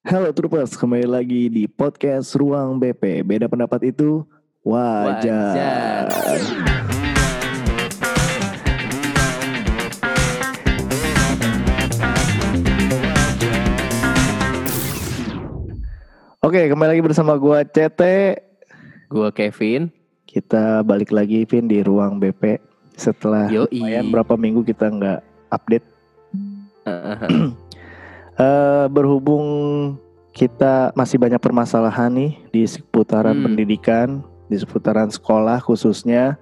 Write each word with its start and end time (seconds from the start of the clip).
Halo 0.00 0.32
Troopers, 0.32 0.80
kembali 0.80 1.04
lagi 1.04 1.52
di 1.52 1.68
podcast 1.68 2.32
Ruang 2.32 2.80
BP. 2.80 3.20
Beda 3.20 3.52
pendapat 3.52 3.92
itu 3.92 4.24
wajar. 4.64 5.52
Wajar. 5.52 6.40
Oke, 16.40 16.64
kembali 16.72 16.96
lagi 16.96 17.04
bersama 17.04 17.36
gua 17.36 17.60
CT. 17.68 18.00
Gua 19.12 19.28
Kevin. 19.28 19.92
Kita 20.24 20.80
balik 20.80 21.12
lagi 21.12 21.44
Vin 21.44 21.68
di 21.68 21.84
Ruang 21.84 22.16
BP 22.16 22.56
setelah 22.96 23.52
Yoi. 23.52 23.68
lumayan 23.68 24.08
berapa 24.08 24.32
minggu 24.32 24.64
kita 24.64 24.88
nggak 24.88 25.20
update. 25.52 25.84
Heeh. 26.88 27.52
Eh, 28.40 28.86
berhubung 28.88 29.44
kita 30.32 30.96
masih 30.96 31.20
banyak 31.20 31.36
permasalahan 31.36 32.08
nih 32.08 32.32
di 32.48 32.64
seputaran 32.64 33.36
Hmm. 33.36 33.44
pendidikan, 33.52 34.08
di 34.48 34.56
seputaran 34.56 35.12
sekolah 35.12 35.60
khususnya, 35.60 36.40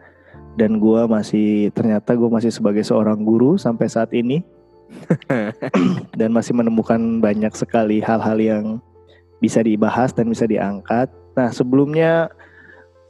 dan 0.55 0.79
gua 0.79 1.11
masih 1.11 1.75
ternyata 1.75 2.15
gue 2.15 2.31
masih 2.31 2.55
sebagai 2.55 2.87
seorang 2.87 3.19
guru 3.27 3.59
sampai 3.59 3.91
saat 3.91 4.15
ini, 4.15 4.47
dan 6.19 6.31
masih 6.31 6.55
menemukan 6.55 7.19
banyak 7.19 7.51
sekali 7.59 7.99
hal-hal 7.99 8.39
yang 8.39 8.65
bisa 9.43 9.59
dibahas 9.59 10.15
dan 10.15 10.31
bisa 10.31 10.47
diangkat. 10.47 11.11
Nah 11.35 11.51
sebelumnya 11.51 12.31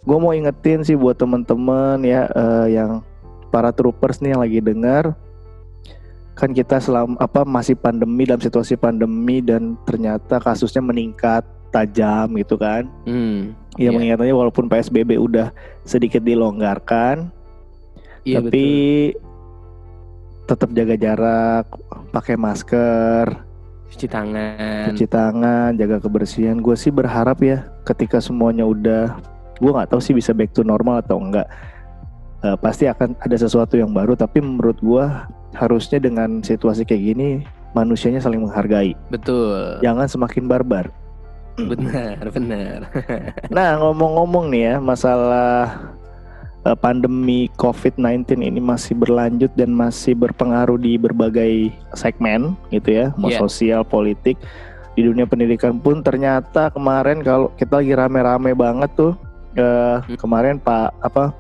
gue 0.09 0.17
mau 0.17 0.33
ingetin 0.33 0.81
sih 0.81 0.97
buat 0.97 1.21
temen-temen 1.21 2.01
ya 2.09 2.25
eh, 2.33 2.81
yang 2.81 3.05
para 3.53 3.69
troopers 3.69 4.25
nih 4.25 4.33
yang 4.33 4.41
lagi 4.41 4.61
dengar 4.65 5.13
kan 6.39 6.55
kita 6.55 6.79
selama 6.79 7.19
apa 7.19 7.43
masih 7.43 7.75
pandemi 7.75 8.23
dalam 8.23 8.39
situasi 8.39 8.79
pandemi 8.79 9.43
dan 9.43 9.75
ternyata 9.83 10.39
kasusnya 10.39 10.79
meningkat 10.79 11.43
tajam 11.75 12.31
gitu 12.39 12.55
kan. 12.55 12.87
Hmm. 13.03 13.59
Ya 13.75 13.91
Iya. 13.91 13.99
mengingatnya 13.99 14.35
walaupun 14.39 14.71
PSBB 14.71 15.19
udah 15.19 15.51
sedikit 15.83 16.23
dilonggarkan, 16.23 17.35
Iya 18.23 18.39
tapi 18.39 18.67
tetap 20.49 20.71
jaga 20.73 20.95
jarak, 20.97 21.65
pakai 22.15 22.39
masker. 22.39 23.27
Cuci 23.89 24.07
tangan. 24.07 24.93
cuci 24.93 25.07
tangan, 25.11 25.71
jaga 25.75 25.97
kebersihan. 25.99 26.57
Gue 26.61 26.77
sih 26.79 26.93
berharap 26.95 27.41
ya 27.43 27.67
ketika 27.83 28.21
semuanya 28.23 28.63
udah, 28.65 29.17
gue 29.59 29.71
nggak 29.75 29.91
tahu 29.91 30.01
sih 30.01 30.15
bisa 30.15 30.31
back 30.33 30.55
to 30.55 30.63
normal 30.63 31.01
atau 31.03 31.19
enggak. 31.19 31.49
Eh, 32.45 32.57
pasti 32.63 32.87
akan 32.87 33.19
ada 33.19 33.37
sesuatu 33.37 33.75
yang 33.75 33.91
baru. 33.91 34.15
Tapi 34.15 34.39
menurut 34.39 34.79
gue 34.79 35.05
harusnya 35.55 35.97
dengan 35.99 36.41
situasi 36.41 36.85
kayak 36.85 37.05
gini 37.15 37.29
manusianya 37.73 38.19
saling 38.19 38.43
menghargai. 38.43 38.97
Betul. 39.09 39.81
Jangan 39.81 40.09
semakin 40.09 40.45
barbar. 40.45 40.89
Benar, 41.59 42.23
benar. 42.31 42.79
Nah 43.55 43.83
ngomong-ngomong 43.83 44.47
nih 44.49 44.63
ya 44.63 44.75
masalah 44.79 45.75
eh, 46.63 46.79
pandemi 46.79 47.51
COVID-19 47.59 48.39
ini 48.39 48.61
masih 48.63 48.95
berlanjut 48.95 49.51
dan 49.59 49.75
masih 49.75 50.15
berpengaruh 50.15 50.79
di 50.79 50.95
berbagai 50.95 51.75
segmen 51.95 52.55
gitu 52.71 52.95
ya, 52.95 53.07
mau 53.19 53.27
Iya. 53.31 53.43
sosial, 53.43 53.83
politik, 53.83 54.39
di 54.95 55.03
dunia 55.03 55.27
pendidikan 55.27 55.79
pun 55.79 55.99
ternyata 56.03 56.71
kemarin 56.71 57.23
kalau 57.23 57.51
kita 57.55 57.83
lagi 57.83 57.95
rame-rame 57.95 58.55
banget 58.55 58.91
tuh 58.95 59.13
eh, 59.55 59.99
Hmm. 59.99 60.15
kemarin 60.15 60.63
Pak 60.63 60.95
apa 61.03 61.35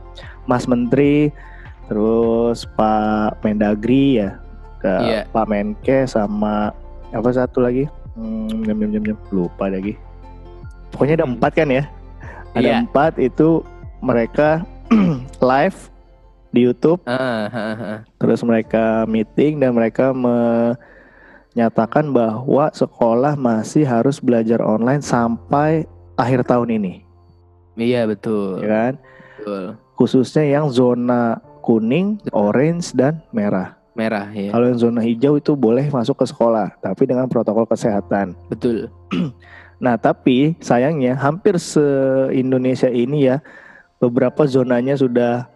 Mas 0.46 0.66
Menteri 0.66 1.30
terus 1.88 2.68
Pak 2.76 3.40
Mendagri 3.42 4.20
ya, 4.20 4.36
ke 4.78 4.92
Iya. 5.02 5.20
Pak 5.32 5.46
Menke 5.48 6.04
sama 6.04 6.70
apa 7.08 7.30
satu 7.32 7.64
lagi, 7.64 7.88
hmm, 8.14 8.62
jam 8.62 8.76
jam 8.78 8.90
jam 8.92 9.02
jam 9.02 9.18
lupa 9.32 9.66
lagi. 9.66 9.96
Pokoknya 10.92 11.24
ada 11.24 11.26
empat 11.28 11.52
kan 11.52 11.68
ya? 11.68 11.84
Ada 12.52 12.68
Iya. 12.68 12.76
empat 12.84 13.16
itu 13.16 13.64
mereka 14.00 14.62
live 15.42 15.78
di 16.48 16.64
YouTube, 16.64 17.00
Ah, 17.04 17.44
ah, 17.48 17.76
ah. 17.76 18.00
terus 18.16 18.40
mereka 18.40 19.04
meeting 19.04 19.60
dan 19.60 19.76
mereka 19.76 20.16
menyatakan 21.52 22.08
bahwa 22.08 22.72
sekolah 22.72 23.36
masih 23.36 23.84
harus 23.84 24.16
belajar 24.16 24.60
online 24.60 25.04
sampai 25.04 25.84
akhir 26.16 26.48
tahun 26.48 26.80
ini, 26.80 27.04
Iya 27.76 28.08
betul. 28.08 28.64
ya 28.64 28.68
kan? 28.68 28.92
Betul. 29.38 29.64
Khususnya 29.94 30.46
yang 30.46 30.70
zona 30.70 31.36
kuning, 31.68 32.16
orange 32.32 32.96
dan 32.96 33.20
merah. 33.28 33.76
Merah 33.92 34.32
ya. 34.32 34.54
Kalau 34.54 34.64
yang 34.64 34.80
zona 34.80 35.04
hijau 35.04 35.36
itu 35.36 35.52
boleh 35.52 35.92
masuk 35.92 36.16
ke 36.16 36.24
sekolah, 36.24 36.72
tapi 36.80 37.04
dengan 37.04 37.28
protokol 37.28 37.68
kesehatan. 37.68 38.32
Betul. 38.48 38.88
Nah, 39.78 39.94
tapi 39.94 40.58
sayangnya 40.58 41.14
hampir 41.14 41.54
se-Indonesia 41.54 42.90
ini 42.90 43.30
ya 43.30 43.38
beberapa 43.98 44.42
zonanya 44.42 44.98
sudah 44.98 45.46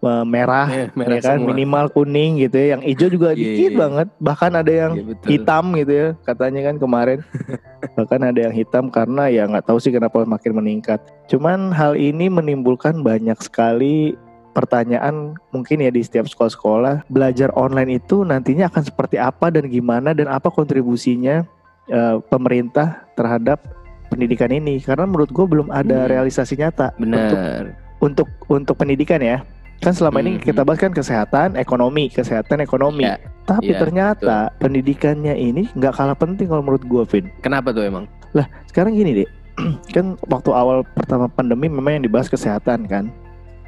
eh, 0.00 0.24
merah, 0.24 0.64
Eh, 0.72 0.88
merah 0.96 1.20
ya 1.20 1.20
kan 1.20 1.36
semua. 1.36 1.52
minimal 1.52 1.92
kuning 1.92 2.40
gitu 2.40 2.56
ya. 2.56 2.66
Yang 2.72 2.82
hijau 2.88 3.08
juga 3.12 3.28
Iya, 3.32 3.36
dikit 3.36 3.72
iya. 3.72 3.76
banget, 3.76 4.08
bahkan 4.16 4.52
ada 4.56 4.72
yang 4.72 4.92
Iya, 4.96 5.04
betul. 5.12 5.28
hitam 5.28 5.64
gitu 5.76 5.92
ya 5.92 6.08
katanya 6.24 6.60
kan 6.72 6.76
kemarin. 6.80 7.18
bahkan 8.00 8.20
ada 8.24 8.40
yang 8.48 8.54
hitam 8.56 8.84
karena 8.88 9.28
ya 9.28 9.44
nggak 9.44 9.66
tahu 9.68 9.76
sih 9.76 9.92
kenapa 9.92 10.24
makin 10.24 10.52
meningkat. 10.56 11.04
Cuman 11.28 11.68
hal 11.76 12.00
ini 12.00 12.32
menimbulkan 12.32 13.04
banyak 13.04 13.36
sekali 13.44 14.16
pertanyaan 14.50 15.34
mungkin 15.50 15.80
ya 15.80 15.88
di 15.88 16.00
setiap 16.00 16.26
sekolah-sekolah 16.26 17.06
belajar 17.06 17.50
online 17.54 17.96
itu 17.96 18.22
nantinya 18.22 18.66
akan 18.66 18.82
seperti 18.82 19.16
apa 19.16 19.48
dan 19.48 19.66
gimana 19.66 20.10
dan 20.10 20.26
apa 20.26 20.48
kontribusinya 20.48 21.46
eh, 21.86 22.16
pemerintah 22.26 23.02
terhadap 23.14 23.58
pendidikan 24.06 24.50
ini 24.50 24.78
karena 24.78 25.06
menurut 25.06 25.30
gue 25.30 25.42
belum 25.42 25.70
ada 25.70 26.02
Hmm. 26.02 26.10
realisasi 26.10 26.54
nyata 26.54 26.94
untuk 26.94 27.38
Benar. 27.38 27.64
untuk 27.98 28.28
untuk 28.46 28.74
pendidikan 28.76 29.18
ya 29.18 29.42
kan 29.80 29.90
selama 29.90 30.20
ini 30.20 30.36
Mhm. 30.36 30.44
kita 30.44 30.60
bahas 30.60 30.78
kan 30.78 30.92
kesehatan 30.92 31.56
ekonomi 31.56 32.06
kesehatan 32.06 32.60
ekonomi 32.60 33.06
Iya, 33.06 33.16
tapi 33.42 33.72
iya, 33.72 33.80
ternyata 33.80 34.52
pendidikannya 34.58 35.34
ini 35.34 35.66
nggak 35.72 35.94
kalah 35.94 36.14
penting 36.14 36.46
kalau 36.46 36.60
menurut 36.60 36.84
gue 36.84 37.02
Vin 37.06 37.26
Kenapa 37.40 37.72
tuh 37.72 37.82
emang? 37.82 38.04
sekarang 38.66 38.94
gini 38.94 39.24
deh 39.24 39.28
kan 39.94 40.14
waktu 40.26 40.50
awal 40.52 40.86
pertama 40.94 41.26
pandemi 41.26 41.66
memang 41.66 41.98
yang 41.98 42.04
dibahas 42.06 42.30
kesehatan 42.30 42.86
kan 42.86 43.10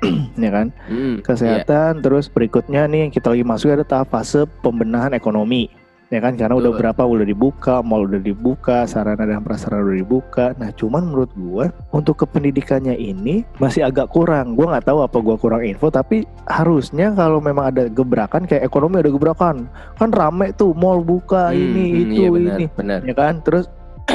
ya 0.44 0.50
kan 0.50 0.66
Hmm, 0.86 1.22
kesehatan 1.22 2.02
terus 2.02 2.26
berikutnya 2.26 2.84
nih 2.84 3.06
yang 3.06 3.12
kita 3.14 3.30
lagi 3.30 3.44
masuk 3.46 3.72
ada 3.72 3.86
tahap 3.86 4.10
fase 4.10 4.44
pembenahan 4.60 5.14
ekonomi 5.14 5.70
ya 6.08 6.20
kan 6.20 6.36
karena 6.36 6.60
udah 6.60 6.76
Betul. 6.76 6.80
berapa 6.84 7.02
udah 7.08 7.24
dibuka 7.24 7.74
mall 7.80 8.04
udah 8.04 8.20
dibuka 8.20 8.84
sarana 8.84 9.24
dan 9.24 9.40
prasarana 9.40 9.80
udah 9.80 9.96
dibuka 9.96 10.46
nah 10.60 10.68
cuman 10.68 11.08
menurut 11.08 11.32
gua 11.32 11.72
untuk 11.88 12.20
kependidikannya 12.20 12.92
ini 12.92 13.48
masih 13.56 13.88
agak 13.88 14.12
kurang 14.12 14.52
gua 14.52 14.76
nggak 14.76 14.92
tahu 14.92 15.00
apa 15.00 15.16
gua 15.24 15.40
kurang 15.40 15.64
info 15.64 15.88
tapi 15.88 16.28
harusnya 16.44 17.16
kalau 17.16 17.40
memang 17.40 17.72
ada 17.72 17.88
gebrakan 17.88 18.44
kayak 18.44 18.60
ekonomi 18.60 19.00
ada 19.00 19.08
gebrakan 19.08 19.64
kan 19.96 20.12
rame 20.12 20.52
tuh 20.52 20.76
mall 20.76 21.00
buka 21.00 21.48
iya. 21.48 21.64
ini 21.64 21.86
Hmm, 21.88 22.02
itu 22.04 22.12
iya, 22.12 22.28
benar, 22.28 22.56
ini 22.60 22.64
Benar. 22.76 22.98
ya 23.08 23.14
kan 23.16 23.34
terus 23.40 23.64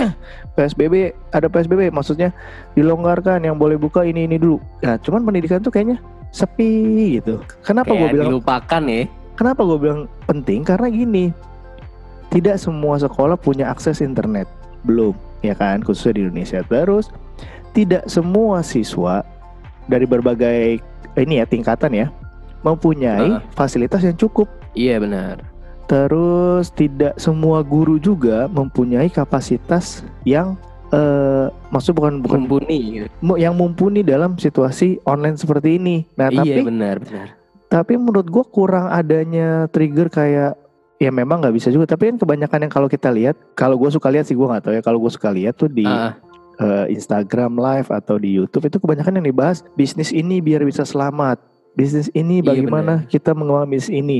PSBB 0.58 1.14
ada 1.34 1.48
PSBB 1.48 1.94
maksudnya 1.94 2.34
dilonggarkan 2.74 3.46
yang 3.46 3.56
boleh 3.58 3.78
buka 3.78 4.04
ini 4.04 4.26
ini 4.26 4.38
dulu. 4.42 4.58
Nah 4.82 4.98
cuman 5.02 5.22
pendidikan 5.26 5.62
tuh 5.62 5.70
kayaknya 5.74 6.02
sepi 6.34 7.18
gitu. 7.22 7.42
Kenapa 7.62 7.94
gue 7.94 8.10
bilang 8.12 8.34
dilupakan 8.34 8.82
ya. 8.86 9.06
kenapa 9.38 9.62
gue 9.62 9.78
bilang 9.78 10.02
penting? 10.26 10.66
Karena 10.66 10.88
gini 10.90 11.26
tidak 12.34 12.60
semua 12.60 13.00
sekolah 13.00 13.38
punya 13.38 13.70
akses 13.72 14.02
internet. 14.04 14.50
Belum 14.84 15.14
ya 15.46 15.54
kan? 15.54 15.86
Khususnya 15.86 16.18
di 16.18 16.22
Indonesia. 16.28 16.62
Terus 16.66 17.14
tidak 17.72 18.10
semua 18.10 18.66
siswa 18.66 19.22
dari 19.86 20.10
berbagai 20.10 20.82
ini 21.18 21.42
ya 21.42 21.46
tingkatan 21.46 21.94
ya 21.94 22.08
mempunyai 22.66 23.38
Heeh. 23.38 23.54
fasilitas 23.54 24.04
yang 24.04 24.18
cukup. 24.18 24.50
Iya 24.74 25.02
benar. 25.02 25.57
Terus 25.88 26.68
tidak 26.76 27.16
semua 27.16 27.64
guru 27.64 27.96
juga 27.98 28.52
mempunyai 28.52 29.08
kapasitas 29.08 30.04
yang 30.28 30.60
eh 30.88 31.48
maksud 31.68 31.96
bukan 31.96 32.24
bukan 32.24 32.48
Mumpuni. 32.48 32.80
gitu. 33.04 33.08
yang 33.36 33.52
mumpuni 33.56 34.08
dalam 34.08 34.40
situasi 34.40 35.00
online 35.04 35.36
seperti 35.36 35.76
ini. 35.76 36.08
Nah, 36.16 36.32
Iya 36.32 36.40
tapi 36.40 36.60
benar, 36.64 36.96
benar. 37.04 37.28
tapi 37.68 38.00
menurut 38.00 38.28
gua 38.32 38.48
kurang 38.48 38.88
adanya 38.88 39.68
trigger 39.68 40.08
kayak 40.08 40.56
ya 40.98 41.12
memang 41.12 41.44
nggak 41.44 41.56
bisa 41.56 41.68
juga 41.70 41.92
tapi 41.92 42.08
kan 42.10 42.18
kebanyakan 42.18 42.68
yang 42.68 42.72
kalau 42.72 42.88
kita 42.88 43.12
lihat 43.12 43.36
kalau 43.54 43.76
gue 43.78 43.92
suka 43.92 44.08
lihat 44.10 44.26
sih 44.26 44.34
gua 44.34 44.56
nggak 44.56 44.64
tahu 44.64 44.74
ya 44.80 44.82
kalau 44.82 44.98
gue 44.98 45.12
suka 45.12 45.30
lihat 45.30 45.54
tuh 45.54 45.70
di 45.70 45.86
eh, 46.58 46.86
Instagram 46.90 47.54
live 47.54 47.92
atau 47.92 48.16
di 48.18 48.34
YouTube 48.34 48.66
itu 48.66 48.80
kebanyakan 48.82 49.22
yang 49.22 49.28
dibahas 49.30 49.62
bisnis 49.76 50.10
ini 50.10 50.42
biar 50.42 50.66
bisa 50.66 50.82
selamat 50.82 51.38
bisnis 51.78 52.10
ini 52.18 52.42
Iya, 52.42 52.50
bagaimana 52.50 53.06
kita 53.06 53.38
mengembangkan 53.38 53.78
bisnis 53.78 53.94
ini 53.94 54.20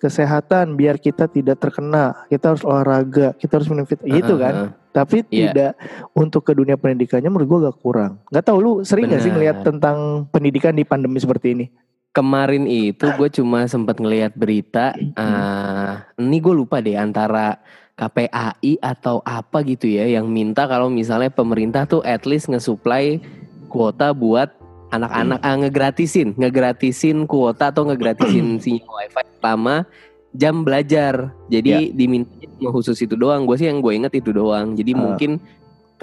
kesehatan 0.00 0.74
biar 0.74 0.96
kita 0.96 1.28
tidak 1.28 1.60
terkena 1.60 2.24
kita 2.32 2.56
harus 2.56 2.64
olahraga 2.64 3.36
kita 3.36 3.60
harus 3.60 3.68
minum 3.68 3.84
vitamin 3.84 4.16
gitu 4.16 4.34
ah, 4.34 4.38
kan 4.40 4.54
tapi 4.94 5.20
Iya. 5.28 5.52
tidak 5.52 5.72
untuk 6.16 6.42
ke 6.48 6.56
dunia 6.56 6.80
pendidikannya 6.80 7.28
menurut 7.28 7.46
gua 7.46 7.58
agak 7.68 7.76
kurang 7.84 8.12
nggak 8.32 8.44
tahu 8.48 8.58
lu 8.58 8.72
sering 8.80 9.12
nggak 9.12 9.20
sih 9.20 9.28
Benar. 9.28 9.36
ngeliat 9.36 9.56
tentang 9.60 9.98
pendidikan 10.32 10.72
di 10.72 10.82
pandemi 10.88 11.20
seperti 11.20 11.48
ini 11.52 11.66
Kemarin 12.14 12.70
itu 12.70 13.10
gue 13.18 13.26
cuma 13.26 13.66
sempat 13.66 13.98
ngelihat 13.98 14.38
berita. 14.38 14.94
Ah 15.18 16.06
ini 16.22 16.38
gue 16.38 16.54
lupa 16.54 16.78
deh 16.78 16.94
antara 16.94 17.58
KPAI 17.98 18.78
atau 18.78 19.18
apa 19.26 19.66
gitu 19.66 19.90
ya 19.90 20.06
yang 20.06 20.30
minta 20.30 20.70
kalau 20.70 20.86
misalnya 20.86 21.26
pemerintah 21.26 21.90
tuh 21.90 22.06
at 22.06 22.22
least 22.22 22.46
nge-supply 22.46 23.18
kuota 23.66 24.14
buat 24.14 24.54
anak-anak 24.96 25.40
ah, 25.42 25.56
ngegratisin, 25.58 26.28
ngegratisin 26.38 27.26
kuota 27.26 27.70
atau 27.74 27.86
ngegratisin 27.88 28.46
sinyal 28.62 28.90
wifi 29.02 29.22
selama 29.40 29.76
jam 30.34 30.66
belajar. 30.66 31.30
Jadi 31.48 31.94
diminta 31.94 32.30
cuma 32.58 32.70
khusus 32.74 32.98
itu 33.02 33.14
doang. 33.14 33.46
Gue 33.46 33.58
sih 33.58 33.70
yang 33.70 33.82
gue 33.82 33.92
inget 33.94 34.12
itu 34.14 34.30
doang. 34.34 34.74
Jadi 34.74 34.92
Ah. 34.94 35.00
mungkin 35.00 35.42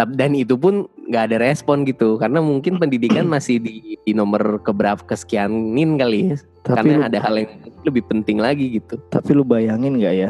dan 0.02 0.34
itu 0.34 0.58
pun 0.58 0.90
nggak 1.14 1.24
ada 1.30 1.38
respon 1.38 1.86
gitu 1.86 2.18
karena 2.18 2.42
mungkin 2.42 2.82
pendidikan 2.82 3.28
masih 3.34 3.62
di, 3.62 4.02
di 4.02 4.12
nomor 4.16 4.58
keberapa 4.66 5.04
kesekianin 5.06 6.00
kali 6.00 6.34
ya. 6.34 6.38
Tapi 6.62 6.78
karena 6.78 6.94
lu, 6.98 7.08
ada 7.10 7.20
hal 7.22 7.36
yang 7.42 7.52
lebih 7.86 8.04
penting 8.06 8.38
lagi 8.38 8.78
gitu. 8.78 8.98
tapi 9.10 9.34
lu 9.34 9.42
bayangin 9.42 9.98
nggak 9.98 10.16
ya? 10.16 10.30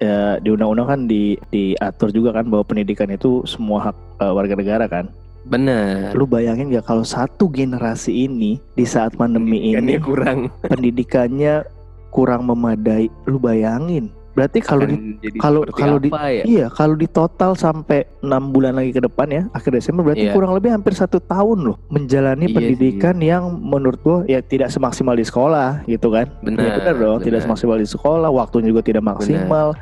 Ya, 0.00 0.40
di 0.40 0.48
undang-undang 0.48 0.88
kan 0.88 1.00
di 1.04 1.36
diatur 1.52 2.08
juga 2.08 2.32
kan 2.32 2.48
bahwa 2.48 2.64
pendidikan 2.64 3.12
itu 3.12 3.44
semua 3.44 3.92
hak 3.92 3.96
eh, 4.24 4.32
warga 4.32 4.54
negara 4.56 4.88
kan. 4.88 5.12
Benar. 5.50 6.14
Lu 6.14 6.24
bayangin 6.24 6.70
nggak 6.70 6.86
kalau 6.86 7.02
satu 7.02 7.50
generasi 7.50 8.24
ini 8.24 8.62
di 8.72 8.86
saat 8.86 9.18
pandemi 9.18 9.74
ini 9.74 9.98
kurang 9.98 10.46
pendidikannya 10.70 11.66
kurang 12.08 12.46
memadai. 12.46 13.10
Lu 13.26 13.36
bayangin. 13.36 14.14
Berarti 14.30 14.62
kalau 14.62 14.86
di 14.86 15.18
kalau- 15.42 15.66
kalau 15.74 15.98
di- 15.98 16.06
ya? 16.08 16.44
Iya, 16.46 16.66
kalau 16.70 16.94
di 16.94 17.10
total 17.10 17.58
sampai 17.58 18.06
enam 18.22 18.54
bulan 18.54 18.78
lagi 18.78 18.94
ke 18.94 19.02
depan 19.02 19.26
ya, 19.26 19.42
akhir 19.50 19.74
Desember 19.74 20.06
berarti 20.06 20.30
Iya. 20.30 20.32
kurang 20.32 20.54
lebih 20.54 20.70
hampir 20.70 20.94
satu 20.94 21.18
tahun 21.18 21.66
loh 21.66 21.76
menjalani 21.90 22.46
Iya 22.46 22.54
pendidikan 22.54 23.18
yang 23.18 23.58
menurut 23.58 23.98
gua 24.00 24.18
ya 24.24 24.38
tidak 24.38 24.70
semaksimal 24.70 25.18
di 25.18 25.26
sekolah 25.26 25.82
gitu 25.84 26.14
kan? 26.14 26.30
Benar. 26.46 26.62
Ya 26.62 26.70
benar 26.78 26.94
dong, 26.94 27.18
tidak 27.20 27.42
benar. 27.42 27.46
semaksimal 27.50 27.76
di 27.76 27.88
sekolah, 27.90 28.28
waktunya 28.30 28.70
juga 28.70 28.82
tidak 28.86 29.02
maksimal, 29.02 29.74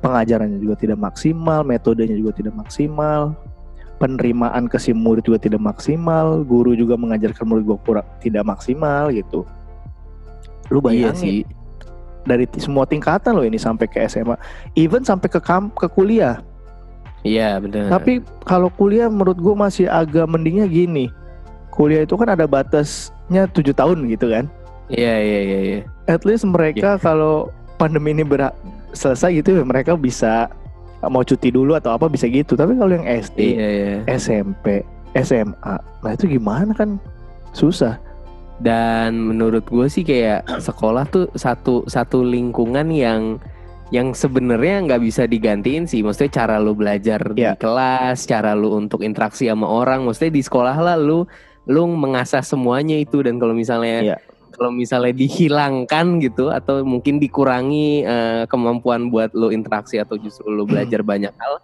pengajarannya 0.00 0.58
juga 0.58 0.74
tidak 0.74 0.96
maksimal, 0.96 1.60
metodenya 1.60 2.16
juga 2.16 2.32
tidak 2.32 2.56
maksimal, 2.56 3.36
penerimaan 4.00 4.64
ke 4.66 4.80
si 4.80 4.96
murid 4.96 5.28
juga 5.28 5.36
tidak 5.36 5.60
maksimal, 5.60 6.40
guru 6.42 6.72
juga 6.72 6.96
mengajarkan 6.96 7.44
murid 7.44 7.64
gua 7.68 7.78
kurang 7.84 8.08
tidak 8.24 8.48
maksimal 8.48 9.12
gitu. 9.12 9.44
Lu 10.72 10.80
Iya 10.80 11.12
bayangin 11.12 11.44
sih. 11.44 11.44
dari 12.24 12.48
semua 12.56 12.88
tingkatan 12.88 13.36
loh 13.36 13.44
ini 13.44 13.60
sampai 13.60 13.84
ke 13.84 14.00
SMA, 14.08 14.40
even 14.72 15.04
sampai 15.04 15.28
ke 15.28 15.36
kam 15.38 15.68
ke 15.76 15.84
kuliah. 15.92 16.40
Iya 17.20 17.60
benar. 17.60 17.92
Tapi 17.92 18.24
kalau 18.48 18.72
kuliah 18.72 19.12
menurut 19.12 19.36
gue 19.36 19.52
masih 19.52 19.86
agak 19.92 20.24
mendingnya 20.24 20.64
gini. 20.64 21.12
Kuliah 21.68 22.08
itu 22.08 22.16
kan 22.16 22.32
ada 22.32 22.48
batasnya 22.48 23.44
tujuh 23.52 23.76
tahun 23.76 24.08
gitu 24.08 24.32
kan. 24.32 24.48
Iya 24.88 25.14
iya 25.20 25.40
iya 25.44 25.58
iya. 25.60 25.80
At 26.08 26.24
least 26.24 26.48
mereka 26.48 26.96
kalau 26.96 27.52
pandemi 27.76 28.16
ini 28.16 28.24
ber 28.24 28.52
selesai 28.96 29.36
gitu 29.36 29.60
ya 29.60 29.64
mereka 29.64 29.94
bisa 29.94 30.48
mau 31.08 31.24
cuti 31.24 31.48
dulu 31.48 31.72
atau 31.72 31.94
apa 31.94 32.06
bisa 32.06 32.28
gitu. 32.28 32.52
Tapi 32.52 32.76
kalau 32.76 32.92
yang 32.92 33.08
SD, 33.08 33.38
Iya 33.56 33.68
iya. 33.70 33.94
SMP, 34.10 34.84
SMA, 35.16 35.74
nah 36.02 36.10
itu 36.12 36.28
gimana 36.28 36.76
kan 36.76 37.00
susah. 37.52 37.96
Dan 38.60 39.16
menurut 39.16 39.64
gue 39.64 39.88
sih 39.88 40.04
kayak 40.04 40.44
sekolah 40.60 41.08
tuh 41.08 41.32
satu 41.32 41.88
satu 41.88 42.20
lingkungan 42.20 42.92
yang 42.92 43.40
yang 43.90 44.12
sebenarnya 44.12 44.84
nggak 44.84 45.02
bisa 45.02 45.24
digantiin 45.24 45.88
sih. 45.88 46.04
Maksudnya 46.04 46.44
cara 46.44 46.56
lu 46.60 46.76
belajar 46.76 47.24
Iya. 47.32 47.56
di 47.56 47.58
kelas, 47.58 48.28
cara 48.28 48.52
lu 48.52 48.76
untuk 48.76 49.00
interaksi 49.00 49.48
sama 49.48 49.64
orang. 49.64 50.04
Maksudnya 50.04 50.36
di 50.36 50.42
sekolah 50.44 50.76
lah 50.76 50.96
lu 51.00 51.24
lu 51.64 51.82
mengasah 51.88 52.44
semuanya 52.44 53.00
itu 53.00 53.24
dan 53.24 53.40
kalau 53.40 53.56
misalnya 53.56 54.14
Iya. 54.14 54.16
Kalau 54.54 54.70
misalnya 54.74 55.14
dihilangkan 55.14 56.20
gitu 56.20 56.50
atau 56.50 56.82
mungkin 56.82 57.22
dikurangi 57.22 58.04
eh, 58.04 58.42
kemampuan 58.50 59.08
buat 59.08 59.32
lu 59.34 59.54
interaksi 59.54 59.98
atau 59.98 60.18
justru 60.18 60.50
lu 60.50 60.66
belajar 60.66 61.00
banyak 61.00 61.32
hal. 61.34 61.54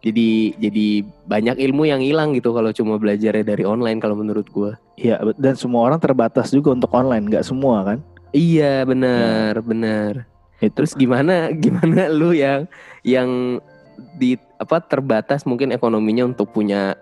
Jadi 0.00 0.56
jadi 0.56 1.04
banyak 1.28 1.60
ilmu 1.60 1.84
yang 1.84 2.00
hilang 2.00 2.32
gitu 2.32 2.56
kalau 2.56 2.72
cuma 2.72 2.96
belajarnya 2.96 3.44
dari 3.44 3.68
online 3.68 4.00
kalau 4.00 4.16
menurut 4.16 4.48
gue. 4.48 4.72
Iya 4.96 5.20
dan 5.36 5.60
semua 5.60 5.84
orang 5.84 6.00
terbatas 6.00 6.52
juga 6.52 6.72
untuk 6.72 6.88
online, 6.96 7.28
nggak 7.28 7.44
semua 7.44 7.84
kan. 7.84 7.98
Iya 8.32 8.88
benar 8.88 9.60
benar. 9.60 10.24
Itu 10.60 10.72
Terus 10.80 10.92
gimana 10.96 11.52
gimana 11.64 12.08
lu 12.08 12.32
yang 12.32 12.64
yang 13.04 13.60
di 14.16 14.40
apa 14.56 14.80
terbatas 14.80 15.44
mungkin 15.44 15.72
ekonominya 15.72 16.24
untuk 16.24 16.48
punya 16.48 16.96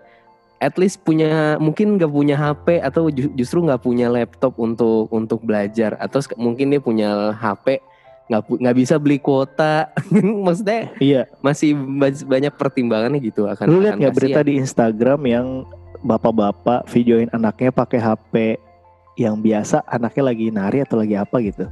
at 0.59 0.75
least 0.75 1.01
punya 1.07 1.55
mungkin 1.57 1.95
nggak 1.95 2.11
punya 2.11 2.35
HP 2.35 2.83
atau 2.83 3.07
ju- 3.07 3.31
justru 3.33 3.63
nggak 3.63 3.79
punya 3.79 4.11
laptop 4.11 4.59
untuk 4.59 5.07
untuk 5.09 5.39
belajar 5.43 5.95
atau 5.97 6.19
mungkin 6.35 6.75
dia 6.75 6.83
punya 6.83 7.31
HP 7.35 7.79
nggak 8.29 8.43
nggak 8.45 8.77
bisa 8.77 8.95
beli 9.01 9.17
kuota 9.17 9.89
maksudnya 10.45 10.93
iya. 11.01 11.25
masih 11.41 11.73
ba- 11.73 12.13
banyak 12.13 12.53
pertimbangannya 12.53 13.19
gitu 13.23 13.49
akan 13.49 13.65
Lu 13.65 13.81
lihat 13.81 13.97
nggak 13.97 14.15
berita 14.15 14.39
di 14.45 14.61
Instagram 14.61 15.19
yang 15.25 15.47
bapak-bapak 16.05 16.85
videoin 16.93 17.31
anaknya 17.33 17.73
pakai 17.73 17.99
HP 17.99 18.33
yang 19.17 19.41
biasa 19.41 19.83
anaknya 19.89 20.23
lagi 20.31 20.45
nari 20.47 20.79
atau 20.79 20.95
lagi 20.95 21.19
apa 21.19 21.43
gitu. 21.43 21.67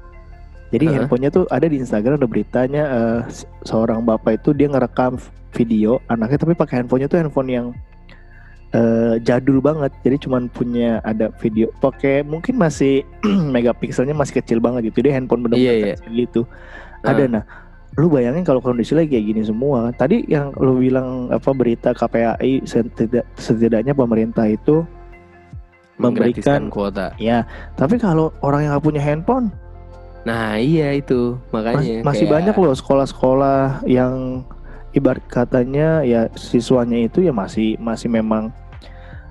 Jadi 0.67 0.83
Heeh. 0.83 0.95
handphonenya 0.99 1.31
tuh 1.31 1.47
ada 1.47 1.63
di 1.63 1.79
Instagram 1.79 2.19
ada 2.19 2.27
beritanya 2.27 2.83
se- 3.31 3.47
seorang 3.63 4.03
bapak 4.03 4.43
itu 4.43 4.51
dia 4.51 4.67
ngerekam 4.67 5.15
video 5.55 6.03
anaknya 6.11 6.43
tapi 6.43 6.53
pakai 6.59 6.83
handphonenya 6.83 7.07
tuh 7.07 7.19
handphone 7.23 7.47
yang 7.47 7.67
eh, 8.71 9.15
jadul 9.21 9.59
banget. 9.59 9.91
Jadi 10.01 10.27
cuman 10.27 10.47
punya 10.47 10.99
ada 11.01 11.29
video 11.37 11.69
pakai 11.77 12.23
mungkin 12.23 12.55
masih 12.55 13.05
megapikselnya 13.53 14.11
masih 14.11 14.39
kecil 14.39 14.57
banget 14.57 14.89
gitu. 14.89 15.05
Dia 15.05 15.15
handphone 15.15 15.43
bener-bener 15.43 15.63
Iya, 15.63 15.73
iya. 15.73 15.95
kecil 15.95 16.11
gitu. 16.17 16.41
Ada 17.01 17.25
nah 17.27 17.43
lu 17.95 18.07
bayangin 18.07 18.45
kalau 18.45 18.61
kondisi 18.61 18.93
lagi 18.93 19.09
kayak 19.09 19.25
gini 19.25 19.41
semua 19.41 19.89
tadi 19.89 20.21
yang 20.29 20.53
lu 20.53 20.77
bilang 20.77 21.33
apa 21.33 21.49
berita 21.49 21.97
KPAI 21.97 22.61
setidak- 22.61 23.25
setidaknya 23.33 23.97
pemerintah 23.97 24.45
itu 24.45 24.85
memberikan 25.97 26.69
kuota 26.69 27.17
ya 27.17 27.41
tapi 27.73 27.97
kalau 27.97 28.29
orang 28.45 28.69
yang 28.69 28.77
nggak 28.77 28.85
punya 28.85 29.01
handphone 29.01 29.49
nah 30.21 30.53
iya 30.53 30.93
itu 30.93 31.41
mas- 31.49 31.65
makanya 31.65 32.05
masih 32.05 32.25
kayak- 32.27 32.33
banyak 32.37 32.55
loh 32.55 32.73
sekolah-sekolah 32.75 33.59
yang 33.89 34.45
ibarat 34.97 35.23
katanya 35.29 36.01
ya 36.01 36.27
siswanya 36.33 36.97
itu 36.97 37.21
ya 37.21 37.31
masih 37.31 37.77
masih 37.77 38.09
memang 38.09 38.49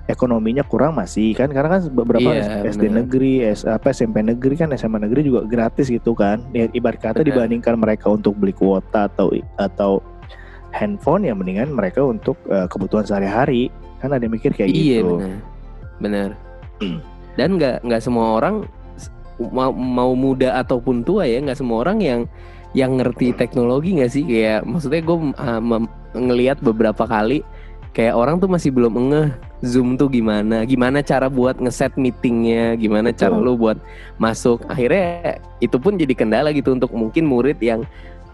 ekonominya 0.07 0.63
kurang 0.63 0.95
masih 0.95 1.35
kan. 1.35 1.51
Karena 1.51 1.77
kan 1.77 1.81
beberapa 1.91 2.31
Iya, 2.31 2.63
SD 2.71 2.87
benar. 2.87 2.95
negeri 3.03 3.33
S, 3.43 3.67
apa 3.67 3.91
SMP 3.91 4.23
negeri 4.23 4.55
kan 4.55 4.71
SMA 4.73 5.03
negeri 5.03 5.27
juga 5.27 5.43
gratis 5.43 5.91
gitu 5.91 6.15
kan. 6.15 6.39
Ya, 6.55 6.71
ibarat 6.71 7.03
kata 7.03 7.19
Benar. 7.21 7.27
dibandingkan 7.43 7.75
mereka 7.75 8.07
untuk 8.07 8.39
beli 8.39 8.55
kuota 8.55 9.11
atau 9.11 9.35
atau 9.59 9.99
handphone 10.71 11.27
ya 11.27 11.35
mendingan 11.35 11.75
mereka 11.75 12.07
untuk 12.07 12.39
eh, 12.47 12.65
kebutuhan 12.71 13.03
sehari-hari. 13.03 13.67
Kan 13.99 14.15
ada 14.15 14.23
yang 14.23 14.31
mikir 14.31 14.55
kayak 14.55 14.71
iya 14.71 15.01
gitu. 15.03 15.17
benar 15.17 15.57
benar 15.97 16.29
dan 17.37 17.57
nggak 17.57 17.81
nggak 17.81 18.01
semua 18.05 18.37
orang 18.37 18.65
mau, 19.41 19.73
mau 19.73 20.13
muda 20.13 20.61
ataupun 20.61 21.01
tua 21.01 21.25
ya 21.25 21.41
nggak 21.41 21.57
semua 21.57 21.81
orang 21.81 21.97
yang 21.97 22.21
yang 22.77 23.01
ngerti 23.01 23.33
teknologi 23.33 23.97
nggak 23.97 24.11
sih 24.13 24.21
kayak 24.21 24.61
maksudnya 24.69 25.01
gue 25.01 25.17
ngelihat 26.13 26.61
beberapa 26.61 27.09
kali 27.09 27.41
kayak 27.97 28.13
orang 28.13 28.37
tuh 28.37 28.45
masih 28.45 28.69
belum 28.69 28.93
ngeh 29.09 29.29
zoom 29.65 29.97
tuh 29.97 30.05
gimana 30.13 30.61
gimana 30.69 31.01
cara 31.01 31.25
buat 31.25 31.57
ngeset 31.57 31.97
meetingnya 31.97 32.77
gimana 32.77 33.09
cara 33.09 33.33
Betul. 33.33 33.45
lu 33.49 33.53
buat 33.57 33.77
masuk 34.21 34.61
akhirnya 34.69 35.41
itu 35.57 35.81
pun 35.81 35.97
jadi 35.97 36.13
kendala 36.13 36.53
gitu 36.53 36.77
untuk 36.77 36.93
mungkin 36.93 37.25
murid 37.25 37.57
yang 37.57 37.81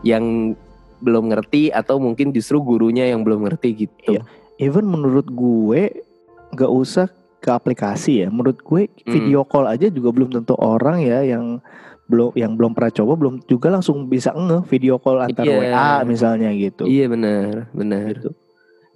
yang 0.04 0.52
belum 1.00 1.32
ngerti 1.32 1.72
atau 1.72 1.96
mungkin 1.96 2.36
justru 2.36 2.60
gurunya 2.60 3.08
yang 3.08 3.24
belum 3.24 3.48
ngerti 3.48 3.88
gitu 3.88 4.20
Iya. 4.20 4.28
even 4.60 4.84
menurut 4.84 5.32
gue 5.32 6.04
nggak 6.52 6.72
usah 6.72 7.08
ke 7.40 7.48
aplikasi 7.52 8.24
ya 8.24 8.28
menurut 8.28 8.60
gue 8.60 8.92
Hmm. 9.08 9.12
video 9.16 9.48
call 9.48 9.68
aja 9.68 9.88
juga 9.88 10.12
belum 10.12 10.32
tentu 10.32 10.60
orang 10.60 11.00
ya 11.00 11.24
yang 11.24 11.64
belum 12.04 12.36
yang 12.36 12.54
belum 12.54 12.76
pernah 12.76 12.92
coba 12.92 13.14
belum 13.16 13.34
juga 13.46 13.72
langsung 13.72 14.06
bisa 14.06 14.32
ngeh 14.32 14.68
video 14.68 15.00
call 15.00 15.24
antar 15.24 15.48
Iya. 15.48 15.56
WA 15.72 15.92
misalnya 16.04 16.52
gitu. 16.52 16.84
iya 16.84 17.08
benar 17.08 17.72
benar 17.72 18.12
Gitu. 18.12 18.30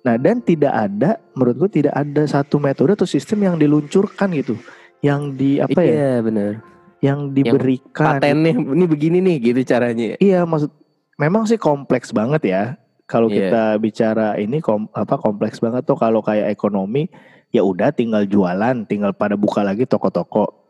Nah 0.03 0.15
dan 0.15 0.39
tidak 0.39 0.71
ada 0.71 1.19
menurut 1.31 1.55
gue 1.57 1.83
tidak 1.83 1.93
ada 1.93 2.23
satu 2.23 2.57
metode 2.57 2.95
atau 2.95 3.03
sistem 3.03 3.43
yang 3.43 3.55
diluncurkan 3.55 4.31
gitu 4.31 4.55
yang 4.99 5.31
di 5.31 5.59
apa 5.59 5.79
ya 5.79 5.91
iya 5.91 6.13
benar 6.19 6.51
yang 6.99 7.29
diberikan 7.29 8.17
patennya 8.17 8.55
ini 8.55 8.85
begini 8.85 9.17
nih 9.19 9.51
gitu 9.51 9.61
caranya 9.67 10.15
Iya 10.17 10.43
maksud 10.43 10.71
memang 11.15 11.45
sih 11.45 11.57
kompleks 11.57 12.09
banget 12.09 12.43
ya. 12.43 12.63
Kalau 13.05 13.31
Iya. 13.31 13.35
kita 13.47 13.63
bicara 13.79 14.27
ini 14.35 14.59
kom, 14.59 14.91
apa 14.91 15.15
kompleks 15.15 15.63
banget 15.63 15.87
tuh 15.87 15.95
kalau 15.95 16.19
kayak 16.19 16.51
ekonomi 16.51 17.07
ya 17.49 17.63
udah 17.63 17.95
tinggal 17.95 18.27
jualan, 18.27 18.83
tinggal 18.83 19.15
pada 19.15 19.39
buka 19.39 19.63
lagi 19.63 19.87
toko-toko 19.87 20.66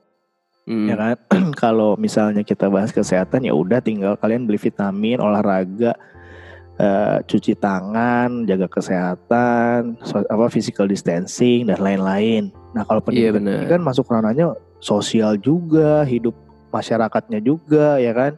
Hmm. 0.67 0.87
ya 0.91 0.95
kan. 0.99 1.17
kalau 1.63 1.95
misalnya 1.95 2.43
kita 2.43 2.67
bahas 2.67 2.91
kesehatan 2.91 3.47
ya 3.47 3.55
udah 3.55 3.79
tinggal 3.79 4.19
kalian 4.19 4.43
beli 4.43 4.59
vitamin, 4.59 5.23
olahraga, 5.23 5.95
eh, 6.77 7.17
cuci 7.23 7.55
tangan, 7.55 8.43
jaga 8.43 8.67
kesehatan, 8.67 9.95
so- 10.03 10.27
apa 10.27 10.51
physical 10.51 10.85
distancing 10.85 11.71
dan 11.71 11.79
lain-lain. 11.79 12.51
Nah, 12.75 12.83
kalau 12.83 12.99
Iya, 13.09 13.31
pendidikan 13.31 13.63
ini 13.63 13.65
kan 13.65 13.81
masuk 13.81 14.11
ranahnya 14.11 14.53
sosial 14.83 15.39
juga, 15.39 16.03
hidup 16.03 16.35
masyarakatnya 16.67 17.39
juga 17.39 17.95
ya 17.97 18.11
kan 18.11 18.35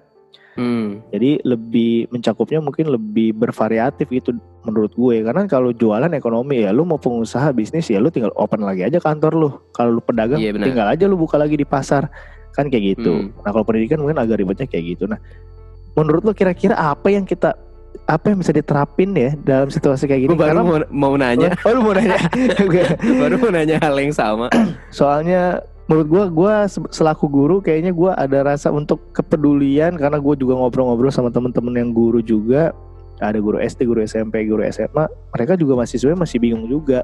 Hmm. 0.59 0.99
Jadi 1.09 1.39
lebih 1.41 2.11
mencakupnya 2.11 2.59
mungkin 2.59 2.91
lebih 2.91 3.31
bervariatif 3.31 4.05
gitu 4.05 4.35
menurut 4.61 4.91
gue. 4.91 5.23
Karena 5.23 5.47
kalau 5.47 5.71
jualan 5.71 6.11
ekonomi 6.11 6.61
ya 6.61 6.69
lu 6.69 6.83
mau 6.83 6.99
pengusaha 6.99 7.49
bisnis 7.49 7.87
ya 7.87 7.97
lu 7.97 8.11
tinggal 8.11 8.35
open 8.35 8.59
lagi 8.59 8.83
aja 8.83 8.99
kantor 8.99 9.31
lu. 9.33 9.49
Kalau 9.71 9.95
lu 9.95 10.01
pedagang 10.01 10.37
Iya, 10.37 10.51
benar. 10.51 10.65
tinggal 10.67 10.87
aja 10.89 11.03
lu 11.07 11.15
buka 11.15 11.39
lagi 11.39 11.55
di 11.55 11.63
pasar. 11.63 12.11
Kan 12.51 12.67
kayak 12.67 12.99
gitu. 12.99 13.23
Hmm. 13.23 13.31
Nah, 13.39 13.49
kalau 13.49 13.63
pendidikan 13.63 14.03
mungkin 14.03 14.19
agak 14.19 14.37
ribetnya 14.37 14.67
kayak 14.67 14.99
gitu. 14.99 15.07
Nah, 15.07 15.17
menurut 15.95 16.21
lu 16.21 16.35
kira-kira 16.35 16.75
apa 16.75 17.07
yang 17.07 17.23
kita 17.23 17.55
apa 18.05 18.29
yang 18.29 18.37
bisa 18.37 18.53
diterapin 18.53 19.17
ya 19.17 19.33
dalam 19.39 19.69
situasi 19.69 20.05
kayak 20.05 20.21
gini? 20.25 20.29
Gue 20.29 20.37
baru 20.37 20.61
Karena- 20.61 20.85
mau, 20.91 21.09
mau 21.09 21.13
nanya, 21.15 21.49
Oh, 21.63 21.73
lu 21.73 21.81
mau 21.81 21.93
nanya? 21.95 22.19
Baru 23.21 23.35
mau 23.37 23.49
nanya 23.49 23.77
hal 23.79 23.95
yang 23.95 24.13
sama. 24.13 24.45
Soalnya 24.89 25.61
menurut 25.89 26.07
gua 26.07 26.23
gua 26.29 26.53
se- 26.69 26.93
selaku 26.93 27.25
guru 27.25 27.57
kayaknya 27.65 27.89
gua 27.89 28.13
ada 28.13 28.45
rasa 28.45 28.69
untuk 28.69 29.01
kepedulian 29.09 29.97
karena 29.97 30.21
gue 30.21 30.35
juga 30.37 30.53
ngobrol-ngobrol 30.53 31.09
sama 31.09 31.33
temen-temen 31.33 31.73
yang 31.73 31.89
guru 31.89 32.21
juga. 32.21 32.71
Ada 33.19 33.41
guru 33.41 33.59
SD, 33.59 33.83
guru 33.83 33.99
SMP, 34.05 34.47
guru 34.47 34.63
SMA, 34.69 35.09
mereka 35.35 35.59
juga 35.59 35.75
masih 35.75 35.99
sebenarnya 35.99 36.23
masih 36.23 36.37
bingung 36.39 36.63
juga. 36.69 37.03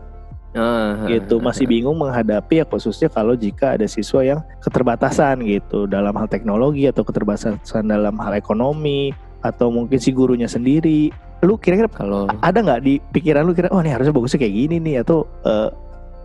Ah, 0.55 1.03
gitu, 1.11 1.43
masih 1.43 1.67
bingung 1.67 1.99
menghadapi 1.99 2.63
ya 2.63 2.65
khususnya 2.69 3.11
kalau 3.11 3.35
jika 3.35 3.75
ada 3.75 3.83
siswa 3.91 4.23
yang 4.23 4.39
keterbatasan 4.63 5.43
gitu 5.43 5.83
dalam 5.83 6.15
hal 6.15 6.31
teknologi 6.31 6.87
atau 6.87 7.03
keterbatasan 7.03 7.59
dalam 7.83 8.15
hal 8.23 8.31
ekonomi 8.39 9.11
atau 9.43 9.67
mungkin 9.67 9.99
si 9.99 10.15
gurunya 10.15 10.47
sendiri. 10.47 11.11
Lu 11.43 11.59
kira-kira 11.59 11.91
Kalau 11.91 12.31
ada 12.39 12.55
nggak 12.63 12.81
di 12.87 13.03
pikiran 13.11 13.43
lu 13.43 13.51
kira 13.51 13.67
oh 13.75 13.83
nih 13.83 13.99
harusnya 13.99 14.15
bagusnya 14.15 14.39
kayak 14.47 14.55
gini 14.55 14.75
nih 14.79 14.95
atau 15.03 15.27
eh, 15.43 15.69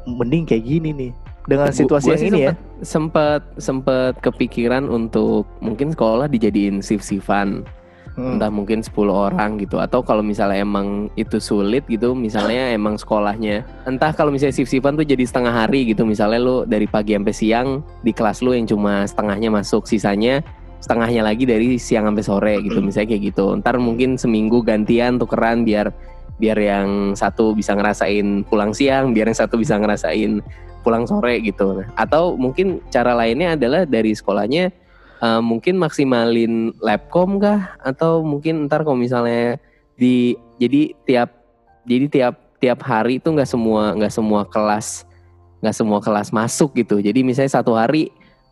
mending 0.07 0.47
kayak 0.47 0.63
gini 0.63 0.91
nih 0.95 1.11
dengan 1.49 1.69
Gua- 1.73 1.79
situasi 1.79 2.09
gua 2.09 2.15
yang 2.17 2.21
sih 2.21 2.29
ini 2.31 2.41
ya? 2.49 2.53
sempet 2.83 3.41
sempet 3.57 4.19
kepikiran 4.21 4.89
untuk 4.89 5.49
mungkin 5.65 5.93
sekolah 5.95 6.29
dijadiin 6.29 6.85
shift-shiftan. 6.85 7.65
Hmm. 8.19 8.37
entah 8.37 8.51
mungkin 8.51 8.83
10 8.83 8.91
orang 9.15 9.57
gitu. 9.63 9.79
Atau 9.79 10.03
kalau 10.03 10.21
misalnya 10.21 10.59
emang 10.67 11.09
itu 11.15 11.39
sulit 11.39 11.87
gitu 11.87 12.11
misalnya 12.13 12.69
emang 12.77 12.99
sekolahnya 12.99 13.63
entah 13.87 14.11
kalau 14.11 14.35
misalnya 14.35 14.51
shift-shiftan 14.59 14.99
tuh 14.99 15.07
jadi 15.07 15.23
setengah 15.23 15.55
hari 15.55 15.87
gitu. 15.89 16.03
Misalnya 16.03 16.43
lu 16.43 16.57
dari 16.67 16.91
pagi 16.91 17.15
sampai 17.15 17.31
siang 17.33 17.69
di 18.03 18.11
kelas 18.11 18.43
lu 18.43 18.53
yang 18.53 18.67
cuma 18.67 19.07
setengahnya 19.07 19.55
masuk 19.55 19.87
sisanya 19.87 20.43
setengahnya 20.83 21.23
lagi 21.23 21.47
dari 21.47 21.79
siang 21.79 22.11
sampai 22.11 22.25
sore 22.27 22.55
gitu. 22.67 22.83
Misalnya 22.85 23.15
kayak 23.15 23.23
gitu. 23.31 23.47
Ntar 23.63 23.79
mungkin 23.79 24.19
seminggu 24.19 24.59
gantian 24.67 25.17
tukeran 25.17 25.63
biar 25.63 25.95
biar 26.43 26.59
yang 26.59 27.15
satu 27.15 27.53
bisa 27.55 27.77
ngerasain 27.79 28.43
pulang 28.49 28.75
siang 28.75 29.13
biar 29.15 29.29
yang 29.29 29.39
satu 29.39 29.55
bisa 29.61 29.77
ngerasain 29.79 30.41
pulang 30.81 31.05
sore 31.05 31.41
gitu. 31.45 31.77
Nah, 31.81 31.89
atau 31.95 32.35
mungkin 32.35 32.81
cara 32.89 33.13
lainnya 33.17 33.55
adalah 33.55 33.85
dari 33.87 34.13
sekolahnya 34.13 34.73
eh, 35.21 35.41
mungkin 35.43 35.77
maksimalin 35.81 36.75
labcom 36.81 37.41
kah? 37.41 37.77
Atau 37.81 38.25
mungkin 38.25 38.67
ntar 38.69 38.83
kalau 38.85 38.99
misalnya 38.99 39.61
di 40.01 40.37
jadi 40.57 40.97
tiap 41.05 41.31
jadi 41.85 42.07
tiap 42.09 42.35
tiap 42.61 42.81
hari 42.85 43.21
itu 43.21 43.29
nggak 43.33 43.49
semua 43.49 43.97
nggak 43.97 44.13
semua 44.13 44.45
kelas 44.49 45.09
nggak 45.61 45.77
semua 45.77 45.99
kelas 46.01 46.29
masuk 46.33 46.73
gitu. 46.77 47.01
Jadi 47.01 47.21
misalnya 47.21 47.53
satu 47.61 47.77
hari 47.77 48.09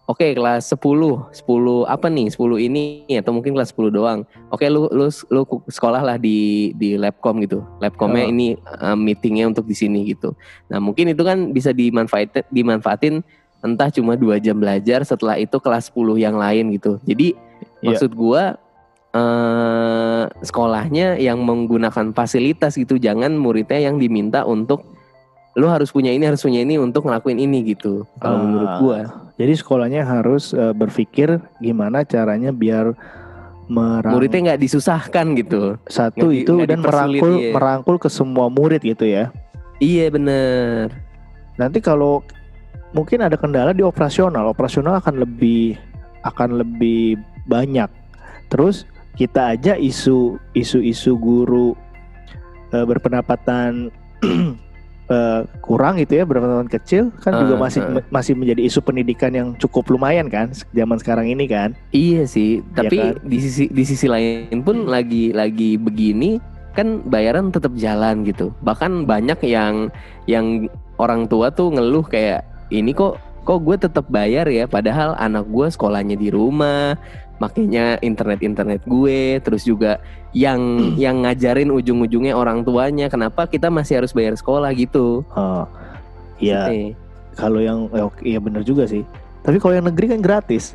oke 0.09 0.25
kelas 0.33 0.73
10 0.73 1.29
10 1.31 1.85
apa 1.85 2.09
nih? 2.09 2.33
10 2.33 2.59
ini 2.59 2.85
atau 3.15 3.31
mungkin 3.31 3.53
kelas 3.53 3.71
10 3.71 3.93
doang. 3.93 4.25
Oke 4.49 4.67
lu 4.67 4.89
lu 4.89 5.07
lu 5.29 5.41
sekolah 5.69 6.01
lah 6.01 6.17
di 6.17 6.73
di 6.75 6.97
labcom 6.97 7.39
gitu. 7.45 7.61
Labcomnya 7.79 8.25
Oh. 8.25 8.33
ini 8.33 8.57
eh, 8.57 8.97
meetingnya 8.97 9.47
untuk 9.47 9.69
di 9.69 9.77
sini 9.77 10.09
gitu. 10.09 10.33
Nah 10.67 10.81
mungkin 10.81 11.13
itu 11.13 11.21
kan 11.21 11.53
bisa 11.53 11.71
dimanfaatin 11.71 12.49
dimanfaatin 12.49 13.21
entah 13.61 13.91
cuma 13.91 14.15
dua 14.15 14.39
jam 14.39 14.57
belajar 14.57 15.03
setelah 15.03 15.37
itu 15.37 15.59
kelas 15.59 15.93
10 15.93 16.17
yang 16.17 16.35
lain 16.35 16.73
gitu. 16.75 16.97
Jadi 17.05 17.37
Iya. 17.79 17.95
maksud 17.95 18.17
gua 18.17 18.57
eh 19.09 20.25
sekolahnya 20.41 21.17
yang 21.19 21.43
menggunakan 21.43 22.13
fasilitas 22.13 22.77
gitu. 22.77 22.97
Jangan 22.97 23.35
muridnya 23.35 23.79
yang 23.81 23.97
diminta 23.97 24.45
untuk 24.45 24.85
lu 25.59 25.67
harus 25.67 25.91
punya 25.91 26.15
ini 26.15 26.23
harus 26.23 26.39
punya 26.39 26.63
ini 26.63 26.79
untuk 26.79 27.03
ngelakuin 27.03 27.35
ini 27.37 27.67
gitu 27.67 28.07
kalau 28.23 28.39
Ah. 28.39 28.43
menurut 28.47 28.73
gua 28.79 29.01
Jadi 29.39 29.53
sekolahnya 29.55 30.03
harus 30.03 30.51
eh, 30.51 30.75
berpikir 30.75 31.39
gimana 31.63 32.03
caranya 32.03 32.51
biar 32.51 32.93
merang 33.69 34.17
muridnya 34.17 34.57
nggak 34.57 34.65
disusahkan 34.65 35.37
gitu 35.37 35.77
satu 35.93 36.33
di- 36.33 36.41
itu 36.41 36.57
nggak 36.57 36.73
dan 36.73 36.81
merangkul 36.81 37.33
iya. 37.37 37.53
merangkul 37.53 37.97
ke 38.01 38.09
semua 38.09 38.49
murid 38.49 38.81
gitu 38.81 39.05
ya. 39.05 39.29
iya 39.77 40.09
bener 40.09 40.89
Nanti 41.59 41.83
kalau 41.83 42.23
mungkin 42.95 43.21
ada 43.21 43.35
kendala 43.35 43.75
di 43.75 43.83
operasional, 43.83 44.47
operasional 44.49 45.03
akan 45.03 45.21
lebih 45.27 45.75
akan 46.23 46.63
lebih 46.63 47.19
banyak. 47.51 47.91
Terus 48.49 48.87
kita 49.19 49.59
aja 49.59 49.75
isu 49.75 50.39
isu-isu 50.55 51.19
guru 51.19 51.75
eh, 52.71 52.87
berpendapatan 52.87 53.91
eh, 55.09 55.41
kurang 55.65 55.99
gitu 55.99 56.21
ya, 56.21 56.25
berpendapatan 56.29 56.71
kecil 56.71 57.05
kan 57.21 57.33
juga 57.41 57.55
Ah, 57.57 57.61
masih 57.69 57.81
ah. 57.83 58.05
masih 58.13 58.33
menjadi 58.37 58.63
isu 58.65 58.81
pendidikan 58.85 59.33
yang 59.35 59.49
cukup 59.57 59.89
lumayan 59.89 60.29
kan 60.29 60.53
zaman 60.73 60.97
sekarang 61.01 61.27
ini 61.29 61.49
kan. 61.49 61.73
Iya 61.93 62.29
sih, 62.29 62.61
tapi 62.77 63.01
kan? 63.01 63.21
di 63.25 63.39
sisi 63.41 63.65
di 63.69 63.85
sisi 63.85 64.07
lain 64.07 64.61
pun 64.63 64.87
lagi 64.87 65.33
lagi 65.33 65.81
begini 65.81 66.41
kan 66.77 67.03
bayaran 67.09 67.51
tetap 67.51 67.75
jalan 67.75 68.23
gitu. 68.23 68.55
Bahkan 68.63 69.09
banyak 69.09 69.43
yang 69.43 69.91
yang 70.31 70.71
orang 71.03 71.27
tua 71.27 71.51
tuh 71.51 71.75
ngeluh 71.75 72.07
kayak 72.07 72.47
ini 72.71 72.95
kok 72.95 73.19
kok 73.49 73.65
gue 73.65 73.81
tetap 73.81 74.05
bayar 74.13 74.45
ya 74.45 74.69
padahal 74.69 75.17
anak 75.17 75.49
gue 75.49 75.67
sekolahnya 75.73 76.21
di 76.21 76.29
rumah, 76.29 77.01
makanya 77.39 77.99
internet-internet 78.03 78.83
gue 78.85 79.39
terus 79.41 79.63
juga 79.63 80.03
yang 80.37 80.61
yang 80.99 81.23
ngajarin 81.25 81.71
ujung-ujungnya 81.71 82.35
orang 82.35 82.63
tuanya. 82.63 83.09
Kenapa 83.09 83.47
kita 83.47 83.71
masih 83.71 84.03
harus 84.03 84.13
bayar 84.13 84.35
sekolah 84.35 84.71
gitu? 84.75 85.23
Oh, 85.33 85.65
ya 86.39 86.69
Eh, 86.69 86.93
kalau 87.39 87.63
yang 87.63 87.87
oke, 87.89 88.21
iya 88.23 88.39
bener 88.43 88.63
juga 88.63 88.85
sih. 88.85 89.07
Tapi 89.47 89.57
kalau 89.63 89.79
yang 89.79 89.87
negeri 89.87 90.13
kan 90.13 90.21
gratis, 90.21 90.75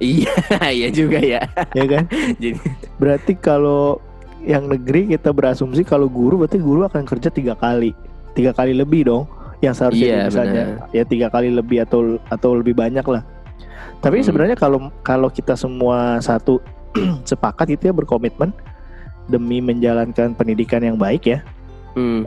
Iya, 0.00 0.32
iya 0.80 0.88
juga 0.88 1.20
ya. 1.20 1.44
ya 1.76 1.84
kan? 1.86 2.04
Jadi 2.42 2.56
Berarti 2.96 3.32
kalau 3.36 4.00
yang 4.40 4.64
negeri 4.66 5.12
kita 5.12 5.30
berasumsi 5.36 5.84
kalau 5.84 6.08
guru 6.08 6.40
berarti 6.40 6.56
guru 6.56 6.88
akan 6.88 7.04
kerja 7.04 7.28
tiga 7.28 7.52
kali, 7.52 7.92
tiga 8.32 8.56
kali 8.56 8.72
lebih 8.72 9.06
dong. 9.06 9.24
Yang 9.60 9.74
seharusnya 9.76 10.08
Iya, 10.08 10.20
misalnya 10.32 10.64
ya 10.96 11.04
tiga 11.04 11.28
kali 11.28 11.52
lebih 11.52 11.84
atau 11.84 12.16
atau 12.32 12.56
lebih 12.56 12.72
banyak 12.72 13.04
lah. 13.04 13.20
Tapi 14.00 14.20
Hmm. 14.20 14.26
sebenarnya 14.26 14.56
kalau 14.56 14.88
kalau 15.00 15.28
kita 15.28 15.54
semua 15.54 16.18
satu 16.18 16.58
sepakat 17.24 17.70
itu 17.70 17.86
ya 17.86 17.94
berkomitmen 17.94 18.50
demi 19.26 19.60
menjalankan 19.60 20.34
pendidikan 20.34 20.80
yang 20.80 20.96
baik 20.96 21.28
ya. 21.28 21.38
hmm, 21.94 22.26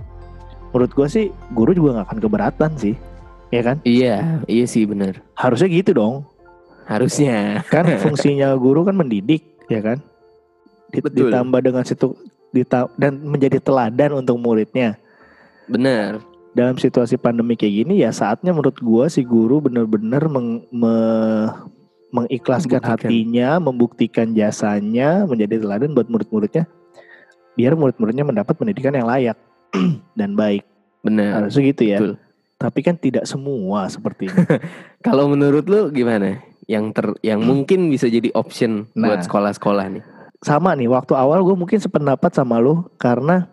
Menurut 0.70 0.92
gua 0.92 1.06
sih 1.06 1.30
guru 1.50 1.72
juga 1.72 1.94
nggak 1.94 2.08
akan 2.08 2.20
keberatan 2.20 2.72
sih, 2.76 2.96
ya 3.50 3.62
kan? 3.62 3.78
iya, 3.84 4.42
iya 4.46 4.66
sih 4.66 4.84
bener. 4.84 5.22
Harusnya 5.34 5.70
gitu 5.70 5.94
dong. 5.94 6.16
Harusnya. 6.84 7.62
kan 7.68 7.86
fungsinya 8.04 8.52
guru 8.54 8.84
kan 8.84 8.94
mendidik 8.94 9.56
ya 9.66 9.80
kan 9.80 10.04
Betul. 10.92 11.32
ditambah 11.32 11.60
dengan 11.62 11.84
situ 11.84 12.12
dita- 12.52 12.92
dan 12.96 13.18
menjadi 13.18 13.58
teladan 13.58 14.20
untuk 14.20 14.36
muridnya 14.36 15.00
Bener. 15.66 16.20
Dalam 16.54 16.78
situasi 16.78 17.18
pandemi 17.18 17.54
kayak 17.54 17.84
gini 17.84 18.00
ya 18.00 18.10
saatnya 18.10 18.54
menurut 18.54 18.78
gua 18.80 19.06
si 19.08 19.22
guru 19.22 19.58
benar-benar 19.60 20.26
meng- 20.26 20.66
me- 20.70 21.50
mengikhlaskan 22.10 22.78
Membuktikan. 22.78 22.94
hatinya 23.02 23.50
membuktikan 23.58 24.28
jasanya 24.32 25.26
menjadi 25.26 25.58
teladan 25.60 25.92
buat 25.92 26.06
murid-muridnya 26.08 26.70
biar 27.54 27.74
murid-muridnya 27.74 28.22
mendapat 28.22 28.54
pendidikan 28.54 28.94
yang 28.94 29.06
layak 29.06 29.38
dan 30.14 30.38
baik 30.38 30.62
Bener. 31.02 31.34
harusnya 31.36 31.64
gitu 31.68 31.84
ya 31.84 31.98
betul. 31.98 32.14
tapi 32.56 32.80
kan 32.80 32.96
tidak 32.96 33.26
semua 33.26 33.90
seperti 33.90 34.30
ini 34.30 34.38
Kalau 35.06 35.28
menurut 35.28 35.66
lu 35.66 35.90
gimana? 35.90 36.40
Yang 36.64 36.86
ter 36.96 37.06
yang 37.26 37.44
mungkin 37.44 37.92
bisa 37.92 38.08
jadi 38.08 38.32
option 38.32 38.88
Nah. 38.94 39.10
buat 39.10 39.26
sekolah-sekolah 39.26 39.86
nih. 39.92 40.04
sama 40.40 40.72
nih 40.72 40.88
waktu 40.88 41.12
awal 41.12 41.42
gue 41.42 41.56
mungkin 41.56 41.76
sependapat 41.78 42.30
sama 42.30 42.56
lu 42.58 42.88
karena 42.96 43.48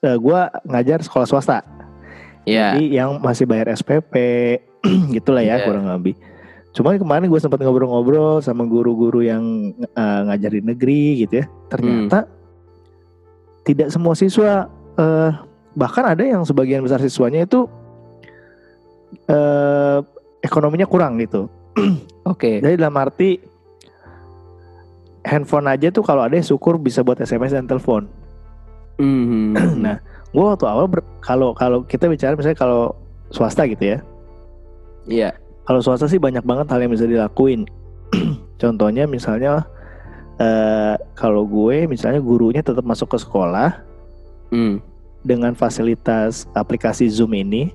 eh, 0.00 0.14
gua 0.14 0.50
ngajar 0.62 1.00
sekolah 1.00 1.24
swasta 1.24 1.62
Ya. 2.48 2.72
Jadi 2.72 2.96
yang 2.96 3.20
masih 3.20 3.44
bayar 3.44 3.68
SPP 3.68 4.14
gitulah 5.16 5.44
ya 5.44 5.60
Iya. 5.60 5.64
kurang 5.68 5.84
lebih. 5.84 6.16
Cuman 6.72 6.96
kemarin 6.96 7.26
gue 7.26 7.36
sempat 7.36 7.60
ngobrol-ngobrol 7.60 8.40
sama 8.40 8.64
guru-guru 8.64 9.20
yang 9.20 9.44
eh, 9.76 10.20
ngajar 10.24 10.50
di 10.50 10.62
negeri 10.62 11.02
gitu 11.20 11.42
ya. 11.42 11.46
Ternyata 11.68 12.24
Hmm. 12.24 12.32
tidak 13.64 13.88
semua 13.90 14.14
siswa 14.14 14.64
eh, 14.96 15.30
bahkan 15.74 16.08
ada 16.08 16.24
yang 16.24 16.40
sebagian 16.42 16.80
besar 16.80 16.98
siswanya 16.98 17.44
itu 17.44 17.68
eh, 19.26 19.98
ekonominya 20.40 20.86
kurang 20.86 21.18
gitu. 21.18 21.52
Oke. 22.24 22.58
Jadi 22.58 22.74
dalam 22.74 22.96
arti 22.96 23.36
handphone 25.22 25.68
aja 25.68 25.90
tuh 25.90 26.00
kalau 26.00 26.24
ada 26.24 26.32
yang 26.32 26.46
syukur 26.46 26.78
bisa 26.78 27.02
buat 27.02 27.18
SMS 27.18 27.52
dan 27.52 27.66
telepon. 27.66 28.08
Mhm. 28.98 29.54
Nah, 29.84 29.96
gue 30.28 30.44
waktu 30.44 30.66
awal 30.68 30.86
kalau 31.24 31.56
kalau 31.56 31.78
kita 31.88 32.04
bicara 32.08 32.36
misalnya 32.36 32.58
kalau 32.58 32.92
swasta 33.32 33.64
gitu 33.68 33.96
ya. 33.96 33.98
Iya. 35.08 35.30
Kalau 35.64 35.80
swasta 35.80 36.08
sih 36.08 36.20
banyak 36.20 36.44
banget 36.44 36.68
hal 36.68 36.80
yang 36.80 36.92
bisa 36.92 37.08
dilakuin. 37.08 37.64
Contohnya 38.62 39.04
misalnya 39.08 39.64
eh, 40.40 40.96
kalau 41.16 41.44
gue 41.44 41.88
misalnya 41.88 42.20
gurunya 42.20 42.60
tetap 42.60 42.84
masuk 42.84 43.16
ke 43.16 43.18
sekolah 43.20 43.88
Hmm. 44.48 44.80
dengan 45.20 45.52
fasilitas 45.52 46.48
aplikasi 46.56 47.04
Zoom 47.12 47.36
ini. 47.36 47.68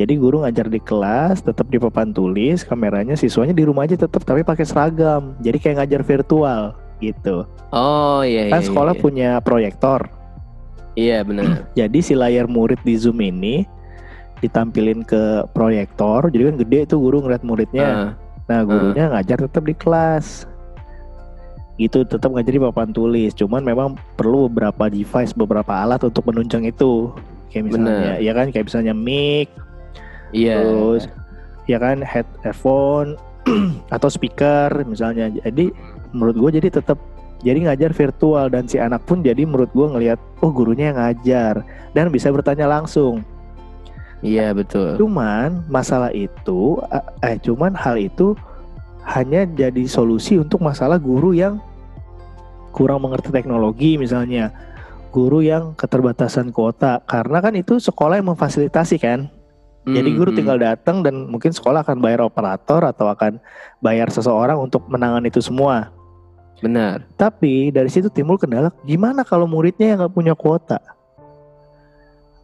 Jadi 0.00 0.16
guru 0.16 0.40
ngajar 0.40 0.72
di 0.72 0.80
kelas, 0.80 1.44
tetap 1.44 1.68
di 1.68 1.76
papan 1.76 2.16
tulis, 2.16 2.64
kameranya 2.64 3.12
siswanya 3.12 3.52
di 3.52 3.68
rumah 3.68 3.84
aja 3.84 4.00
tetap 4.00 4.24
tapi 4.24 4.40
pakai 4.40 4.64
seragam. 4.64 5.36
Jadi 5.44 5.60
kayak 5.60 5.84
ngajar 5.84 6.00
virtual 6.00 6.72
gitu. 7.04 7.44
Oh 7.76 8.24
iya 8.24 8.48
iya. 8.48 8.52
Kan 8.56 8.64
sekolah 8.64 8.96
iya. 8.96 9.00
punya 9.04 9.30
proyektor. 9.44 10.08
Iya 11.00 11.24
benar. 11.24 11.64
Jadi 11.80 11.98
si 12.04 12.12
layar 12.12 12.44
murid 12.44 12.80
di 12.84 12.94
Zoom 13.00 13.24
ini 13.24 13.64
ditampilin 14.44 15.04
ke 15.08 15.48
proyektor. 15.56 16.28
Jadi 16.28 16.42
kan 16.52 16.56
gede 16.60 16.78
tuh 16.92 17.00
guru 17.00 17.24
ngeliat 17.24 17.40
muridnya. 17.40 17.88
Ah, 17.88 18.10
Nah 18.50 18.66
gurunya 18.66 19.06
ngajar 19.14 19.46
tetap 19.46 19.62
di 19.64 19.74
kelas. 19.78 20.44
Gitu 21.80 22.04
tetap 22.04 22.28
ngajar 22.34 22.52
di 22.52 22.60
papan 22.60 22.92
tulis. 22.92 23.32
Cuman 23.32 23.64
memang 23.64 23.96
perlu 24.18 24.50
beberapa 24.50 24.92
device, 24.92 25.32
beberapa 25.32 25.72
alat 25.72 26.04
untuk 26.04 26.28
menunjang 26.28 26.68
itu. 26.68 27.14
Kayak 27.50 27.64
misalnya, 27.66 28.14
ya 28.22 28.32
kan 28.34 28.46
kayak 28.54 28.66
misalnya 28.70 28.94
mic, 28.94 29.50
iya. 30.30 30.62
terus 30.62 31.10
ya 31.66 31.82
kan 31.82 31.98
head 31.98 32.22
headphone 32.46 33.18
atau 33.94 34.06
speaker 34.06 34.70
misalnya. 34.86 35.34
Jadi 35.42 35.74
menurut 36.14 36.38
gue 36.38 36.62
jadi 36.62 36.78
tetap 36.78 36.98
jadi 37.40 37.58
ngajar 37.64 37.96
virtual 37.96 38.52
dan 38.52 38.68
si 38.68 38.76
anak 38.76 39.00
pun 39.08 39.24
jadi 39.24 39.48
menurut 39.48 39.72
gue 39.72 39.86
ngelihat 39.88 40.18
oh 40.44 40.52
gurunya 40.52 40.92
yang 40.92 40.98
ngajar 41.00 41.64
dan 41.96 42.12
bisa 42.12 42.28
bertanya 42.28 42.68
langsung. 42.68 43.24
Iya 44.20 44.52
betul. 44.52 45.00
Cuman 45.00 45.64
masalah 45.72 46.12
itu 46.12 46.76
eh 47.24 47.40
cuman 47.40 47.72
hal 47.72 47.96
itu 47.96 48.36
hanya 49.08 49.48
jadi 49.48 49.88
solusi 49.88 50.36
untuk 50.36 50.60
masalah 50.60 51.00
guru 51.00 51.32
yang 51.32 51.56
kurang 52.76 53.00
mengerti 53.00 53.32
teknologi 53.32 53.96
misalnya. 53.96 54.52
Guru 55.10 55.42
yang 55.42 55.74
keterbatasan 55.74 56.54
kuota 56.54 57.02
karena 57.08 57.42
kan 57.42 57.56
itu 57.58 57.80
sekolah 57.80 58.20
yang 58.20 58.30
memfasilitasi 58.36 59.00
kan. 59.00 59.26
Jadi 59.88 60.12
guru 60.12 60.30
hmm. 60.30 60.38
tinggal 60.38 60.58
datang 60.60 61.00
dan 61.00 61.26
mungkin 61.32 61.56
sekolah 61.56 61.82
akan 61.82 62.04
bayar 62.04 62.20
operator 62.20 62.84
atau 62.84 63.08
akan 63.08 63.40
bayar 63.80 64.12
seseorang 64.12 64.60
untuk 64.60 64.84
menangani 64.86 65.32
itu 65.32 65.40
semua. 65.40 65.88
Benar. 66.60 67.02
Tapi 67.16 67.68
dari 67.68 67.88
situ 67.88 68.08
timbul 68.08 68.36
kendala 68.36 68.72
gimana 68.82 69.24
kalau 69.24 69.44
muridnya 69.44 69.92
yang 69.92 69.98
nggak 70.00 70.14
punya 70.14 70.34
kuota? 70.34 70.78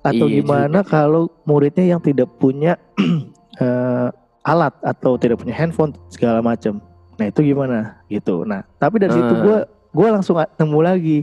Atau 0.01 0.27
Iya 0.27 0.41
gimana 0.41 0.81
juga. 0.81 0.91
kalau 0.91 1.23
muridnya 1.43 1.85
yang 1.85 2.01
tidak 2.01 2.31
punya 2.37 2.79
eh, 3.63 4.09
alat 4.47 4.75
atau 4.81 5.19
tidak 5.19 5.43
punya 5.43 5.53
handphone 5.53 5.93
segala 6.09 6.39
macam. 6.39 6.79
Nah 7.19 7.27
itu 7.27 7.43
gimana 7.43 7.99
gitu. 8.07 8.47
Nah 8.47 8.63
tapi 8.77 8.99
dari 8.99 9.11
situ 9.11 9.33
Ah. 9.33 9.43
gue 9.43 9.59
gue 9.97 10.09
langsung 10.09 10.37
nemu 10.39 10.81
lagi 10.81 11.19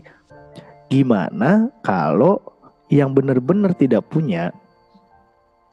gimana 0.87 1.69
kalau 1.79 2.41
yang 2.91 3.09
benar-benar 3.09 3.73
tidak 3.73 4.05
punya 4.05 4.51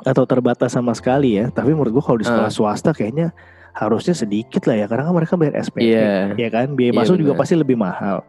atau 0.00 0.24
terbatas 0.24 0.72
sama 0.72 0.94
sekali 0.94 1.36
ya. 1.36 1.50
Tapi 1.50 1.74
menurut 1.74 1.98
gue 1.98 2.04
kalau 2.04 2.16
di 2.16 2.24
sekolah 2.24 2.48
Ah. 2.48 2.54
swasta 2.54 2.94
kayaknya 2.94 3.34
harusnya 3.74 4.14
sedikit 4.14 4.66
lah 4.66 4.84
ya 4.84 4.86
karena 4.90 5.06
kan 5.08 5.14
mereka 5.14 5.34
bayar 5.38 5.54
SPP 5.62 5.86
Iya. 5.86 6.34
ya 6.34 6.48
kan 6.50 6.74
biaya 6.74 6.92
Iya, 6.92 6.98
masuk 7.00 7.16
juga 7.18 7.32
benar. 7.34 7.40
pasti 7.44 7.54
lebih 7.56 7.76
mahal. 7.78 8.22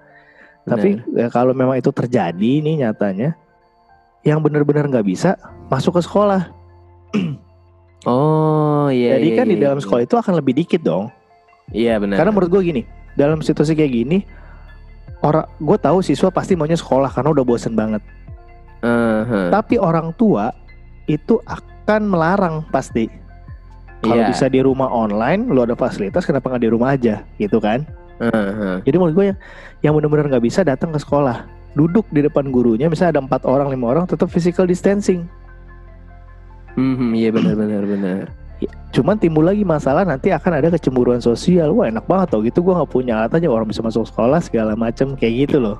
Tapi 0.62 1.02
ya, 1.18 1.28
kalau 1.34 1.58
memang 1.58 1.74
itu 1.82 1.90
terjadi 1.90 2.52
nih 2.62 2.86
nyatanya 2.86 3.34
yang 4.22 4.38
benar-benar 4.46 4.86
nggak 4.86 5.08
bisa 5.08 5.34
masuk 5.68 5.98
ke 5.98 6.02
sekolah. 6.06 6.50
Oh 8.02 8.90
iya. 8.90 9.22
Jadi 9.22 9.30
iya, 9.30 9.38
kan 9.38 9.46
di 9.46 9.56
iya, 9.62 9.64
dalam 9.70 9.78
iya. 9.78 9.86
sekolah 9.86 10.02
itu 10.02 10.16
akan 10.18 10.34
lebih 10.42 10.58
dikit 10.58 10.82
dong. 10.82 11.14
Iya 11.70 12.02
benar. 12.02 12.18
Karena 12.18 12.34
menurut 12.34 12.50
gue 12.50 12.62
gini, 12.66 12.82
dalam 13.14 13.46
situasi 13.46 13.78
kayak 13.78 13.94
gini, 13.94 14.26
orang 15.22 15.46
gue 15.62 15.78
tahu 15.78 16.02
siswa 16.02 16.34
pasti 16.34 16.58
maunya 16.58 16.74
sekolah 16.74 17.14
karena 17.14 17.30
udah 17.30 17.46
bosen 17.46 17.78
banget. 17.78 18.02
Aha. 18.82 19.54
Tapi 19.54 19.78
orang 19.78 20.18
tua 20.18 20.50
itu 21.06 21.38
akan 21.46 22.02
melarang 22.10 22.66
pasti. 22.74 23.06
Kalau 24.02 24.18
Iya. 24.18 24.30
bisa 24.30 24.46
di 24.50 24.60
rumah 24.60 24.90
online, 24.90 25.46
lu 25.48 25.62
ada 25.62 25.78
fasilitas, 25.78 26.26
kenapa 26.26 26.50
nggak 26.50 26.64
di 26.66 26.72
rumah 26.74 26.90
aja, 26.92 27.22
gitu 27.38 27.62
kan? 27.62 27.86
Aha. 28.18 28.82
Jadi 28.82 28.96
menurut 28.98 29.14
gue 29.14 29.26
yang 29.30 29.38
yang 29.82 29.94
benar-benar 29.94 30.26
nggak 30.28 30.46
bisa 30.46 30.62
datang 30.62 30.90
ke 30.90 30.98
sekolah, 30.98 31.46
duduk 31.74 32.10
di 32.10 32.22
depan 32.22 32.50
gurunya, 32.50 32.90
misalnya 32.90 33.18
ada 33.18 33.24
empat 33.24 33.46
orang, 33.46 33.70
lima 33.70 33.86
orang, 33.88 34.06
tetap 34.06 34.28
physical 34.28 34.66
distancing. 34.66 35.26
Mhm, 36.74 37.14
Iya 37.14 37.30
benar 37.30 37.54
benar 37.56 37.84
benar. 37.84 38.22
Cuman 38.92 39.18
timbul 39.18 39.48
lagi 39.48 39.66
masalah 39.66 40.06
nanti 40.06 40.30
akan 40.30 40.62
ada 40.62 40.70
kecemburuan 40.70 41.18
sosial. 41.18 41.74
Wah 41.74 41.90
enak 41.90 42.06
banget 42.06 42.28
tau 42.30 42.42
gitu 42.44 42.62
gue 42.62 42.74
nggak 42.74 42.92
punya 42.92 43.14
alat 43.18 43.34
aja 43.34 43.48
orang 43.50 43.66
bisa 43.66 43.82
masuk 43.82 44.06
sekolah 44.06 44.38
segala 44.40 44.76
macam 44.76 45.16
kayak 45.16 45.50
gitu 45.50 45.58
loh. 45.58 45.78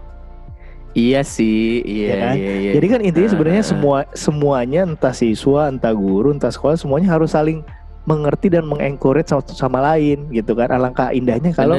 Iya 0.92 1.24
sih. 1.24 1.80
Iya 1.86 2.08
Ya 2.08 2.16
kan? 2.18 2.36
iya 2.36 2.54
iya. 2.58 2.72
Jadi 2.76 2.86
kan 2.90 3.00
intinya 3.00 3.30
sebenarnya 3.30 3.64
semua 3.64 3.98
semuanya 4.12 4.82
entah 4.84 5.14
siswa, 5.14 5.70
entah 5.70 5.94
guru, 5.94 6.34
entah 6.34 6.52
sekolah 6.52 6.76
semuanya 6.76 7.14
harus 7.14 7.32
saling 7.32 7.64
mengerti 8.02 8.50
dan 8.50 8.66
mengencourage 8.66 9.30
satu 9.30 9.54
sama 9.54 9.78
lain 9.80 10.26
gitu 10.34 10.58
kan. 10.58 10.70
Alangkah 10.70 11.14
indahnya 11.14 11.54
kalau 11.54 11.78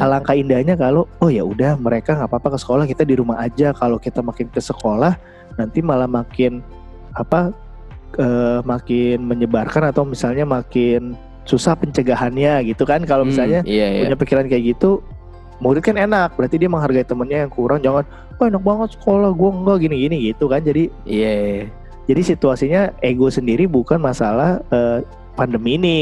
alangkah 0.00 0.32
indahnya 0.32 0.72
kalau 0.74 1.04
oh 1.20 1.28
ya 1.28 1.44
udah 1.44 1.76
mereka 1.76 2.16
nggak 2.16 2.32
apa-apa 2.32 2.56
ke 2.56 2.58
sekolah 2.60 2.84
kita 2.84 3.04
di 3.04 3.14
rumah 3.14 3.36
aja. 3.38 3.72
Kalau 3.72 4.00
kita 4.00 4.24
makin 4.24 4.48
ke 4.48 4.58
sekolah 4.58 5.14
nanti 5.54 5.84
malah 5.84 6.08
makin 6.08 6.64
apa 7.12 7.52
eh, 8.16 8.58
makin 8.64 9.20
menyebarkan 9.22 9.92
atau 9.92 10.02
misalnya 10.02 10.42
makin 10.42 11.12
susah 11.44 11.76
pencegahannya 11.76 12.64
gitu 12.64 12.88
kan. 12.88 13.04
Kalau 13.04 13.28
Hmm, 13.28 13.36
misalnya 13.36 13.60
iya 13.68 13.90
iya. 13.90 14.00
punya 14.00 14.16
pikiran 14.16 14.46
kayak 14.46 14.74
gitu 14.74 15.04
murid 15.62 15.86
kan 15.86 15.94
enak 15.94 16.34
berarti 16.34 16.58
dia 16.58 16.66
menghargai 16.66 17.06
temennya 17.06 17.46
yang 17.46 17.52
kurang 17.52 17.78
jangan 17.78 18.02
oh 18.36 18.44
enak 18.44 18.58
banget 18.58 18.88
sekolah 18.98 19.30
gua 19.30 19.54
enggak 19.54 19.86
gini-gini 19.86 20.34
gitu 20.34 20.50
kan 20.50 20.58
jadi 20.60 20.90
Iya. 21.06 21.70
jadi 22.04 22.20
situasinya 22.26 22.82
ego 22.98 23.30
sendiri 23.30 23.70
bukan 23.70 24.02
masalah 24.02 24.58
eh, 24.68 25.06
pandemi 25.34 25.76
ini 25.76 26.00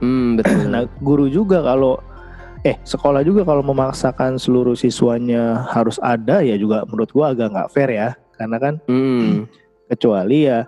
Hmm 0.00 0.40
betul. 0.40 0.72
nah 0.72 0.88
guru 0.98 1.28
juga 1.28 1.60
kalau 1.60 2.00
eh 2.60 2.76
sekolah 2.84 3.20
juga 3.20 3.44
kalau 3.44 3.60
memaksakan 3.60 4.36
seluruh 4.36 4.72
siswanya 4.72 5.64
harus 5.68 6.00
ada 6.00 6.40
ya 6.40 6.56
juga 6.56 6.84
menurut 6.88 7.08
gua 7.12 7.32
agak 7.32 7.52
nggak 7.52 7.70
fair 7.72 7.90
ya 7.92 8.08
karena 8.36 8.56
kan 8.56 8.74
Hmm. 8.88 9.44
kecuali 9.88 10.48
ya 10.48 10.64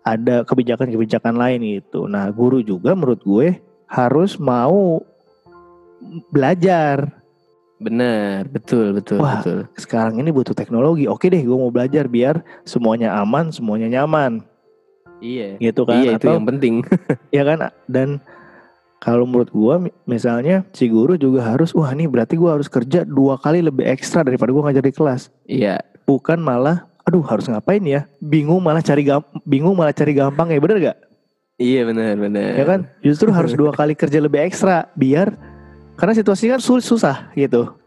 ada 0.00 0.40
kebijakan-kebijakan 0.44 1.36
lain 1.36 1.60
gitu 1.80 2.08
nah 2.08 2.28
guru 2.32 2.64
juga 2.64 2.96
menurut 2.96 3.20
gue 3.20 3.60
harus 3.84 4.40
mau 4.40 5.04
belajar 6.32 7.12
Benar, 7.78 8.50
betul, 8.50 8.90
betul, 8.90 9.22
Wah. 9.22 9.38
betul. 9.38 9.70
sekarang 9.78 10.18
ini 10.18 10.34
butuh 10.34 10.50
teknologi. 10.50 11.06
Oke 11.06 11.30
deh, 11.30 11.38
gue 11.38 11.54
mau 11.54 11.70
belajar 11.70 12.10
biar 12.10 12.42
semuanya 12.66 13.14
aman, 13.14 13.54
semuanya 13.54 13.86
nyaman, 13.86 14.42
Iya. 15.18 15.58
gitu 15.58 15.82
kan? 15.86 16.02
Iya 16.02 16.10
itu 16.18 16.26
Atau 16.26 16.34
yang 16.38 16.46
penting. 16.48 16.74
ya 17.36 17.42
kan? 17.46 17.58
Dan 17.86 18.18
kalau 18.98 19.24
menurut 19.26 19.50
mi- 19.78 19.94
misalnya 20.04 20.66
si 20.74 20.90
guru 20.90 21.14
juga 21.14 21.46
harus, 21.46 21.70
wah 21.74 21.90
nih 21.94 22.10
berarti 22.10 22.34
gue 22.34 22.50
harus 22.50 22.66
kerja 22.66 23.06
dua 23.06 23.38
kali 23.38 23.62
lebih 23.62 23.86
ekstra 23.86 24.26
daripada 24.26 24.50
gue 24.50 24.62
ngajar 24.62 24.84
di 24.84 24.94
kelas. 24.94 25.22
Iya. 25.46 25.78
Bukan 26.02 26.42
malah, 26.42 26.90
aduh 27.06 27.22
harus 27.22 27.46
ngapain 27.46 27.82
ya? 27.86 28.10
Bingung 28.18 28.58
malah 28.58 28.82
cari 28.82 29.06
bingung 29.46 29.78
malah 29.78 29.94
cari 29.94 30.12
gampang 30.18 30.50
ya, 30.50 30.58
bener 30.58 30.78
gak? 30.82 30.98
Iya 31.58 31.86
benar, 31.86 32.14
benar. 32.18 32.50
Ya 32.54 32.64
kan? 32.66 32.80
Justru 33.02 33.30
harus 33.30 33.54
dua 33.60 33.70
kali 33.70 33.94
kerja 33.94 34.18
lebih 34.18 34.42
ekstra 34.42 34.90
biar 34.98 35.34
karena 35.98 36.14
situasinya 36.14 36.58
kan 36.58 36.62
sulit 36.62 36.86
susah 36.86 37.30
gitu. 37.38 37.77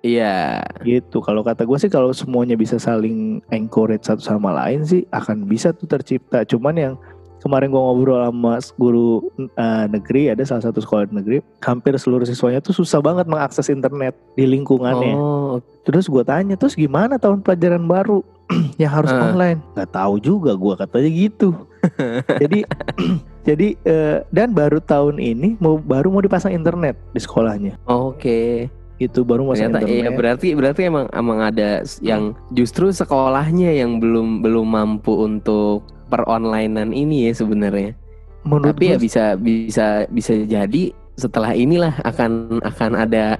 Iya. 0.00 0.64
gitu. 0.80 1.20
Kalau 1.20 1.44
kata 1.44 1.68
gue 1.68 1.76
sih 1.76 1.92
kalau 1.92 2.08
semuanya 2.10 2.56
bisa 2.56 2.80
saling 2.80 3.44
encourage 3.52 4.08
satu 4.08 4.24
sama 4.24 4.48
lain 4.48 4.80
sih 4.82 5.04
akan 5.12 5.44
bisa 5.44 5.76
tuh 5.76 5.84
tercipta. 5.84 6.40
Cuman 6.44 6.74
yang 6.74 6.94
kemarin 7.40 7.68
gue 7.68 7.80
ngobrol 7.80 8.20
sama 8.20 8.60
guru 8.76 9.28
eh, 9.36 9.84
negeri 9.88 10.28
ada 10.28 10.44
salah 10.44 10.60
satu 10.60 10.80
sekolah 10.80 11.08
negeri 11.08 11.40
hampir 11.60 11.96
seluruh 11.96 12.24
siswanya 12.24 12.60
tuh 12.60 12.72
susah 12.72 13.00
banget 13.00 13.28
mengakses 13.28 13.68
internet 13.68 14.16
di 14.36 14.44
lingkungannya. 14.44 15.16
Oh, 15.16 15.60
terus 15.84 16.08
gue 16.08 16.20
tanya 16.20 16.56
terus 16.56 16.76
gimana 16.76 17.16
tahun 17.16 17.44
pelajaran 17.44 17.84
baru 17.84 18.24
yang 18.80 18.92
harus 18.92 19.12
Ah. 19.12 19.28
online? 19.28 19.60
Nggak 19.76 19.92
tahu 19.92 20.14
juga 20.16 20.52
gue 20.56 20.74
katanya 20.80 21.10
gitu. 21.12 21.48
Jadi 22.42 22.64
jadi 23.48 23.72
eh, 23.84 24.20
dan 24.28 24.52
baru 24.52 24.84
tahun 24.84 25.16
ini 25.16 25.56
mau 25.60 25.80
baru 25.80 26.12
mau 26.12 26.20
dipasang 26.20 26.52
internet 26.52 26.96
di 27.12 27.20
sekolahnya. 27.20 27.80
Oke. 27.84 28.68
Itu 29.00 29.24
baru 29.24 29.48
pasang 29.48 29.72
Ternyata 29.72 29.80
internet 29.88 29.96
iya 29.96 30.10
berarti 30.12 30.48
berarti 30.52 30.80
emang 30.92 31.06
emang 31.16 31.38
ada 31.40 31.80
yang 32.04 32.36
justru 32.52 32.92
sekolahnya 32.92 33.72
yang 33.72 33.96
belum 33.96 34.44
belum 34.44 34.76
mampu 34.76 35.24
untuk 35.24 35.88
peronlinean 36.12 36.92
ini 36.92 37.26
ya 37.26 37.32
sebenarnya. 37.32 37.96
menurut 38.40 38.76
Tapi 38.76 38.92
ya 38.92 38.96
bisa 38.96 39.24
bisa 39.36 40.04
bisa 40.08 40.32
jadi 40.44 40.92
setelah 41.16 41.52
inilah 41.52 41.92
akan 42.04 42.60
akan 42.64 42.92
ada 42.96 43.36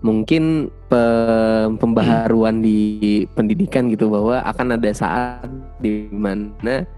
mungkin 0.00 0.72
pe- 0.88 1.68
pembaharuan 1.76 2.64
di 2.64 3.24
pendidikan 3.32 3.92
gitu 3.92 4.08
bahwa 4.08 4.40
akan 4.44 4.76
ada 4.76 4.90
saat 4.92 5.46
di 5.78 6.08
mana 6.10 6.88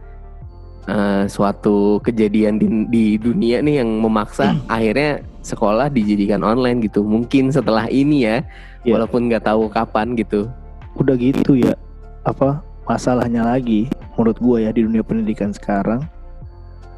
eh, 0.88 1.24
suatu 1.26 1.98
kejadian 2.06 2.56
di, 2.56 2.66
di 2.88 3.04
dunia 3.18 3.60
nih 3.60 3.82
yang 3.82 3.90
memaksa 3.98 4.54
akhirnya 4.74 5.26
sekolah 5.44 5.92
dijadikan 5.92 6.40
online 6.40 6.80
gitu. 6.80 7.04
Mungkin 7.04 7.52
setelah 7.52 7.86
ini 7.86 8.24
ya, 8.24 8.40
Iya. 8.82 8.96
walaupun 8.96 9.28
nggak 9.28 9.44
tahu 9.44 9.68
kapan 9.68 10.16
gitu. 10.16 10.48
Udah 10.96 11.14
gitu 11.14 11.60
ya. 11.60 11.76
Apa 12.24 12.64
masalahnya 12.84 13.44
lagi 13.44 13.88
menurut 14.16 14.38
gua 14.40 14.58
ya 14.60 14.70
di 14.70 14.84
dunia 14.84 15.00
pendidikan 15.00 15.50
sekarang 15.50 16.04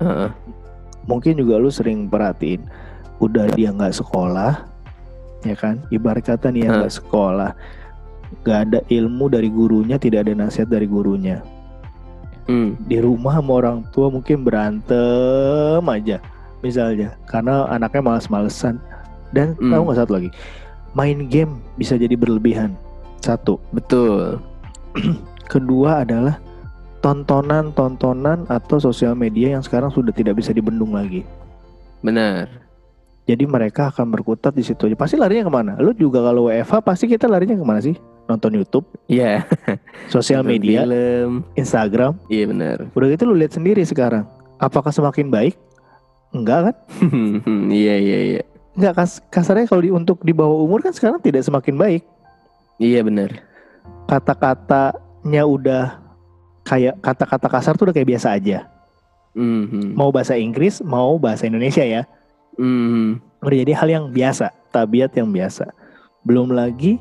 Heeh. 0.03 0.29
mungkin 1.07 1.39
juga 1.39 1.57
lu 1.57 1.71
sering 1.71 2.11
perhatiin 2.11 2.61
udah 3.23 3.47
dia 3.55 3.71
nggak 3.73 3.95
sekolah 3.95 4.67
ya 5.47 5.55
kan 5.57 5.81
ibarat 5.89 6.27
kata 6.27 6.51
nih 6.53 6.67
ya 6.67 6.71
nggak 6.83 6.93
sekolah 6.93 7.55
nggak 8.43 8.59
ada 8.69 8.79
ilmu 8.91 9.31
dari 9.31 9.49
gurunya 9.49 9.97
tidak 9.97 10.27
ada 10.29 10.35
nasihat 10.37 10.69
dari 10.69 10.85
gurunya 10.85 11.41
Hmm. 12.47 12.79
di 12.85 12.99
rumah 13.03 13.39
sama 13.39 13.53
orang 13.59 13.83
tua 13.91 14.07
mungkin 14.07 14.43
berantem 14.47 15.83
aja 15.83 16.19
misalnya 16.67 17.15
karena 17.31 17.71
anaknya 17.71 18.03
males-malesan 18.03 18.83
dan 19.31 19.55
Hmm. 19.57 19.71
tahu 19.71 19.83
nggak 19.87 19.99
satu 20.03 20.13
lagi 20.19 20.31
main 20.93 21.31
game 21.31 21.63
bisa 21.79 21.95
jadi 21.95 22.19
berlebihan 22.19 22.75
satu 23.23 23.63
Betul. 23.71 24.43
kedua 25.53 26.03
adalah 26.03 26.43
tontonan-tontonan 27.01 28.51
atau 28.51 28.83
sosial 28.83 29.15
media 29.15 29.55
yang 29.55 29.63
sekarang 29.63 29.89
sudah 29.89 30.11
tidak 30.11 30.37
bisa 30.37 30.51
dibendung 30.51 30.91
lagi 30.91 31.23
Benar. 32.05 32.47
Jadi 33.27 33.43
mereka 33.43 33.91
akan 33.91 34.15
berkutat 34.15 34.55
di 34.55 34.63
situ 34.63 34.87
aja. 34.87 34.95
Pasti 34.95 35.19
larinya 35.19 35.43
ke 35.43 35.51
mana? 35.51 35.73
Lu 35.83 35.91
juga 35.91 36.23
kalau 36.23 36.47
WFH 36.47 36.79
pasti 36.79 37.11
kita 37.11 37.27
larinya 37.27 37.59
ke 37.59 37.67
mana 37.67 37.83
sih? 37.83 37.99
Nonton 38.31 38.55
YouTube, 38.55 38.87
Iya. 39.11 39.43
sosial 40.15 40.47
Nonton 40.47 40.55
media, 40.55 40.87
Film. 40.87 41.43
Instagram. 41.59 42.15
Iya 42.31 42.45
benar. 42.47 42.77
Udah 42.95 43.07
gitu 43.11 43.27
lu 43.27 43.35
lihat 43.35 43.51
sendiri 43.51 43.83
sekarang. 43.83 44.31
Apakah 44.63 44.95
semakin 44.95 45.27
baik? 45.27 45.59
Enggak 46.37 46.61
kan? 46.71 46.77
Iya 47.73 47.95
iya 47.97 48.19
iya. 48.37 48.43
Enggak 48.77 48.95
kas 49.01 49.25
kasarnya 49.33 49.65
kalau 49.65 49.83
di, 49.83 49.91
untuk 49.91 50.21
di 50.21 50.37
bawah 50.37 50.61
umur 50.61 50.85
kan 50.85 50.93
sekarang 50.93 51.17
tidak 51.25 51.41
semakin 51.43 51.81
baik. 51.81 52.03
Iya 52.77 53.01
benar. 53.01 53.41
Kata-katanya 54.05 55.43
udah 55.49 55.85
kayak 56.69 57.01
kata-kata 57.01 57.49
kasar 57.49 57.73
tuh 57.81 57.89
udah 57.89 57.97
kayak 57.97 58.13
biasa 58.13 58.37
aja. 58.37 58.69
Mhm. 59.33 59.97
Mau 59.97 60.13
bahasa 60.13 60.37
Inggris, 60.37 60.85
mau 60.85 61.17
bahasa 61.17 61.49
Indonesia 61.49 61.85
ya. 61.85 62.05
Mhm. 62.57 63.21
udah 63.37 63.59
jadi 63.63 63.73
hal 63.77 63.89
yang 63.93 64.05
biasa, 64.11 64.49
tabiat 64.73 65.13
yang 65.13 65.29
biasa. 65.29 65.69
Belum 66.25 66.51
lagi 66.51 66.97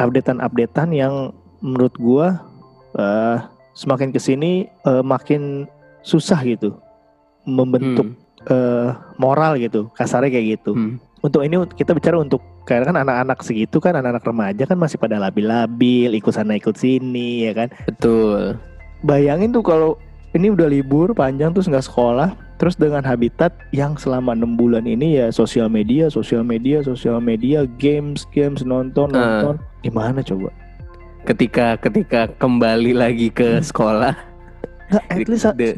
updatean-updatean 0.00 0.90
yang 0.96 1.14
menurut 1.60 1.92
gua 2.00 2.40
eh, 2.96 3.36
semakin 3.76 4.10
ke 4.10 4.20
sini 4.20 4.66
eh, 4.66 5.04
makin 5.04 5.68
susah 6.02 6.40
gitu 6.42 6.76
membentuk 7.46 8.14
eh, 8.48 8.88
moral 9.18 9.58
gitu, 9.58 9.90
kasarnya 9.94 10.30
kayak 10.32 10.46
gitu. 10.58 10.72
Hmm. 10.74 10.96
Untuk 11.22 11.46
ini 11.46 11.54
kita 11.78 11.94
bicara 11.94 12.18
untuk 12.18 12.42
karena 12.66 12.90
kan 12.90 12.96
anak-anak 13.02 13.38
segitu 13.42 13.78
kan 13.78 13.94
anak-anak 13.94 14.22
remaja 14.26 14.64
kan 14.66 14.78
masih 14.78 14.98
pada 14.98 15.18
labil-labil, 15.18 16.14
ikut 16.14 16.34
sana 16.34 16.58
ikut 16.58 16.74
sini 16.74 17.46
ya 17.46 17.52
kan. 17.54 17.68
Betul. 17.86 18.58
Bayangin 19.06 19.50
tuh 19.54 19.62
kalau 19.62 19.98
ini 20.34 20.50
udah 20.50 20.66
libur 20.66 21.14
panjang 21.14 21.54
terus 21.54 21.70
nggak 21.70 21.86
sekolah, 21.86 22.34
terus 22.58 22.74
dengan 22.78 23.02
habitat 23.06 23.54
yang 23.70 23.94
selama 23.98 24.34
enam 24.34 24.54
bulan 24.58 24.86
ini 24.86 25.18
ya 25.22 25.26
sosial 25.30 25.70
media, 25.70 26.10
sosial 26.10 26.42
media, 26.42 26.82
sosial 26.82 27.18
media, 27.22 27.66
games, 27.78 28.26
games, 28.34 28.62
nonton, 28.66 29.10
Ah. 29.14 29.18
nonton, 29.42 29.54
gimana 29.82 30.22
coba? 30.22 30.50
Ketika 31.22 31.78
ketika 31.78 32.26
kembali 32.34 32.98
lagi 32.98 33.30
ke 33.30 33.62
sekolah. 33.62 34.14
Nggak, 34.90 35.04
at 35.06 35.26
least 35.30 35.46
The- 35.54 35.76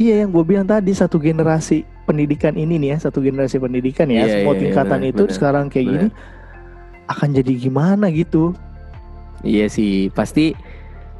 iya 0.00 0.24
yang 0.24 0.32
gue 0.32 0.44
bilang 0.44 0.66
tadi 0.68 0.90
satu 0.92 1.20
generasi 1.20 1.84
pendidikan 2.06 2.54
ini 2.54 2.78
nih 2.78 2.94
ya, 2.94 3.10
satu 3.10 3.18
generasi 3.18 3.58
pendidikan 3.58 4.06
ya, 4.06 4.24
Iya, 4.24 4.40
semua 4.40 4.54
iya, 4.54 4.56
iya, 4.56 4.62
tingkatan 4.62 5.00
benar, 5.02 5.10
itu 5.12 5.22
benar, 5.26 5.34
sekarang 5.34 5.64
kayak 5.66 5.86
gini 5.90 6.08
akan 7.06 7.28
jadi 7.34 7.52
gimana 7.58 8.06
gitu? 8.14 8.54
Iya 9.42 9.66
sih, 9.66 10.08
pasti 10.14 10.54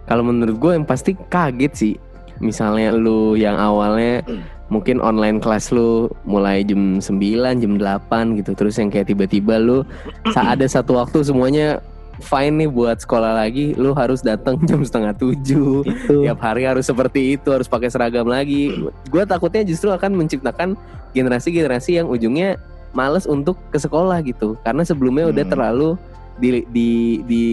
kalau 0.07 0.23
menurut 0.23 0.57
gue 0.57 0.73
yang 0.79 0.87
pasti 0.87 1.19
kaget 1.29 1.73
sih. 1.75 1.95
Misalnya 2.39 2.93
lu 2.95 3.35
yang 3.35 3.59
awalnya 3.59 4.23
mungkin 4.73 4.99
online 4.99 5.39
kelas 5.39 5.71
lu 5.71 6.11
mulai 6.27 6.63
jam 6.67 6.99
9, 6.99 7.63
jam 7.63 7.73
8 7.79 8.39
gitu. 8.39 8.51
Terus 8.55 8.79
yang 8.79 8.91
kayak 8.91 9.11
tiba-tiba 9.11 9.59
lu 9.59 9.83
saat 10.35 10.59
ada 10.59 10.67
satu 10.67 10.99
waktu 10.99 11.23
semuanya 11.27 11.83
fine 12.21 12.65
nih 12.65 12.71
buat 12.71 12.97
sekolah 13.01 13.37
lagi, 13.37 13.77
lu 13.77 13.93
harus 13.93 14.25
datang 14.25 14.57
jam 14.65 14.81
setengah 14.81 15.13
tujuh. 15.17 15.85
Itu 15.85 16.25
Tiap 16.25 16.41
hari 16.41 16.65
harus 16.65 16.89
seperti 16.89 17.37
itu, 17.37 17.49
harus 17.53 17.69
pakai 17.69 17.93
seragam 17.93 18.25
lagi. 18.25 18.73
Gue 19.13 19.23
takutnya 19.29 19.63
justru 19.63 19.93
akan 19.93 20.17
menciptakan 20.17 20.75
generasi-generasi 21.13 22.01
yang 22.01 22.09
ujungnya 22.09 22.57
males 22.93 23.29
untuk 23.29 23.61
ke 23.69 23.77
sekolah 23.77 24.25
gitu. 24.25 24.57
Karena 24.65 24.83
sebelumnya 24.85 25.29
udah 25.29 25.45
Hmm. 25.45 25.53
terlalu 25.53 25.89
di 26.37 26.49
di 26.69 26.91
di 27.25 27.45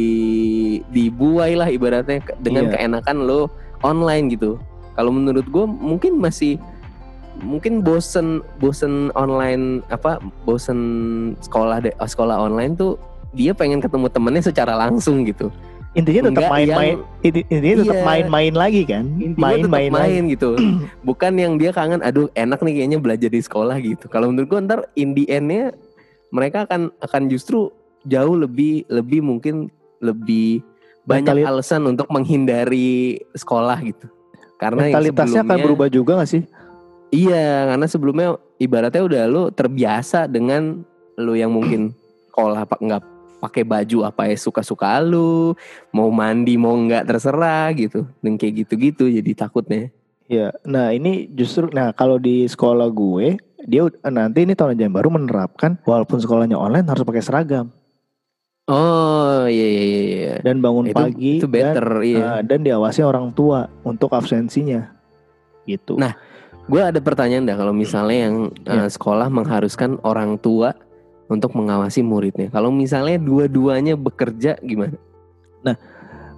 dibuai 0.91 1.55
lah 1.55 1.71
ibaratnya 1.71 2.19
dengan 2.39 2.67
Iya. 2.67 2.71
keenakan 2.75 3.17
lo 3.23 3.47
online 3.83 4.31
gitu. 4.31 4.59
Kalau 4.95 5.11
menurut 5.11 5.47
gue 5.47 5.65
mungkin 5.65 6.19
masih 6.19 6.59
mungkin 7.41 7.81
bosen 7.81 8.45
bosen 8.61 9.09
online 9.17 9.81
apa 9.89 10.21
bosen 10.45 10.79
sekolah 11.41 11.81
de, 11.81 11.91
sekolah 11.97 12.37
online 12.37 12.77
tuh 12.77 12.93
dia 13.33 13.51
pengen 13.51 13.77
ketemu 13.77 14.07
temennya 14.07 14.43
secara 14.43 14.73
langsung 14.73 15.25
gitu. 15.25 15.49
intinya 15.93 16.25
tetap 16.25 16.49
Enggak 16.49 16.53
main-main, 16.57 16.95
inti- 17.21 17.45
intinya 17.47 17.75
tetap 17.85 17.93
Iya. 17.93 18.01
main-main 18.03 18.53
lagi 18.57 18.81
kan? 18.81 19.05
Main-main 19.37 19.91
main, 19.93 20.21
lagi. 20.25 20.33
gitu. 20.33 20.57
Bukan 21.05 21.37
yang 21.37 21.53
dia 21.55 21.69
kangen, 21.69 22.01
aduh 22.01 22.33
enak 22.33 22.61
nih 22.61 22.73
kayaknya 22.75 22.97
belajar 22.97 23.29
di 23.29 23.37
sekolah 23.37 23.77
gitu. 23.77 24.09
Kalau 24.09 24.33
menurut 24.33 24.49
gue 24.49 24.59
ntar 24.63 24.89
in 24.95 25.13
the 25.13 25.29
end-nya 25.29 25.69
mereka 26.29 26.65
akan 26.65 26.89
akan 26.97 27.29
justru 27.29 27.69
jauh 28.03 28.33
lebih 28.33 28.89
lebih 28.89 29.21
mungkin 29.21 29.69
lebih 30.01 30.65
banyak 31.05 31.29
Mentali- 31.29 31.45
alasan 31.45 31.85
untuk 31.85 32.09
menghindari 32.09 33.21
sekolah 33.31 33.77
gitu. 33.85 34.09
Karena 34.57 34.89
Mentalitasnya 34.89 35.45
akan 35.45 35.57
berubah 35.61 35.87
juga 35.87 36.17
gak 36.17 36.31
sih? 36.31 36.41
Iya, 37.11 37.69
karena 37.69 37.85
sebelumnya 37.85 38.27
ibaratnya 38.57 39.05
udah 39.05 39.23
lu 39.29 39.43
terbiasa 39.49 40.25
dengan 40.25 40.81
lu 41.13 41.37
yang 41.37 41.53
mungkin 41.53 41.93
sekolah 42.33 42.65
apa 42.65 42.81
nggak 42.81 43.01
pakai 43.43 43.67
baju 43.67 44.07
apa 44.07 44.31
ya 44.31 44.39
suka-suka 44.39 45.03
lu, 45.03 45.51
mau 45.91 46.07
mandi 46.07 46.55
mau 46.55 46.71
nggak 46.71 47.11
terserah 47.11 47.67
gitu. 47.75 48.07
Dan 48.23 48.39
kayak 48.39 48.63
gitu-gitu 48.63 49.11
jadi 49.11 49.31
takutnya. 49.35 49.91
Ya, 50.31 50.55
nah 50.63 50.95
ini 50.95 51.27
justru, 51.27 51.67
nah 51.75 51.91
kalau 51.91 52.15
di 52.15 52.47
sekolah 52.47 52.87
gue, 52.87 53.35
dia 53.67 53.83
nanti 54.07 54.47
ini 54.47 54.55
tahun 54.55 54.79
ajaran 54.79 54.95
baru 54.95 55.09
menerapkan 55.11 55.75
walaupun 55.83 56.23
sekolahnya 56.23 56.55
online 56.55 56.87
harus 56.87 57.03
pakai 57.03 57.23
seragam 57.23 57.71
Oh, 58.63 59.43
iya 59.43 59.67
iya 59.67 59.83
iya 59.83 60.01
iya. 60.07 60.33
dan 60.39 60.63
bangun 60.63 60.87
Itu 60.87 60.95
pagi 60.95 61.35
itu 61.35 61.51
better 61.51 61.99
dan, 61.99 62.07
iya. 62.07 62.23
uh, 62.23 62.41
dan 62.47 62.63
diawasi 62.63 63.03
orang 63.03 63.35
tua 63.35 63.67
untuk 63.83 64.15
absensinya, 64.15 64.87
gitu. 65.67 65.99
Nah, 65.99 66.15
Gue 66.63 66.79
ada 66.79 66.95
pertanyaan 67.03 67.43
dah 67.43 67.59
kalau 67.59 67.75
misalnya 67.75 68.31
yang 68.31 68.35
Ya. 68.63 68.87
eh, 68.87 68.89
sekolah 68.89 69.27
mengharuskan 69.27 69.99
orang 70.07 70.39
tua 70.39 70.71
untuk 71.33 71.51
mengawasi 71.57 72.05
muridnya. 72.05 72.53
Kalau 72.53 72.69
misalnya 72.69 73.17
dua-duanya 73.17 73.97
bekerja 73.97 74.57
gimana? 74.61 74.97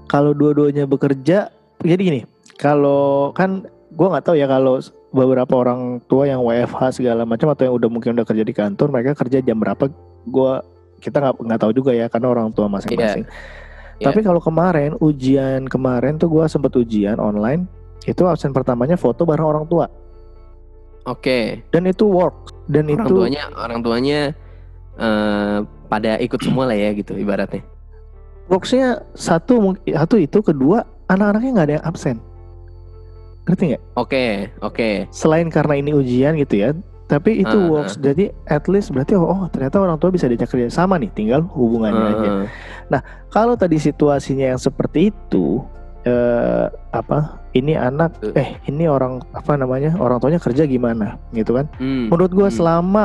kalau 0.06 0.38
dua-duanya 0.38 0.86
bekerja, 0.86 1.50
jadi 1.82 2.02
gini, 2.02 2.22
kalau 2.62 3.34
kan 3.34 3.66
gue 3.90 4.08
nggak 4.08 4.22
tahu 4.22 4.38
ya 4.38 4.46
kalau 4.46 4.78
beberapa 5.10 5.50
orang 5.66 5.98
tua 6.06 6.30
yang 6.30 6.46
WFH 6.46 7.02
segala 7.02 7.26
macam 7.26 7.50
atau 7.50 7.66
yang 7.66 7.74
udah 7.74 7.90
mungkin 7.90 8.14
udah 8.14 8.26
kerja 8.28 8.46
di 8.46 8.54
kantor, 8.54 8.94
mereka 8.94 9.18
kerja 9.18 9.42
jam 9.42 9.58
berapa? 9.58 9.90
Gue 10.30 10.62
kita 11.02 11.18
nggak 11.18 11.42
nggak 11.42 11.60
tahu 11.60 11.72
juga 11.74 11.92
ya 11.98 12.06
karena 12.06 12.38
orang 12.38 12.54
tua 12.54 12.70
masing-masing. 12.70 13.26
Iya. 13.98 14.06
Tapi 14.14 14.22
kalau 14.22 14.38
kemarin 14.38 14.94
ujian 15.02 15.66
kemarin 15.66 16.22
tuh 16.22 16.30
gue 16.30 16.46
sempet 16.46 16.70
ujian 16.78 17.18
online, 17.18 17.66
itu 18.06 18.22
absen 18.30 18.54
pertamanya 18.54 18.96
foto 18.96 19.26
bareng 19.26 19.46
orang 19.46 19.66
tua 19.66 19.90
Oke, 21.06 21.62
dan 21.70 21.86
itu 21.86 22.10
work 22.10 22.50
dan 22.66 22.90
orang 22.90 23.06
itu 23.06 23.14
tuanya 23.14 23.44
orang 23.54 23.80
tuanya 23.86 24.34
eh, 24.98 25.60
pada 25.86 26.18
ikut 26.20 26.40
semua 26.42 26.66
lah 26.68 26.78
ya 26.78 26.92
gitu 26.94 27.14
ibaratnya. 27.16 27.62
worksnya 28.46 29.02
satu 29.18 29.74
satu 29.82 30.16
itu 30.22 30.38
kedua 30.42 30.86
anak-anaknya 31.10 31.50
nggak 31.50 31.66
ada 31.66 31.76
yang 31.82 31.86
absen 31.86 32.18
ngerti 33.46 33.64
nggak 33.74 33.84
Oke, 33.98 34.26
oke. 34.62 34.90
selain 35.14 35.50
karena 35.50 35.78
ini 35.78 35.94
ujian 35.94 36.34
gitu 36.38 36.62
ya 36.62 36.70
tapi 37.06 37.38
itu 37.38 37.54
Ah, 37.54 37.70
works 37.70 38.02
jadi 38.02 38.34
at 38.50 38.66
least 38.66 38.90
berarti 38.90 39.14
oh, 39.14 39.30
oh, 39.30 39.46
ternyata 39.54 39.78
orang 39.78 40.02
tua 40.02 40.10
bisa 40.10 40.26
diajak 40.26 40.50
kerja 40.50 40.74
sama 40.74 40.98
nih 40.98 41.14
tinggal 41.14 41.46
hubungannya 41.54 42.06
aja 42.18 42.30
Eh, 42.90 43.02
kalau 43.30 43.54
tadi 43.58 43.78
situasinya 43.78 44.54
yang 44.54 44.62
seperti 44.62 45.10
itu 45.14 45.62
eh, 46.02 46.66
apa 46.94 47.42
ini 47.54 47.78
anak 47.78 48.18
Eh. 48.22 48.34
eh 48.42 48.50
ini 48.70 48.90
orang 48.90 49.22
apa 49.34 49.54
namanya 49.54 49.94
orang 49.98 50.18
tuanya 50.18 50.42
kerja 50.42 50.66
gimana 50.66 51.18
gitu 51.34 51.54
kan 51.54 51.66
hmm, 51.78 52.10
menurut 52.10 52.30
gua 52.34 52.50
hmm. 52.50 52.58
selama 52.58 53.04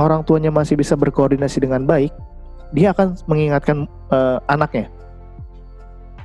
orang 0.00 0.24
tuanya 0.24 0.48
masih 0.48 0.74
bisa 0.80 0.96
berkoordinasi 0.96 1.60
dengan 1.60 1.84
baik 1.84 2.10
dia 2.72 2.96
akan 2.96 3.14
mengingatkan 3.28 3.84
eh, 4.10 4.38
anaknya 4.48 4.88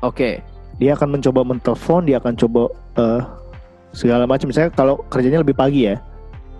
Oke, 0.03 0.37
dia 0.77 0.93
akan 0.93 1.17
mencoba 1.17 1.41
mentelepon 1.41 2.05
dia 2.05 2.21
akan 2.21 2.33
coba 2.37 2.69
eh, 2.99 3.21
segala 3.95 4.27
macam 4.27 4.51
misalnya 4.51 4.69
kalau 4.75 5.01
kerjanya 5.09 5.41
lebih 5.41 5.55
pagi 5.55 5.87
ya 5.89 5.97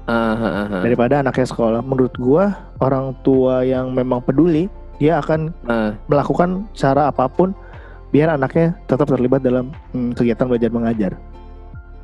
ah, 0.08 0.34
ah. 0.72 0.82
daripada 0.82 1.22
anaknya 1.22 1.46
sekolah. 1.46 1.82
Menurut 1.86 2.16
gua 2.18 2.56
orang 2.82 3.14
tua 3.22 3.62
yang 3.62 3.94
memang 3.94 4.24
peduli 4.24 4.72
dia 4.98 5.20
akan 5.20 5.52
Ah, 5.68 5.92
melakukan 6.08 6.64
cara 6.72 7.12
apa 7.12 7.28
pun 7.28 7.52
biar 8.16 8.34
anaknya 8.34 8.74
tetap 8.88 9.12
terlibat 9.12 9.44
dalam 9.44 9.70
hmm, 9.92 10.16
kegiatan 10.16 10.48
belajar 10.48 10.72
mengajar. 10.72 11.12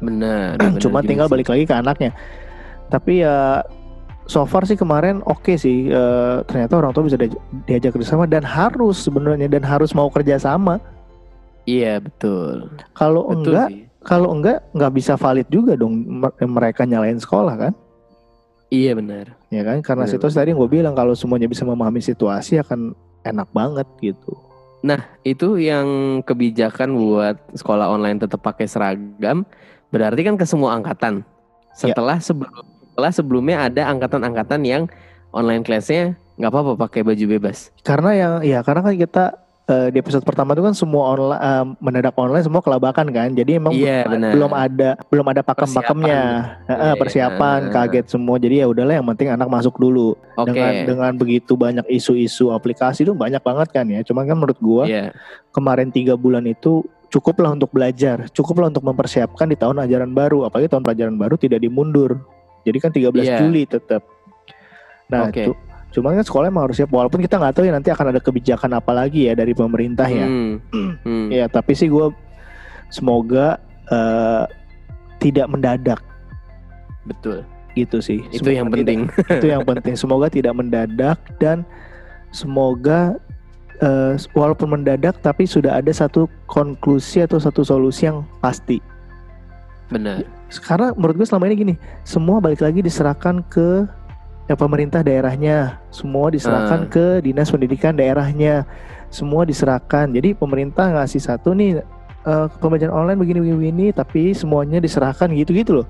benar. 0.03 0.59
benar 0.61 0.81
Cuma 0.83 0.99
tinggal 1.01 1.25
sih. 1.25 1.33
balik 1.33 1.47
lagi 1.49 1.63
ke 1.63 1.73
anaknya. 1.73 2.11
Tapi 2.91 3.23
ya 3.23 3.63
so 4.25 4.45
far 4.45 4.63
sih 4.65 4.75
kemarin 4.75 5.19
oke 5.25 5.57
sih 5.57 5.89
Eh, 5.89 6.37
ternyata 6.45 6.77
orang 6.77 6.91
tua 6.93 7.05
bisa 7.05 7.17
dia- 7.17 7.33
diajak 7.65 7.95
kerjasama 7.95 8.25
dan 8.25 8.45
harus 8.45 9.01
sebenarnya 9.01 9.47
dan 9.47 9.63
harus 9.65 9.91
mau 9.91 10.07
kerjasama. 10.07 10.77
Iya 11.69 12.01
betul. 12.01 12.73
Kalau 12.97 13.29
enggak, 13.29 13.69
sih. 13.69 13.85
kalau 14.01 14.33
enggak 14.33 14.65
nggak 14.73 14.93
bisa 14.97 15.13
valid 15.13 15.45
juga 15.51 15.77
dong 15.77 15.93
mer- 16.01 16.33
mereka 16.41 16.85
nyalain 16.89 17.21
sekolah 17.21 17.53
kan? 17.57 17.73
Iya 18.71 18.95
benar. 18.95 19.35
Ya 19.51 19.67
kan? 19.67 19.83
Karena 19.83 20.07
Benar, 20.07 20.15
situasi 20.15 20.35
tadi 20.39 20.55
gue 20.55 20.69
bilang 20.71 20.95
kalau 20.95 21.11
semuanya 21.11 21.51
bisa 21.51 21.67
memahami 21.67 21.99
situasi 21.99 22.55
akan 22.63 22.95
enak 23.27 23.51
banget 23.51 23.85
gitu. 23.99 24.31
Itu 25.21 25.59
yang 25.61 25.85
kebijakan 26.23 26.95
buat 26.97 27.35
sekolah 27.53 27.91
online 27.91 28.17
tetap 28.17 28.41
pakai 28.41 28.65
seragam, 28.65 29.43
berarti 29.91 30.23
kan 30.23 30.39
ke 30.39 30.47
semua 30.47 30.73
angkatan. 30.73 31.21
Ya. 31.21 31.91
Setelah 31.91 32.17
sebelum 32.23 32.70
setelah 32.91 33.11
sebelumnya 33.15 33.71
ada 33.71 33.87
angkatan-angkatan 33.87 34.61
yang 34.67 34.83
online 35.31 35.63
kelasnya 35.63 36.19
nggak 36.35 36.51
apa-apa 36.51 36.71
pakai 36.75 37.07
baju 37.07 37.25
bebas. 37.39 37.71
Karena 37.81 38.11
yang 38.11 38.33
ya 38.43 38.59
karena 38.61 38.83
kan 38.83 38.93
kita 38.97 39.23
eh, 39.69 39.87
di 39.93 39.97
episode 40.03 40.27
pertama 40.27 40.51
itu 40.51 40.63
kan 40.65 40.75
semua 40.75 41.15
online 41.15 41.39
eh, 41.39 41.65
mendadak 41.79 42.15
online 42.19 42.43
semua 42.43 42.59
kelabakan 42.59 43.07
kan. 43.15 43.31
Jadi 43.31 43.61
emang 43.61 43.71
Iya, 43.71 44.03
belum, 44.09 44.21
belum 44.35 44.51
ada 44.51 44.89
belum 45.07 45.25
ada 45.31 45.41
pakem-pakemnya. 45.45 46.21
Eh, 46.67 46.75
Iya, 46.75 46.93
persiapan 46.99 47.59
iya. 47.69 47.71
kaget 47.71 48.05
semua. 48.11 48.35
Jadi 48.41 48.59
ya 48.59 48.67
udahlah 48.67 48.99
yang 48.99 49.07
penting 49.15 49.31
anak 49.31 49.47
masuk 49.47 49.79
dulu. 49.79 50.19
Oke. 50.35 50.51
Dengan 50.51 50.71
dengan 50.83 51.11
begitu 51.15 51.55
banyak 51.55 51.87
isu-isu 51.87 52.51
aplikasi 52.51 53.07
itu 53.07 53.15
banyak 53.15 53.39
banget 53.39 53.71
kan 53.71 53.87
ya. 53.87 54.03
Cuman 54.03 54.27
kan 54.27 54.35
menurut 54.35 54.59
gua 54.59 54.83
Iya. 54.83 55.15
kemarin 55.55 55.93
tiga 55.95 56.19
bulan 56.19 56.43
itu 56.43 56.83
cukuplah 57.11 57.51
untuk 57.51 57.71
belajar, 57.75 58.27
cukuplah 58.31 58.71
untuk 58.71 58.83
mempersiapkan 58.87 59.47
di 59.47 59.55
tahun 59.55 59.83
ajaran 59.83 60.11
baru. 60.11 60.47
Apalagi 60.47 60.71
tahun 60.71 60.83
pelajaran 60.83 61.15
baru 61.15 61.35
tidak 61.39 61.59
dimundur. 61.61 62.23
Jadi 62.61 62.77
kan 62.77 62.91
13 62.91 63.23
Iya. 63.23 63.37
Juli 63.39 63.63
tetap. 63.65 64.05
Nah, 65.07 65.27
Oke. 65.27 65.43
cu- 65.45 65.59
cuman 65.91 66.15
kan 66.15 66.23
sekolah 66.23 66.47
emang 66.47 66.63
harus 66.65 66.77
siap. 66.77 66.87
Walaupun 66.87 67.19
kita 67.19 67.35
nggak 67.35 67.53
tahu 67.53 67.65
ya 67.65 67.73
nanti 67.73 67.89
akan 67.89 68.05
ada 68.09 68.19
kebijakan 68.19 68.71
apa 68.73 68.91
lagi 68.91 69.27
ya 69.27 69.33
dari 69.33 69.51
pemerintah 69.51 70.07
ya. 70.07 70.25
Hmm. 70.25 70.61
Hmm. 71.03 71.27
Ya, 71.27 71.45
tapi 71.45 71.73
sih 71.73 71.87
gue 71.87 72.13
semoga 72.87 73.57
eh, 73.87 74.43
tidak 75.17 75.47
mendadak 75.47 75.99
Betul. 77.03 77.43
gitu 77.73 77.97
sih. 77.99 78.21
Itu 78.29 78.45
Semoga 78.45 78.53
yang 78.53 78.67
tidak- 78.67 78.77
penting. 78.77 78.99
itu 79.37 79.47
yang 79.47 79.63
penting. 79.63 79.93
Semoga 79.95 80.27
tidak 80.27 80.53
mendadak 80.53 81.17
dan 81.37 81.65
semoga 82.29 83.19
eh, 83.77 84.13
walaupun 84.31 84.71
mendadak 84.71 85.19
tapi 85.19 85.43
sudah 85.43 85.75
ada 85.75 85.89
satu 85.89 86.29
konklusi 86.45 87.19
atau 87.21 87.35
satu 87.35 87.61
solusi 87.61 88.05
yang 88.05 88.21
pasti. 88.39 88.79
Benar. 89.89 90.23
Karena 90.59 90.91
menurut 90.91 91.15
gue 91.15 91.27
selama 91.27 91.47
ini 91.47 91.55
gini, 91.55 91.75
semua 92.03 92.43
balik 92.43 92.59
lagi 92.59 92.83
diserahkan 92.83 93.39
ke 93.47 93.87
ya, 94.49 94.55
pemerintah 94.59 94.99
daerahnya, 94.99 95.79
semua 95.93 96.27
diserahkan 96.27 96.85
Ah. 96.85 96.89
ke 96.91 97.05
dinas 97.23 97.47
pendidikan 97.47 97.95
daerahnya, 97.95 98.67
semua 99.07 99.47
diserahkan. 99.47 100.11
Jadi 100.11 100.35
pemerintah 100.35 100.91
ngasih 100.91 101.21
satu 101.23 101.55
nih 101.55 101.79
eh, 102.21 102.47
pembelajaran 102.61 102.93
online 102.93 103.17
begini-begini, 103.17 103.89
tapi 103.95 104.29
semuanya 104.37 104.77
diserahkan 104.77 105.25
gitu-gitu 105.33 105.81
loh. 105.81 105.87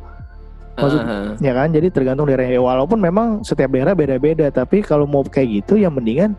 Maksud- 0.80 1.04
Ah, 1.04 1.36
Ya 1.44 1.52
kan, 1.52 1.76
jadi 1.76 1.92
tergantung 1.92 2.24
daerahnya. 2.24 2.56
Walaupun 2.56 3.04
memang 3.04 3.44
setiap 3.44 3.68
daerah 3.68 3.92
beda-beda, 3.92 4.48
tapi 4.48 4.80
kalau 4.80 5.04
mau 5.04 5.28
kayak 5.28 5.60
gitu, 5.60 5.76
yang 5.76 5.92
mendingan 5.92 6.32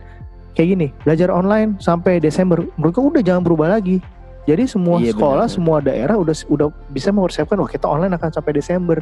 kayak 0.57 0.69
gini, 0.73 0.89
belajar 1.05 1.29
online 1.29 1.77
sampai 1.77 2.25
Desember. 2.25 2.65
Menurut 2.81 2.93
gue 2.97 3.05
udah 3.05 3.23
jangan 3.23 3.43
berubah 3.45 3.69
lagi. 3.77 4.01
Jadi 4.43 4.67
semua 4.67 4.99
Iya, 4.99 5.15
sekolah, 5.15 5.47
benar. 5.47 5.55
semua 5.55 5.77
daerah 5.79 6.17
udah 6.19 6.35
udah 6.51 6.69
bisa 6.91 7.15
mempersiapkan, 7.15 7.55
wah 7.57 7.71
kita 7.71 7.87
online 7.87 8.15
akan 8.15 8.31
sampai 8.31 8.53
Desember. 8.53 8.99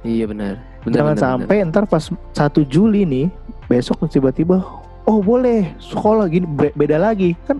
iya 0.00 0.24
benar. 0.24 0.60
Benar. 0.84 0.94
jangan 0.94 1.14
benar, 1.16 1.24
sampai 1.24 1.56
ntar 1.64 1.84
pas 1.84 2.04
1 2.32 2.60
Juli 2.64 3.04
nih, 3.04 3.26
besok 3.66 4.04
tiba-tiba, 4.06 4.60
oh 5.02 5.18
boleh 5.18 5.72
sekolah 5.78 6.28
gini 6.28 6.44
be- 6.44 6.72
beda 6.72 7.00
lagi 7.00 7.32
kan, 7.44 7.56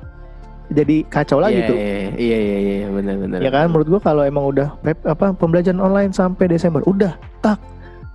jadi 0.68 1.08
kacau 1.08 1.40
benar. 1.40 1.48
lagi 1.48 1.56
Iya, 1.56 1.68
tuh. 1.68 1.76
Iya, 1.76 1.96
iya, 2.16 2.38
iya, 2.38 2.56
iya, 2.60 2.88
benar, 2.88 3.14
benar. 3.16 3.38
Ya 3.40 3.48
kan 3.48 3.68
menurut 3.68 3.88
gua 3.88 4.00
kalau 4.02 4.24
emang 4.24 4.44
udah 4.44 4.76
apa 5.04 5.32
pembelajaran 5.32 5.80
online 5.80 6.12
sampai 6.12 6.44
Desember 6.46 6.84
udah 6.84 7.16
tak 7.40 7.56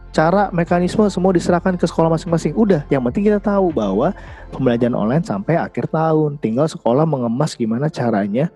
cara 0.09 0.49
mekanisme 0.49 1.05
semua 1.07 1.31
diserahkan 1.33 1.77
ke 1.77 1.85
sekolah 1.85 2.09
masing-masing. 2.13 2.57
Udah 2.57 2.85
yang 2.89 3.05
penting 3.05 3.29
kita 3.29 3.39
tahu 3.39 3.69
bahwa 3.69 4.13
pembelajaran 4.49 4.97
online 4.97 5.25
sampai 5.25 5.57
akhir 5.57 5.89
tahun. 5.93 6.41
Tinggal 6.41 6.65
sekolah 6.67 7.05
mengemas 7.05 7.53
gimana 7.53 7.87
caranya 7.87 8.49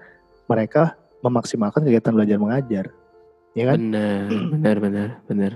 mereka 0.50 0.98
memaksimalkan 1.24 1.86
kegiatan 1.86 2.14
belajar 2.14 2.38
mengajar. 2.42 2.86
Ya 3.54 3.70
kan? 3.70 3.78
Benar, 3.78 4.28
benar, 4.30 4.76
benar, 4.82 5.10
benar. 5.30 5.54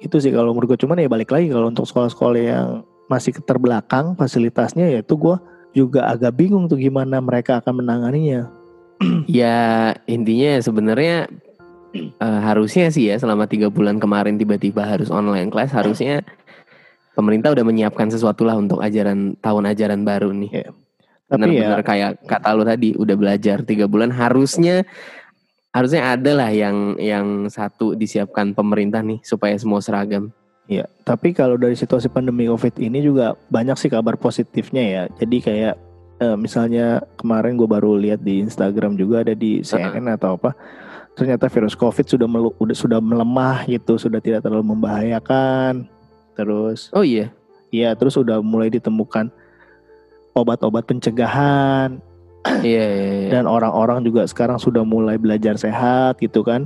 itu 0.00 0.16
sih 0.16 0.32
kalau 0.32 0.56
menurut 0.56 0.72
gue 0.72 0.80
cuman 0.80 0.96
ya 0.96 1.12
balik 1.12 1.28
lagi 1.28 1.52
kalau 1.52 1.68
untuk 1.68 1.84
sekolah-sekolah 1.84 2.40
yang 2.40 2.68
masih 3.04 3.36
terbelakang 3.44 4.16
fasilitasnya 4.16 4.88
ya 4.88 5.04
itu 5.04 5.12
gua 5.12 5.44
juga 5.76 6.06
agak 6.08 6.40
bingung 6.40 6.70
tuh 6.70 6.78
gimana 6.78 7.18
mereka 7.18 7.58
akan 7.58 7.84
menanganinya. 7.84 8.48
Ya 9.24 9.96
intinya 10.04 10.60
sebenarnya 10.60 11.28
eh, 11.96 12.40
harusnya 12.44 12.88
sih 12.92 13.10
ya 13.10 13.16
selama 13.18 13.46
tiga 13.50 13.68
bulan 13.70 13.98
kemarin 13.98 14.38
tiba-tiba 14.38 14.86
harus 14.86 15.10
online 15.10 15.50
class 15.50 15.74
harusnya 15.74 16.22
pemerintah 17.14 17.52
udah 17.52 17.64
menyiapkan 17.66 18.08
sesuatu 18.08 18.46
lah 18.46 18.56
untuk 18.56 18.80
ajaran 18.80 19.36
tahun 19.42 19.64
ajaran 19.74 20.00
baru 20.06 20.30
nih. 20.32 20.50
Tapi 20.50 20.64
ya 20.64 20.70
Benar-benar 21.30 21.82
kayak 21.86 22.12
kata 22.26 22.48
lu 22.58 22.64
tadi 22.66 22.90
udah 22.98 23.16
belajar 23.18 23.62
tiga 23.62 23.86
bulan 23.86 24.10
harusnya 24.10 24.82
harusnya 25.70 26.18
ada 26.18 26.32
lah 26.34 26.50
yang 26.50 26.98
yang 26.98 27.46
satu 27.46 27.94
disiapkan 27.94 28.50
pemerintah 28.54 29.02
nih 29.02 29.22
supaya 29.22 29.54
semua 29.54 29.78
seragam. 29.78 30.34
Ya, 30.70 30.86
tapi 31.02 31.34
kalau 31.34 31.58
dari 31.58 31.74
situasi 31.74 32.06
pandemi 32.06 32.46
COVID 32.46 32.78
ini 32.78 33.02
juga 33.02 33.34
banyak 33.50 33.74
sih 33.74 33.90
kabar 33.90 34.14
positifnya 34.14 34.82
ya. 34.86 35.02
Jadi 35.18 35.42
kayak 35.42 35.74
eh, 36.22 36.36
misalnya 36.38 37.02
kemarin 37.18 37.58
gue 37.58 37.66
baru 37.66 37.98
lihat 37.98 38.22
di 38.22 38.38
Instagram 38.42 38.94
juga 38.94 39.26
ada 39.26 39.34
di 39.34 39.66
CNN 39.66 40.06
atau 40.14 40.38
apa. 40.38 40.54
Ternyata 41.20 41.52
virus 41.52 41.76
COVID 41.76 42.06
sudah 42.08 42.24
melu- 42.24 42.56
udah 42.56 42.72
sudah 42.72 42.96
melemah 42.96 43.68
gitu, 43.68 44.00
sudah 44.00 44.24
tidak 44.24 44.40
terlalu 44.40 44.72
membahayakan. 44.72 45.84
Terus, 46.32 46.88
Oh 46.96 47.04
iya. 47.04 47.28
ya 47.68 47.92
terus 47.92 48.16
udah 48.16 48.40
mulai 48.40 48.72
ditemukan 48.72 49.28
obat-obat 50.32 50.88
pencegahan 50.88 52.00
Iya, 52.64 52.84
iya, 52.88 53.10
iya. 53.20 53.28
dan 53.36 53.44
orang-orang 53.44 54.00
juga 54.00 54.24
sekarang 54.24 54.56
sudah 54.56 54.80
mulai 54.80 55.20
belajar 55.20 55.60
sehat 55.60 56.16
gitu 56.24 56.40
kan. 56.40 56.64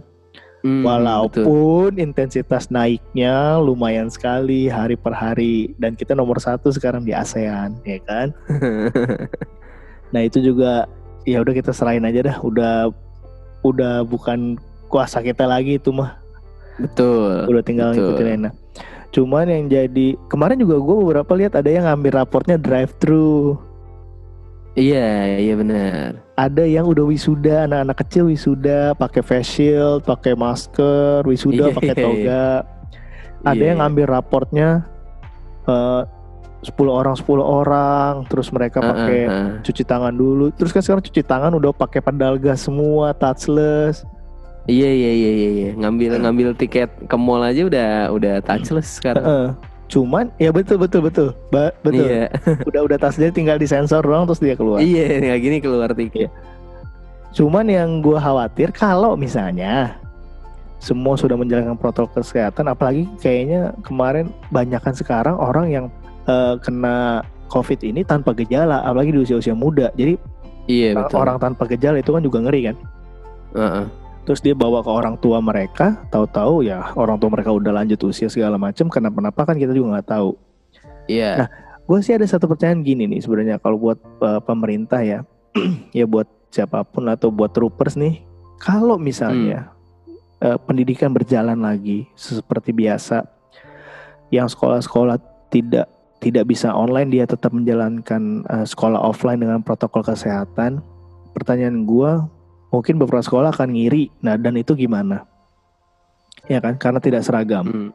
Hmm, 0.62 0.80
betul. 0.80 0.86
Walaupun 0.86 1.90
intensitas 1.98 2.70
naiknya 2.70 3.58
lumayan 3.58 4.08
sekali 4.08 4.70
hari 4.70 4.94
per 4.96 5.12
hari 5.12 5.74
dan 5.76 5.92
kita 5.98 6.14
nomor 6.14 6.38
satu 6.38 6.70
sekarang 6.70 7.02
di 7.02 7.10
ASEAN, 7.12 7.74
ya 7.82 7.98
kan? 8.06 8.30
Nah 10.14 10.22
itu 10.22 10.38
juga 10.38 10.86
ya 11.26 11.42
udah 11.42 11.50
kita 11.50 11.74
serahin 11.74 12.06
aja 12.06 12.22
dah, 12.22 12.38
udah 12.38 12.94
udah 13.64 14.04
bukan 14.04 14.60
kuasa 14.92 15.24
kita 15.24 15.48
lagi 15.48 15.80
itu 15.80 15.90
mah, 15.90 16.20
betul. 16.78 17.48
udah 17.48 17.62
tinggal 17.64 17.90
betul. 17.90 18.14
ngikutin 18.14 18.28
enak. 18.38 18.54
Cuman 19.14 19.46
yang 19.46 19.66
jadi 19.70 20.18
kemarin 20.28 20.58
juga 20.58 20.76
gue 20.82 20.96
beberapa 21.06 21.32
lihat 21.38 21.54
ada 21.54 21.70
yang 21.70 21.86
ngambil 21.86 22.22
raportnya 22.22 22.58
drive 22.58 22.92
thru, 22.98 23.56
Iya, 24.74 25.38
iya 25.38 25.54
benar. 25.54 26.18
ada 26.34 26.66
yang 26.66 26.90
udah 26.90 27.06
wisuda, 27.06 27.70
anak-anak 27.70 27.96
kecil 28.02 28.26
wisuda 28.26 28.90
pakai 28.98 29.22
face 29.22 29.46
shield, 29.46 30.02
pakai 30.02 30.34
masker, 30.34 31.22
wisuda 31.30 31.70
Iya, 31.70 31.74
pakai 31.78 31.94
toga. 31.94 32.46
ada 33.46 33.62
yang 33.62 33.78
iya. 33.78 33.82
ngambil 33.86 34.06
raportnya 34.18 34.68
eh 35.70 36.02
10 36.64 36.74
orang 36.90 37.14
10 37.14 37.28
orang 37.38 38.12
terus 38.24 38.48
mereka 38.48 38.78
Ah, 38.78 38.88
pakai 38.90 39.20
ah, 39.22 39.30
ah. 39.30 39.48
cuci 39.60 39.82
tangan 39.82 40.10
dulu 40.10 40.48
terus 40.50 40.70
kan 40.70 40.80
sekarang 40.80 41.02
cuci 41.02 41.22
tangan 41.22 41.52
udah 41.52 41.70
pakai 41.70 42.00
pedal 42.00 42.34
gas 42.34 42.62
semua 42.62 43.12
touchless 43.12 44.02
Iya 44.64 44.88
iya 44.88 45.10
iya 45.12 45.30
iya 45.30 45.50
iya. 45.52 45.70
ngambil 45.74 46.16
ngambil 46.18 46.48
tiket 46.54 46.88
ke 47.04 47.14
mall 47.14 47.40
aja 47.40 47.62
udah 47.62 47.88
udah 48.10 48.34
touchless 48.40 48.96
sekarang. 48.96 49.20
Heeh. 49.22 49.48
cuman 49.84 50.32
ya 50.34 50.48
betul 50.48 50.80
betul 50.80 51.04
betul 51.04 51.28
Ba- 51.48 51.76
betul 51.78 52.08
Iya. 52.08 52.32
udah 52.68 52.80
udah 52.82 52.96
tasnya 52.98 53.28
tinggal 53.28 53.54
disensor 53.54 54.00
doang 54.00 54.24
terus 54.24 54.40
dia 54.40 54.56
keluar 54.56 54.80
Iya, 54.80 55.20
kayak 55.22 55.38
gini 55.38 55.56
keluar 55.60 55.92
tiket. 55.92 56.32
cuman 57.30 57.66
yang 57.66 58.00
gua 58.00 58.16
khawatir 58.16 58.70
kalau 58.70 59.12
misalnya 59.14 60.00
semua 60.78 61.14
sudah 61.14 61.34
menjalankan 61.34 61.74
protokol 61.74 62.22
kesehatan 62.22 62.64
apalagi 62.66 63.04
kayaknya 63.18 63.76
kemarin 63.80 64.32
banyakan 64.48 64.92
sekarang 64.92 65.34
orang 65.34 65.66
yang 65.66 65.84
eh, 66.28 66.54
kena 66.60 67.22
covid 67.48 67.80
ini 67.84 68.02
tanpa 68.02 68.34
gejala 68.34 68.82
apalagi 68.82 69.14
di 69.14 69.20
usia-usia 69.22 69.54
muda 69.54 69.90
jadi 69.94 70.16
Iya 70.64 70.96
betul. 70.96 71.20
orang 71.20 71.36
tanpa 71.36 71.68
gejala 71.68 72.00
itu 72.00 72.08
kan 72.08 72.24
juga 72.24 72.40
ngeri 72.40 72.72
kan 72.72 72.76
Heeh. 73.52 73.86
terus 74.24 74.40
dia 74.40 74.56
bawa 74.56 74.80
ke 74.80 74.88
orang 74.88 75.20
tua 75.20 75.38
mereka 75.44 76.00
tahu-tahu 76.08 76.64
ya 76.64 76.96
orang 76.96 77.20
tua 77.20 77.28
mereka 77.28 77.52
udah 77.52 77.72
lanjut 77.84 78.00
usia 78.08 78.32
segala 78.32 78.56
macam 78.56 78.88
kenapa-napa 78.88 79.44
kan 79.44 79.60
kita 79.60 79.76
juga 79.76 80.00
nggak 80.00 80.08
tahu 80.08 80.32
Iya. 81.04 81.32
Nah, 81.36 81.48
gue 81.84 81.98
sih 82.00 82.16
ada 82.16 82.24
satu 82.24 82.48
pertanyaan 82.48 82.80
gini 82.80 83.04
nih 83.04 83.20
sebenarnya 83.20 83.56
kalau 83.60 83.76
buat 83.76 84.00
uh, 84.24 84.40
pemerintah 84.40 85.04
ya 85.04 85.20
ya 85.98 86.08
buat 86.08 86.24
siapa 86.48 86.80
pun 86.80 87.04
atau 87.12 87.28
buat 87.28 87.52
troopers 87.52 88.00
nih 88.00 88.24
kalau 88.56 88.96
misalnya 88.96 89.68
uh, 90.40 90.56
pendidikan 90.56 91.12
berjalan 91.12 91.60
lagi 91.60 92.08
seperti 92.16 92.72
biasa 92.72 93.28
yang 94.32 94.48
sekolah-sekolah 94.48 95.20
tidak 95.52 95.84
tidak 96.24 96.48
bisa 96.48 96.72
online 96.72 97.12
dia 97.12 97.28
tetap 97.28 97.52
menjalankan 97.52 98.48
uh, 98.48 98.64
sekolah 98.64 98.96
offline 98.96 99.44
dengan 99.44 99.60
protokol 99.60 100.00
kesehatan. 100.00 100.80
Pertanyaan 101.36 101.84
gue 101.84 102.10
mungkin 102.72 102.96
beberapa 102.96 103.20
sekolah 103.20 103.52
akan 103.52 103.76
ngiri 103.76 104.08
nah 104.24 104.40
dan 104.40 104.56
itu 104.56 104.72
gimana? 104.72 105.28
Ya 106.48 106.64
kan? 106.64 106.80
Karena 106.80 106.98
tidak 106.98 107.28
seragam. 107.28 107.68
Hmm. 107.68 107.90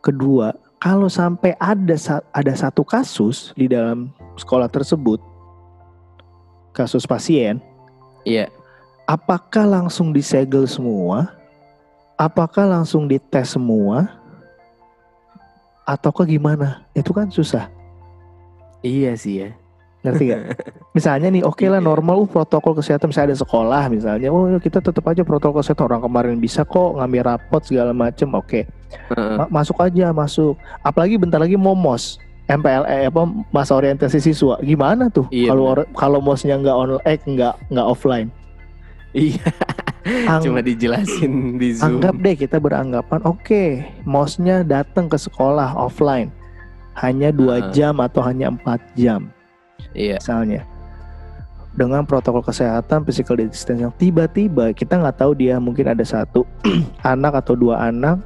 kedua 0.00 0.56
kalau 0.80 1.12
sampai 1.12 1.52
ada 1.60 1.92
ada 2.32 2.52
satu 2.56 2.80
kasus 2.80 3.52
di 3.52 3.68
dalam 3.68 4.08
sekolah 4.40 4.64
tersebut 4.72 5.20
kasus 6.72 7.04
pasien 7.04 7.60
Iya. 8.24 8.48
apakah 9.04 9.68
langsung 9.68 10.12
disegel 10.16 10.64
semua? 10.64 11.36
Apakah 12.16 12.64
langsung 12.64 13.08
dites 13.08 13.56
semua 13.56 14.19
ataukah 15.90 16.22
gimana 16.24 16.86
itu 16.92 17.10
kan 17.10 17.26
susah 17.28 17.66
Iya 18.80 19.12
sih 19.12 19.44
ya. 19.44 19.50
ngerti 20.00 20.24
gak? 20.26 20.40
misalnya 20.96 21.28
nih 21.28 21.44
oke 21.44 21.60
lah 21.62 21.76
Iya. 21.76 21.84
normal 21.84 22.16
uh, 22.16 22.24
protokol 22.24 22.72
kesehatan 22.72 23.12
misalnya 23.12 23.28
ada 23.30 23.38
sekolah 23.38 23.82
misalnya 23.86 24.28
oh 24.28 24.48
kita 24.56 24.80
tetap 24.80 25.04
aja 25.04 25.20
protokol 25.20 25.60
kesehatan 25.60 25.84
orang 25.86 26.00
kemarin 26.00 26.36
bisa 26.38 26.64
kok 26.64 26.96
ngambil 26.96 27.22
rapot 27.28 27.60
segala 27.60 27.92
macem 27.92 28.32
oke 28.32 28.64
Heeh. 28.64 29.34
Ma- 29.36 29.52
masuk 29.52 29.76
aja 29.78 30.08
masuk 30.10 30.56
apalagi 30.80 31.14
bentar 31.14 31.36
lagi 31.36 31.52
mau 31.54 31.76
mos 31.76 32.16
MPLE 32.48 33.12
apa 33.12 33.22
masa 33.52 33.76
orientasi 33.76 34.18
siswa 34.18 34.56
gimana 34.58 35.06
tuh 35.06 35.28
Iya, 35.28 35.52
kalau 35.52 35.64
kalau 35.92 36.18
mosnya 36.18 36.56
nggak 36.56 36.74
online 36.74 37.04
eh 37.04 37.18
nggak 37.20 37.54
nggak 37.68 37.86
offline 37.86 38.28
Iya. 39.12 39.42
Ang- 40.26 40.42
Cuma 40.42 40.60
dijelasin 40.60 41.56
di 41.56 41.74
Zoom. 41.74 41.98
anggap 41.98 42.14
deh 42.16 42.34
kita 42.34 42.56
beranggapan 42.56 43.20
oke 43.22 43.64
mosnya 44.02 44.60
datang 44.60 45.06
ke 45.06 45.16
sekolah 45.16 45.72
offline 45.72 46.30
hanya 46.96 47.30
dua 47.30 47.56
Ah. 47.58 47.70
jam 47.70 47.98
atau 47.98 48.20
hanya 48.20 48.48
empat 48.48 48.80
jam 48.94 49.30
Iya. 49.92 50.18
misalnya 50.18 50.62
dengan 51.70 52.02
protokol 52.02 52.42
kesehatan 52.42 53.04
physical 53.04 53.38
distancing 53.38 53.94
tiba-tiba 53.94 54.72
kita 54.72 54.96
nggak 54.96 55.16
tahu 55.16 55.32
dia 55.32 55.56
mungkin 55.56 55.86
ada 55.86 56.02
satu 56.02 56.42
anak 57.06 57.38
atau 57.40 57.54
dua 57.54 57.86
anak 57.86 58.18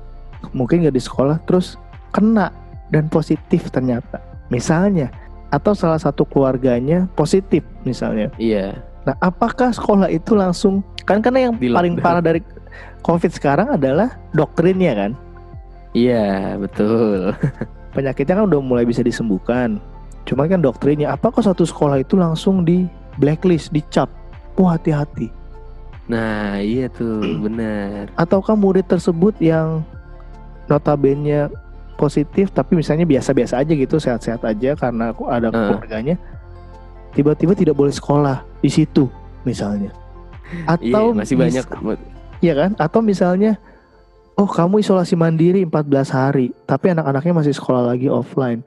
mungkin 0.51 0.81
nggak 0.81 0.93
di 0.93 1.03
sekolah 1.03 1.39
terus 1.45 1.77
kena 2.11 2.49
dan 2.89 3.07
positif 3.07 3.69
ternyata 3.69 4.21
misalnya 4.49 5.13
atau 5.49 5.71
salah 5.71 5.97
satu 5.97 6.25
keluarganya 6.25 7.07
positif 7.13 7.63
misalnya 7.83 8.33
Iya. 8.37 8.81
Nah 9.05 9.15
apakah 9.21 9.71
sekolah 9.71 10.09
itu 10.09 10.33
langsung 10.33 10.81
kan 11.05 11.21
karena 11.21 11.49
yang 11.51 11.55
Di 11.61 11.69
paling 11.69 12.01
parah 12.01 12.25
dari 12.25 12.41
covid 13.05 13.29
sekarang 13.31 13.77
adalah 13.77 14.17
doktrinnya 14.33 14.93
kan 14.97 15.13
Iya, 15.95 16.59
betul. 16.59 17.31
penyakitnya 17.95 18.43
kan 18.43 18.45
udah 18.51 18.61
mulai 18.61 18.85
bisa 18.85 19.01
disembuhkan. 19.01 19.79
Cuman 20.27 20.51
kan 20.51 20.61
doktrinnya, 20.61 21.15
apakah 21.15 21.41
satu 21.41 21.63
sekolah 21.63 22.03
itu 22.03 22.19
langsung 22.19 22.67
di 22.67 22.91
blacklist, 23.17 23.71
dicap? 23.71 24.11
Wah 24.59 24.75
hati-hati. 24.75 25.31
Nah, 26.11 26.59
iya 26.59 26.91
tuh, 26.91 27.23
benar. 27.47 28.11
Ataukah 28.19 28.59
murid 28.59 28.91
tersebut 28.91 29.39
yang 29.39 29.87
notabene 30.67 31.47
positif, 31.95 32.51
tapi 32.51 32.75
misalnya 32.75 33.07
biasa-biasa 33.07 33.63
aja 33.63 33.73
gitu, 33.73 33.97
sehat-sehat 34.03 34.43
aja 34.43 34.75
karena 34.75 35.15
ada 35.15 35.49
keluarganya, 35.55 36.19
tiba-tiba 37.15 37.55
tidak 37.55 37.75
boleh 37.75 37.91
sekolah 37.91 38.43
di 38.59 38.69
situ, 38.69 39.07
misalnya. 39.43 39.95
Iya, 40.45 40.77
Atau 40.93 41.05
masih 41.13 41.35
mis- 41.35 41.43
banyak 41.57 41.65
Iya 42.39 42.53
kan? 42.55 42.71
Atau 42.77 43.01
misalnya 43.01 43.57
Oh 44.35 44.45
kamu 44.45 44.79
isolasi 44.79 45.17
mandiri 45.17 45.65
14 45.65 45.81
hari 46.11 46.53
Tapi 46.63 46.93
anak-anaknya 46.93 47.33
masih 47.35 47.57
sekolah 47.57 47.81
lagi 47.87 48.07
offline 48.07 48.61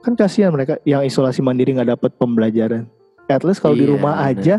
Kan 0.00 0.16
kasihan 0.16 0.48
mereka 0.48 0.80
yang 0.82 1.04
isolasi 1.04 1.38
mandiri 1.38 1.76
nggak 1.76 1.92
dapat 1.92 2.10
pembelajaran 2.16 2.88
At 3.28 3.44
least 3.44 3.60
kalau 3.60 3.76
di 3.76 3.84
Iya, 3.84 3.92
rumah 3.92 4.16
benar. 4.16 4.30
aja 4.32 4.54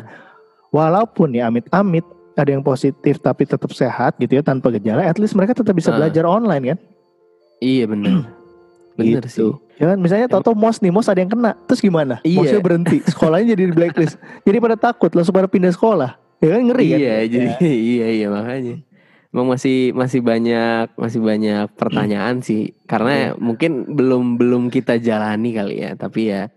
Walaupun 0.70 1.34
ya 1.34 1.50
amit-amit 1.50 2.06
Ada 2.38 2.54
yang 2.54 2.62
positif 2.62 3.18
tapi 3.18 3.44
tetap 3.44 3.74
sehat 3.74 4.16
gitu 4.16 4.30
ya 4.32 4.46
Tanpa 4.46 4.70
gejala 4.70 5.02
At 5.02 5.18
least 5.18 5.34
mereka 5.34 5.58
tetap 5.58 5.74
bisa 5.74 5.90
Ah. 5.90 5.98
belajar 5.98 6.24
online 6.24 6.64
kan 6.68 6.80
Iya, 7.60 7.90
benar. 7.90 8.14
Benar 8.96 9.24
gitu. 9.26 9.28
sih. 9.28 9.52
Ya 9.80 9.96
kan 9.96 9.98
misalnya 9.98 10.28
Toto 10.28 10.52
mos 10.52 10.84
nih 10.84 10.92
Mos 10.92 11.08
ada 11.08 11.24
yang 11.24 11.32
kena 11.32 11.56
Terus 11.64 11.80
gimana? 11.80 12.20
Iya. 12.28 12.36
Mosnya 12.36 12.60
berhenti 12.60 13.00
Sekolahnya 13.08 13.56
jadi 13.56 13.72
di 13.72 13.74
blacklist 13.74 14.20
Jadi 14.48 14.58
pada 14.60 14.76
takut 14.76 15.08
Langsung 15.16 15.32
pada 15.32 15.48
pindah 15.48 15.72
sekolah 15.72 16.20
Ya 16.40 16.56
kan 16.56 16.62
ngeri 16.72 16.88
kan? 16.88 17.00
Iya, 17.00 17.16
jadi 17.28 17.48
Ya. 17.48 17.72
iya 17.96 18.08
iya 18.16 18.28
makanya. 18.32 18.76
Emang 19.30 19.46
masih 19.54 19.94
masih 19.94 20.26
banyak 20.26 20.90
masih 20.98 21.22
banyak 21.22 21.70
pertanyaan 21.78 22.42
sih 22.42 22.74
karena 22.90 23.38
mungkin 23.38 23.86
belum 23.94 24.42
belum 24.42 24.74
kita 24.74 24.98
jalani 24.98 25.54
kali 25.54 25.86
ya 25.86 25.94
tapi 25.94 26.34
ya 26.34 26.50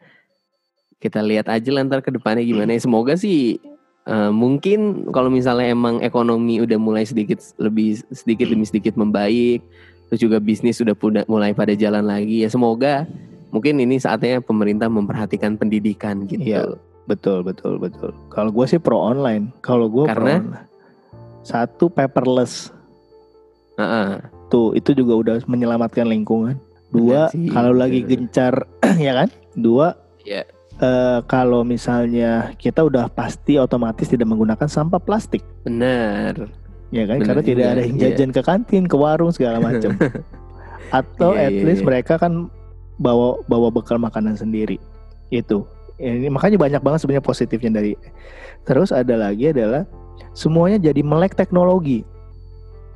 kita 0.96 1.20
lihat 1.20 1.52
aja 1.52 1.68
lah 1.68 1.85
ntar 1.85 2.00
ke 2.00 2.08
depannya 2.08 2.40
gimana 2.40 2.72
ya 2.72 2.80
semoga 2.80 3.12
sih 3.12 3.61
eh, 4.08 4.32
mungkin 4.32 5.04
kalau 5.12 5.28
misalnya 5.28 5.68
emang 5.68 6.00
ekonomi 6.00 6.64
udah 6.64 6.80
mulai 6.80 7.04
sedikit 7.04 7.44
lebih 7.61 8.00
sedikit 8.08 8.48
demi 8.48 8.64
sedikit 8.64 8.96
membaik 8.96 9.61
terus 10.12 10.20
juga 10.20 10.37
bisnis 10.37 10.77
sudah 10.77 10.92
mulai 11.25 11.57
pada 11.57 11.72
jalan 11.72 12.05
lagi 12.05 12.44
ya 12.44 12.53
semoga 12.53 13.09
mungkin 13.48 13.81
ini 13.81 13.96
saatnya 13.96 14.44
pemerintah 14.44 14.92
memperhatikan 14.92 15.57
pendidikan 15.57 16.29
gitu 16.29 16.44
Iya. 16.44 16.77
Betul, 17.03 17.42
betul, 17.42 17.83
betul. 17.83 18.14
Kalau 18.31 18.55
gue 18.55 18.62
sih 18.62 18.79
pro 18.79 18.94
online. 18.94 19.51
Kalau 19.59 19.90
gue 19.90 20.07
Karena? 20.07 20.38
pro 20.38 20.55
online. 20.55 20.68
Satu 21.42 21.90
paperless. 21.90 22.70
Heeh. 23.75 24.22
Tuh, 24.46 24.79
itu 24.79 24.94
juga 24.94 25.18
udah 25.18 25.35
menyelamatkan 25.51 26.07
lingkungan. 26.07 26.62
Dua, 26.94 27.27
kalau 27.51 27.75
lagi 27.75 28.07
gencar, 28.07 28.68
ya 29.03 29.18
kan? 29.18 29.29
Dua, 29.59 29.98
Iya. 30.22 30.46
eh, 30.79 31.18
kalau 31.27 31.66
misalnya 31.66 32.55
kita 32.55 32.87
udah 32.87 33.11
pasti 33.11 33.59
otomatis 33.59 34.07
tidak 34.07 34.31
menggunakan 34.31 34.70
sampah 34.70 35.03
plastik, 35.03 35.42
benar 35.66 36.38
ya 36.92 37.09
kan? 37.09 37.18
Benar 37.18 37.28
Karena 37.33 37.42
tidak 37.42 37.64
juga, 37.64 37.72
ada 37.74 37.83
yang 37.83 37.96
iya. 37.96 38.05
jajan 38.12 38.31
ke 38.31 38.42
kantin, 38.44 38.85
ke 38.87 38.96
warung 38.96 39.33
segala 39.33 39.59
macam. 39.66 39.96
Atau 40.92 41.33
Iya, 41.33 41.48
at 41.48 41.52
iya, 41.57 41.64
least 41.64 41.83
iya. 41.83 41.88
mereka 41.88 42.20
kan 42.20 42.52
bawa 43.00 43.40
bawa 43.48 43.72
bekal 43.72 43.96
makanan 43.96 44.37
sendiri. 44.37 44.76
Itu. 45.33 45.64
Ini 45.96 46.28
makanya 46.28 46.59
banyak 46.61 46.81
banget 46.83 46.98
sebenarnya 47.02 47.24
positifnya 47.24 47.70
dari. 47.81 47.96
Terus 48.62 48.92
ada 48.92 49.16
lagi 49.16 49.50
adalah 49.50 49.88
semuanya 50.33 50.78
jadi 50.78 51.00
melek 51.00 51.33
teknologi. 51.33 52.05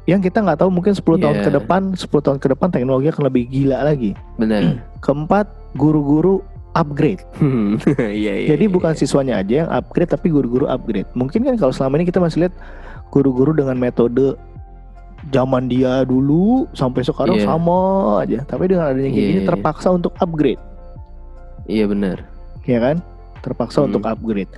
Yang 0.07 0.31
kita 0.31 0.39
nggak 0.47 0.63
tahu 0.63 0.71
mungkin 0.71 0.95
10 0.95 1.19
tahun 1.19 1.37
Iya. 1.41 1.45
ke 1.45 1.51
depan, 1.51 1.83
10 1.99 2.23
tahun 2.23 2.39
ke 2.39 2.47
depan 2.55 2.69
teknologi 2.71 3.11
akan 3.11 3.27
lebih 3.27 3.51
gila 3.51 3.83
lagi. 3.83 4.15
benar 4.39 4.79
Keempat, 5.05 5.51
guru-guru 5.75 6.45
upgrade. 6.77 7.25
iya 7.99 8.33
iya 8.37 8.49
Jadi 8.55 8.65
iya, 8.69 8.75
bukan 8.75 8.93
iya. 8.95 8.99
siswanya 9.01 9.35
aja 9.41 9.67
yang 9.67 9.71
upgrade 9.73 10.13
tapi 10.13 10.31
guru-guru 10.31 10.69
upgrade. 10.71 11.09
Mungkin 11.17 11.43
kan 11.43 11.55
kalau 11.59 11.73
selama 11.75 11.99
ini 11.99 12.07
kita 12.07 12.23
masih 12.23 12.47
lihat 12.47 12.55
guru-guru 13.11 13.55
dengan 13.55 13.77
metode 13.77 14.35
zaman 15.33 15.67
dia 15.67 16.05
dulu 16.05 16.69
sampai 16.71 17.03
sekarang 17.03 17.41
Iya. 17.41 17.47
sama 17.49 17.79
aja. 18.23 18.39
Tapi 18.45 18.71
dengan 18.71 18.93
adanya 18.93 19.11
kayak 19.11 19.17
Iya, 19.19 19.31
gini 19.33 19.41
iya. 19.43 19.49
terpaksa 19.49 19.89
untuk 19.91 20.13
upgrade, 20.21 20.61
iya 21.67 21.85
benar 21.89 22.23
ya 22.67 22.79
kan? 22.79 22.97
Terpaksa 23.43 23.83
Hmm. 23.83 23.89
untuk 23.91 24.03
upgrade. 24.07 24.51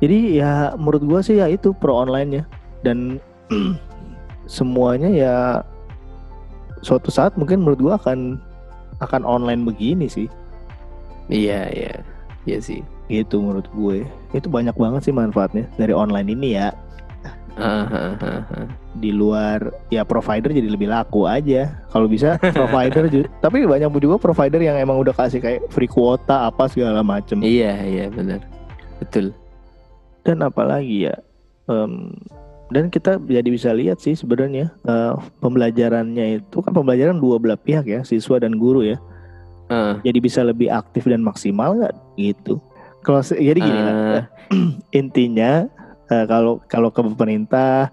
Jadi 0.00 0.40
ya 0.40 0.72
menurut 0.76 1.04
gua 1.04 1.20
sih 1.20 1.36
ya 1.36 1.46
itu 1.46 1.76
pro 1.76 1.92
online-nya 1.96 2.48
dan 2.80 3.20
semuanya 4.48 5.08
ya 5.08 5.34
suatu 6.80 7.12
saat 7.12 7.36
mungkin 7.36 7.60
menurut 7.60 7.80
gua 7.80 7.94
akan 8.00 8.40
akan 9.00 9.22
online 9.24 9.64
begini 9.64 10.08
sih. 10.08 10.28
iya 11.30 11.70
iya 11.70 11.94
iya 12.42 12.58
sih 12.58 12.82
Gitu 13.06 13.42
menurut 13.42 13.66
gue. 13.74 14.06
Itu 14.30 14.46
banyak 14.46 14.74
banget 14.74 15.10
sih 15.10 15.14
manfaatnya 15.14 15.66
dari 15.74 15.90
online 15.90 16.30
ini 16.30 16.54
ya. 16.54 16.70
Di 19.00 19.10
luar 19.14 19.70
ya 19.88 20.02
provider 20.02 20.50
jadi 20.50 20.68
lebih 20.70 20.90
laku 20.90 21.24
aja. 21.26 21.82
Kalau 21.90 22.06
bisa 22.06 22.36
provider 22.38 23.06
ju- 23.06 23.30
tapi 23.44 23.64
banyak 23.64 23.90
juga 23.98 24.18
provider 24.18 24.60
yang 24.60 24.76
emang 24.76 24.98
udah 24.98 25.14
kasih 25.14 25.40
kayak 25.40 25.66
free 25.70 25.90
kuota 25.90 26.46
apa 26.50 26.66
segala 26.70 27.00
macem. 27.00 27.40
Iya 27.42 27.74
iya 27.86 28.06
benar. 28.10 28.42
Betul. 28.98 29.32
Dan 30.26 30.44
apalagi 30.44 31.08
ya 31.08 31.16
em, 31.66 32.12
dan 32.70 32.86
kita 32.86 33.18
jadi 33.26 33.48
bisa 33.50 33.74
lihat 33.74 33.98
sih 33.98 34.14
sebenarnya 34.14 34.70
eh, 34.86 35.12
pembelajarannya 35.40 36.38
itu 36.42 36.58
kan 36.62 36.70
pembelajaran 36.70 37.18
dua 37.18 37.40
belah 37.40 37.58
pihak 37.58 37.86
ya 37.88 38.00
siswa 38.04 38.38
dan 38.38 38.58
guru 38.60 38.84
ya. 38.84 38.98
Ah, 39.70 40.02
jadi 40.02 40.18
bisa 40.18 40.42
lebih 40.42 40.66
aktif 40.66 41.06
dan 41.06 41.22
maksimal 41.22 41.78
nggak? 41.78 41.94
Gitu. 42.18 42.58
Kalau 43.06 43.22
jadi 43.22 43.54
gini 43.54 43.80
lah 43.80 43.94
ah, 44.18 44.24
intinya 45.00 45.70
eh, 46.10 46.24
kalau 46.26 46.58
kalau 46.66 46.90
ke 46.90 47.00
pemerintah 47.00 47.88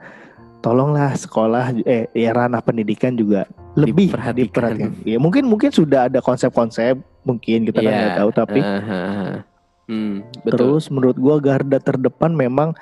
tolonglah 0.59 1.13
sekolah 1.13 1.71
eh 1.85 2.09
ya 2.11 2.33
ranah 2.33 2.59
pendidikan 2.59 3.13
juga 3.13 3.45
lebih 3.77 4.09
Diperhatikan. 4.09 4.73
diperhatikan. 4.73 4.91
Ya 5.05 5.17
mungkin 5.21 5.45
mungkin 5.45 5.69
sudah 5.69 6.09
ada 6.09 6.17
konsep-konsep 6.19 6.97
mungkin 7.23 7.63
kita 7.63 7.79
kan 7.79 7.87
Iya. 7.87 7.99
nggak 8.01 8.17
tahu 8.17 8.29
tapi 8.33 8.59
ah. 8.59 9.45
Hmm, 9.87 10.19
betul. 10.43 10.51
terus 10.75 10.91
menurut 10.91 11.15
gua 11.15 11.39
garda 11.39 11.79
terdepan 11.79 12.35
memang 12.35 12.73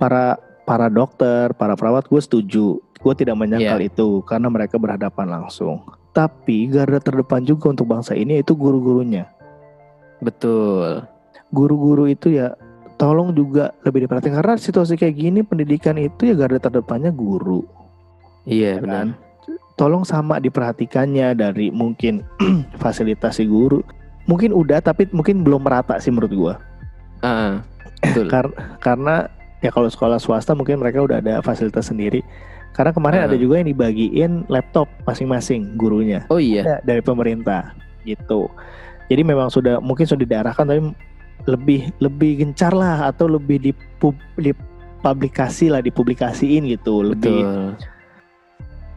para 0.00 0.34
para 0.64 0.86
dokter, 0.86 1.50
para 1.54 1.74
perawat 1.74 2.06
gue 2.06 2.18
setuju. 2.18 2.78
Gue 3.00 3.14
tidak 3.14 3.34
menyangkal 3.34 3.80
Iya. 3.80 3.90
itu 3.90 4.22
karena 4.22 4.46
mereka 4.46 4.78
berhadapan 4.78 5.26
langsung. 5.30 5.82
Tapi 6.10 6.68
garda 6.68 6.98
terdepan 6.98 7.42
juga 7.42 7.68
untuk 7.68 7.86
bangsa 7.86 8.14
ini 8.14 8.38
itu 8.38 8.54
guru-gurunya. 8.54 9.26
Betul. 10.20 11.04
Guru-guru 11.50 12.06
itu 12.06 12.30
ya 12.30 12.54
tolong 13.00 13.32
juga 13.32 13.72
lebih 13.80 14.04
diperhatikan 14.04 14.44
karena 14.44 14.60
situasi 14.60 15.00
kayak 15.00 15.16
gini 15.16 15.40
pendidikan 15.40 15.96
itu 15.96 16.28
ya 16.28 16.34
garda 16.36 16.60
terdepannya 16.60 17.08
guru. 17.08 17.64
Iya, 18.44 18.76
ya 18.76 18.82
benar. 18.84 18.92
kan? 18.92 19.08
Tolong 19.74 20.04
sama 20.04 20.36
diperhatikannya 20.36 21.32
dari 21.32 21.72
mungkin 21.72 22.20
fasilitasi 22.82 23.48
guru. 23.48 23.80
Mungkin 24.28 24.52
udah 24.52 24.84
tapi 24.84 25.08
mungkin 25.10 25.40
belum 25.40 25.64
merata 25.64 25.96
sih 25.96 26.12
menurut 26.12 26.32
gua. 26.36 26.54
Ah, 27.24 27.64
betul. 28.04 28.28
Kar- 28.32 28.52
karena 28.78 29.32
ya 29.64 29.72
kalau 29.72 29.88
sekolah 29.88 30.20
swasta 30.20 30.52
mungkin 30.52 30.76
mereka 30.76 31.00
udah 31.00 31.24
ada 31.24 31.40
fasilitas 31.40 31.88
sendiri. 31.88 32.20
Karena 32.70 32.92
kemarin 32.92 33.24
Ah. 33.24 33.26
ada 33.26 33.34
juga 33.34 33.58
yang 33.58 33.72
dibagiin 33.72 34.44
laptop 34.46 34.86
masing-masing 35.02 35.74
gurunya 35.74 36.22
Oh 36.30 36.38
iya. 36.38 36.62
Ya, 36.62 36.76
dari 36.84 37.02
pemerintah 37.02 37.74
gitu. 38.04 38.46
Jadi 39.10 39.26
memang 39.26 39.50
sudah 39.50 39.80
mungkin 39.82 40.06
sudah 40.06 40.22
diarahkan 40.22 40.68
tapi 40.68 40.80
lebih 41.48 41.92
lebih 42.02 42.44
gencar 42.44 42.72
lah 42.74 43.08
atau 43.08 43.30
lebih 43.30 43.72
dipub, 43.72 44.16
dipublikasi 44.36 45.72
lah 45.72 45.80
dipublikasiin 45.80 46.68
gitu. 46.68 47.14
Lebih 47.14 47.40
Betul. 47.40 47.70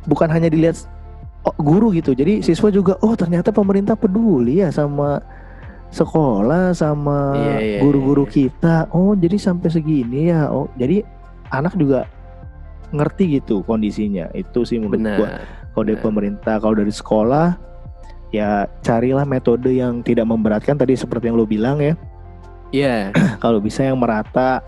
bukan 0.08 0.30
hanya 0.32 0.52
dilihat 0.52 0.84
oh, 1.48 1.56
guru 1.60 1.96
gitu. 1.96 2.12
Jadi 2.12 2.44
siswa 2.44 2.68
juga 2.72 3.00
oh 3.04 3.16
ternyata 3.16 3.52
pemerintah 3.54 3.96
peduli 3.96 4.60
ya 4.64 4.72
sama 4.72 5.24
sekolah 5.94 6.74
sama 6.74 7.38
Iya, 7.38 7.58
iya, 7.62 7.80
guru-guru 7.86 8.26
iya. 8.28 8.34
kita. 8.34 8.76
Oh, 8.90 9.14
jadi 9.14 9.38
sampai 9.38 9.70
segini 9.70 10.34
ya. 10.34 10.50
Oh, 10.50 10.66
jadi 10.76 11.06
anak 11.54 11.78
juga 11.78 12.10
ngerti 12.90 13.40
gitu 13.40 13.62
kondisinya. 13.64 14.28
Itu 14.34 14.66
sih 14.66 14.82
menurut 14.82 15.00
gua. 15.00 15.30
Benar. 15.40 15.42
Kalau 15.74 15.86
dari 15.90 16.00
pemerintah, 16.02 16.56
kalau 16.62 16.76
dari 16.78 16.94
sekolah 16.94 17.58
ya 18.34 18.66
carilah 18.82 19.26
metode 19.26 19.70
yang 19.70 20.02
tidak 20.02 20.26
memberatkan 20.26 20.78
tadi 20.78 20.98
seperti 20.98 21.30
yang 21.30 21.38
lo 21.38 21.46
bilang 21.46 21.78
ya. 21.82 21.94
Iya, 22.74 23.14
Kalau 23.44 23.62
bisa 23.62 23.86
yang 23.86 24.02
merata 24.02 24.66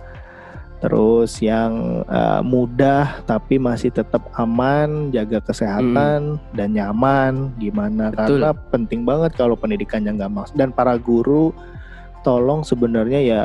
terus 0.76 1.42
yang 1.42 2.04
eh, 2.06 2.42
mudah 2.46 3.26
tapi 3.26 3.58
masih 3.58 3.90
tetap 3.90 4.22
aman, 4.38 5.10
jaga 5.10 5.42
kesehatan 5.42 6.38
dan 6.54 6.70
nyaman 6.72 7.50
gimana 7.58 8.14
Hmm. 8.14 8.14
Betul. 8.14 8.38
karena 8.38 8.52
penting 8.70 9.02
banget 9.02 9.32
kalau 9.34 9.58
pendidikannya 9.58 10.14
nggak 10.14 10.30
mas 10.30 10.54
dan 10.54 10.70
para 10.70 10.94
guru 10.96 11.50
tolong 12.22 12.62
sebenarnya 12.62 13.18
ya 13.18 13.42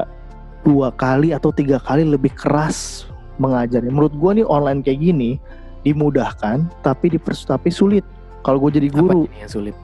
dua 0.61 0.93
kali 0.93 1.33
atau 1.33 1.49
tiga 1.49 1.81
kali 1.81 2.05
lebih 2.05 2.35
keras 2.37 3.09
mengajarnya. 3.41 3.89
Menurut 3.89 4.13
gua 4.13 4.37
nih 4.37 4.45
online 4.45 4.85
kayak 4.85 5.01
gini 5.01 5.41
dimudahkan 5.81 6.69
tapi 6.85 7.09
dipers 7.09 7.49
tapi 7.49 7.73
sulit. 7.73 8.05
Kalau 8.41 8.57
gue 8.59 8.77
jadi 8.77 8.89
guru 8.89 9.25
Apa 9.25 9.41
yang 9.41 9.49
sulit? 9.49 9.77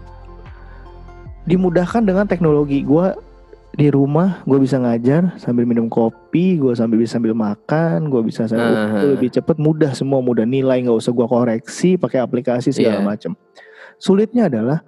dimudahkan 1.46 2.02
dengan 2.02 2.26
teknologi 2.26 2.82
gue 2.82 3.06
di 3.76 3.92
rumah 3.92 4.40
gue 4.42 4.56
bisa 4.56 4.80
ngajar 4.80 5.36
sambil 5.36 5.68
minum 5.68 5.84
kopi 5.86 6.56
gue 6.56 6.72
sambil 6.72 6.96
bisa 6.96 7.20
sambil 7.20 7.36
makan 7.36 8.08
gue 8.08 8.22
bisa 8.24 8.48
sambil 8.48 8.72
Ah. 8.72 8.88
itu 8.96 9.06
lebih 9.12 9.28
cepet 9.30 9.56
mudah 9.56 9.92
semua 9.92 10.24
mudah 10.24 10.48
nilai 10.48 10.80
nggak 10.80 10.96
usah 10.96 11.12
gue 11.12 11.26
koreksi 11.26 11.94
pakai 11.94 12.24
aplikasi 12.24 12.72
segala 12.72 12.98
Iya. 12.98 13.06
macam 13.06 13.32
sulitnya 13.96 14.48
adalah 14.48 14.80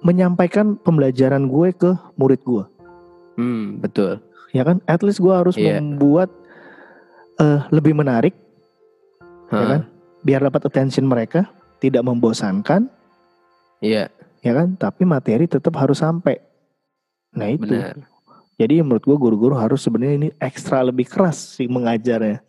menyampaikan 0.00 0.74
pembelajaran 0.76 1.46
gue 1.46 1.68
ke 1.72 1.90
murid 2.16 2.42
gue 2.42 2.64
Hmm, 3.38 3.78
betul. 3.78 4.20
ya 4.50 4.66
kan? 4.66 4.82
At 4.84 5.00
least 5.00 5.16
gue 5.16 5.30
harus 5.30 5.54
Iya. 5.54 5.78
membuat 5.78 6.28
eh, 7.38 7.60
lebih 7.70 7.94
menarik 7.94 8.34
ya 9.48 9.54
Hah, 9.54 9.68
kan? 9.70 9.80
Biar 10.20 10.42
dapat 10.42 10.66
attention 10.66 11.06
mereka 11.06 11.48
tidak 11.78 12.04
membosankan. 12.04 12.90
Iya, 13.80 14.12
ya 14.38 14.52
kan? 14.52 14.76
Tapi 14.76 15.08
materi 15.08 15.48
tetap 15.48 15.72
harus 15.74 16.04
sampai 16.04 16.36
nah 17.30 17.46
itu 17.46 17.66
benar. 17.66 17.96
Jadi 18.60 18.84
menurut 18.84 19.00
gue 19.00 19.16
guru-guru 19.16 19.54
harus 19.56 19.80
sebenarnya 19.80 20.14
ini 20.20 20.28
ekstra 20.36 20.84
lebih 20.84 21.08
keras 21.08 21.56
sih 21.56 21.64
mengajarnya. 21.64 22.44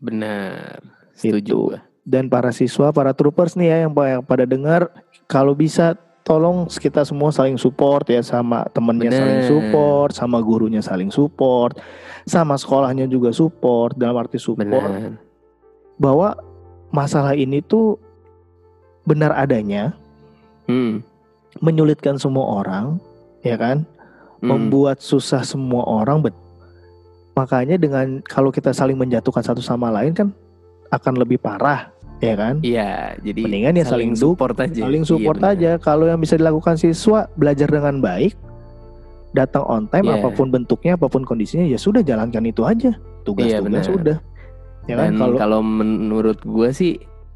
Benar. 0.00 0.80
Itu. 1.12 1.36
Setuju 1.38 1.52
gua. 1.54 1.78
Dan 2.02 2.26
para 2.26 2.50
siswa, 2.50 2.88
para 2.90 3.12
troopers 3.12 3.54
nih 3.54 3.68
ya 3.68 3.76
yang, 3.86 3.92
yang 3.94 4.24
pada 4.24 4.48
dengar, 4.48 4.90
kalau 5.28 5.52
bisa 5.54 5.94
tolong 6.24 6.66
kita 6.66 7.04
semua 7.04 7.30
saling 7.30 7.54
support 7.60 8.08
ya 8.08 8.24
sama 8.24 8.64
temennya 8.72 9.12
Bener. 9.12 9.20
saling 9.22 9.42
support, 9.46 10.10
sama 10.16 10.38
gurunya 10.42 10.80
saling 10.82 11.10
support, 11.12 11.78
sama 12.26 12.56
sekolahnya 12.58 13.06
juga 13.06 13.30
support 13.30 13.94
dalam 13.94 14.16
arti 14.18 14.40
support 14.40 14.66
Benar. 14.66 15.18
bahwa 16.00 16.34
masalah 16.90 17.36
ini 17.36 17.60
tuh 17.62 18.00
benar 19.04 19.34
adanya, 19.36 19.94
Hmm. 20.66 21.02
menyulitkan 21.60 22.16
semua 22.16 22.62
orang, 22.62 23.02
ya 23.42 23.58
kan? 23.58 23.82
Hmm. 24.42 24.48
membuat 24.48 24.98
susah 24.98 25.40
semua 25.40 25.86
orang 25.86 26.20
bet 26.20 26.34
makanya 27.32 27.74
dengan 27.74 28.20
kalau 28.22 28.50
kita 28.50 28.70
saling 28.70 28.94
menjatuhkan 28.94 29.40
satu 29.40 29.58
sama 29.58 29.88
lain 29.88 30.12
kan 30.12 30.28
akan 30.90 31.14
lebih 31.16 31.38
parah 31.38 31.88
ya 32.18 32.34
kan 32.34 32.60
Iya, 32.60 33.16
jadi 33.18 33.40
Mendingan 33.40 33.74
ya 33.74 33.84
saling 33.84 34.12
duk- 34.12 34.36
support 34.36 34.54
aja. 34.56 34.84
saling 34.84 35.00
Iya, 35.00 35.08
support 35.08 35.38
benar. 35.38 35.56
aja 35.56 35.70
kalau 35.76 36.04
yang 36.04 36.18
bisa 36.18 36.36
dilakukan 36.36 36.76
siswa 36.76 37.26
belajar 37.34 37.66
dengan 37.66 37.98
baik 37.98 38.36
datang 39.32 39.64
on 39.64 39.88
time 39.88 40.06
Iya. 40.06 40.20
apa 40.20 40.28
pun 40.30 40.46
bentuknya 40.46 40.94
apa 40.94 41.08
pun 41.08 41.24
kondisinya 41.24 41.64
ya 41.64 41.74
sudah 41.76 42.02
jalankan 42.02 42.44
itu 42.44 42.62
aja 42.62 42.92
Iya, 42.92 43.24
tugas-tugas 43.24 43.64
benar. 43.64 43.84
sudah 43.86 44.16
ya 44.82 44.94
kan 44.94 45.08
Dan 45.08 45.16
kalau 45.16 45.36
kalau 45.36 45.60
menurut 45.62 46.38
gue 46.38 46.68
sih 46.70 46.92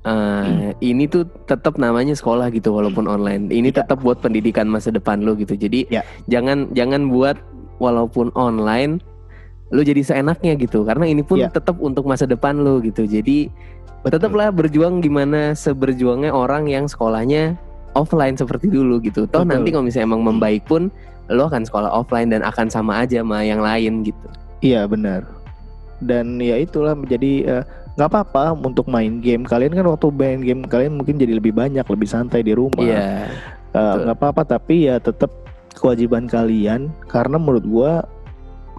eh, 0.07 0.71
ini 0.81 1.11
tuh 1.11 1.27
tetap 1.45 1.77
namanya 1.77 2.15
sekolah 2.15 2.49
gitu 2.55 2.71
walaupun 2.71 3.11
online. 3.11 3.51
Ini 3.51 3.75
Iya. 3.75 3.83
tetap 3.83 4.07
buat 4.07 4.23
pendidikan 4.23 4.71
masa 4.71 4.95
depan 4.95 5.27
lo 5.27 5.35
gitu. 5.35 5.59
Jadi 5.59 5.91
Iya. 5.91 6.07
jangan 6.31 6.71
jangan 6.73 7.11
buat 7.11 7.35
walaupun 7.83 8.31
online 8.39 9.03
lo 9.75 9.83
jadi 9.83 10.01
seenaknya 10.01 10.55
gitu. 10.57 10.87
Karena 10.87 11.11
ini 11.11 11.27
pun 11.27 11.43
Iya. 11.43 11.51
tetap 11.51 11.83
untuk 11.83 12.07
masa 12.07 12.25
depan 12.25 12.63
lo 12.63 12.79
gitu. 12.79 13.03
Jadi 13.03 13.51
tetaplah 14.07 14.55
berjuang 14.55 15.03
gimana 15.03 15.59
seberjuangnya 15.59 16.31
orang 16.31 16.71
yang 16.71 16.87
sekolahnya 16.87 17.59
offline 17.99 18.39
seperti 18.39 18.71
dulu 18.71 19.03
gitu. 19.03 19.27
Toh 19.27 19.43
Betul. 19.43 19.51
nanti 19.51 19.69
kalau 19.75 19.85
misalnya 19.91 20.07
emang 20.15 20.23
membaik 20.23 20.63
pun 20.71 20.87
lo 21.27 21.51
akan 21.51 21.67
sekolah 21.67 21.91
offline 21.91 22.31
dan 22.31 22.47
akan 22.47 22.71
sama 22.71 23.03
aja 23.03 23.27
sama 23.27 23.43
yang 23.43 23.59
lain 23.59 24.07
gitu. 24.07 24.27
iya 24.63 24.87
benar 24.87 25.27
dan 25.99 26.39
ya 26.39 26.57
itulah 26.57 26.95
menjadi 26.95 27.33
eh, 27.45 27.65
nggak 27.97 28.09
apa-apa 28.13 28.53
untuk 28.61 28.87
main 28.87 29.25
game 29.25 29.43
kalian 29.43 29.73
kan 29.73 29.89
waktu 29.89 30.13
main 30.13 30.41
game 30.45 30.63
kalian 30.69 31.01
mungkin 31.01 31.17
jadi 31.17 31.41
lebih 31.41 31.57
banyak 31.57 31.83
lebih 31.83 32.09
santai 32.09 32.45
di 32.45 32.53
rumah 32.53 32.85
Iya. 32.85 33.33
Uh, 33.73 33.81
Betul. 33.81 33.97
nggak 34.05 34.17
apa-apa 34.21 34.43
tapi 34.45 34.75
ya 34.89 34.97
tetap 35.01 35.33
kewajiban 35.73 36.29
kalian 36.29 36.93
karena 37.09 37.37
menurut 37.41 37.65
gua 37.65 37.93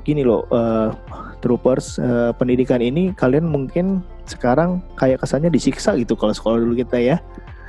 gini 0.01 0.22
loh 0.22 0.45
uh, 0.53 0.93
troopers 1.41 1.97
uh, 1.99 2.32
pendidikan 2.38 2.80
ini 2.80 3.11
kalian 3.13 3.45
mungkin 3.45 4.01
sekarang 4.26 4.82
kayak 4.95 5.22
kesannya 5.22 5.49
disiksa 5.49 5.97
gitu 5.97 6.13
kalau 6.13 6.34
sekolah 6.34 6.57
dulu 6.61 6.78
kita 6.78 6.97
ya 7.01 7.18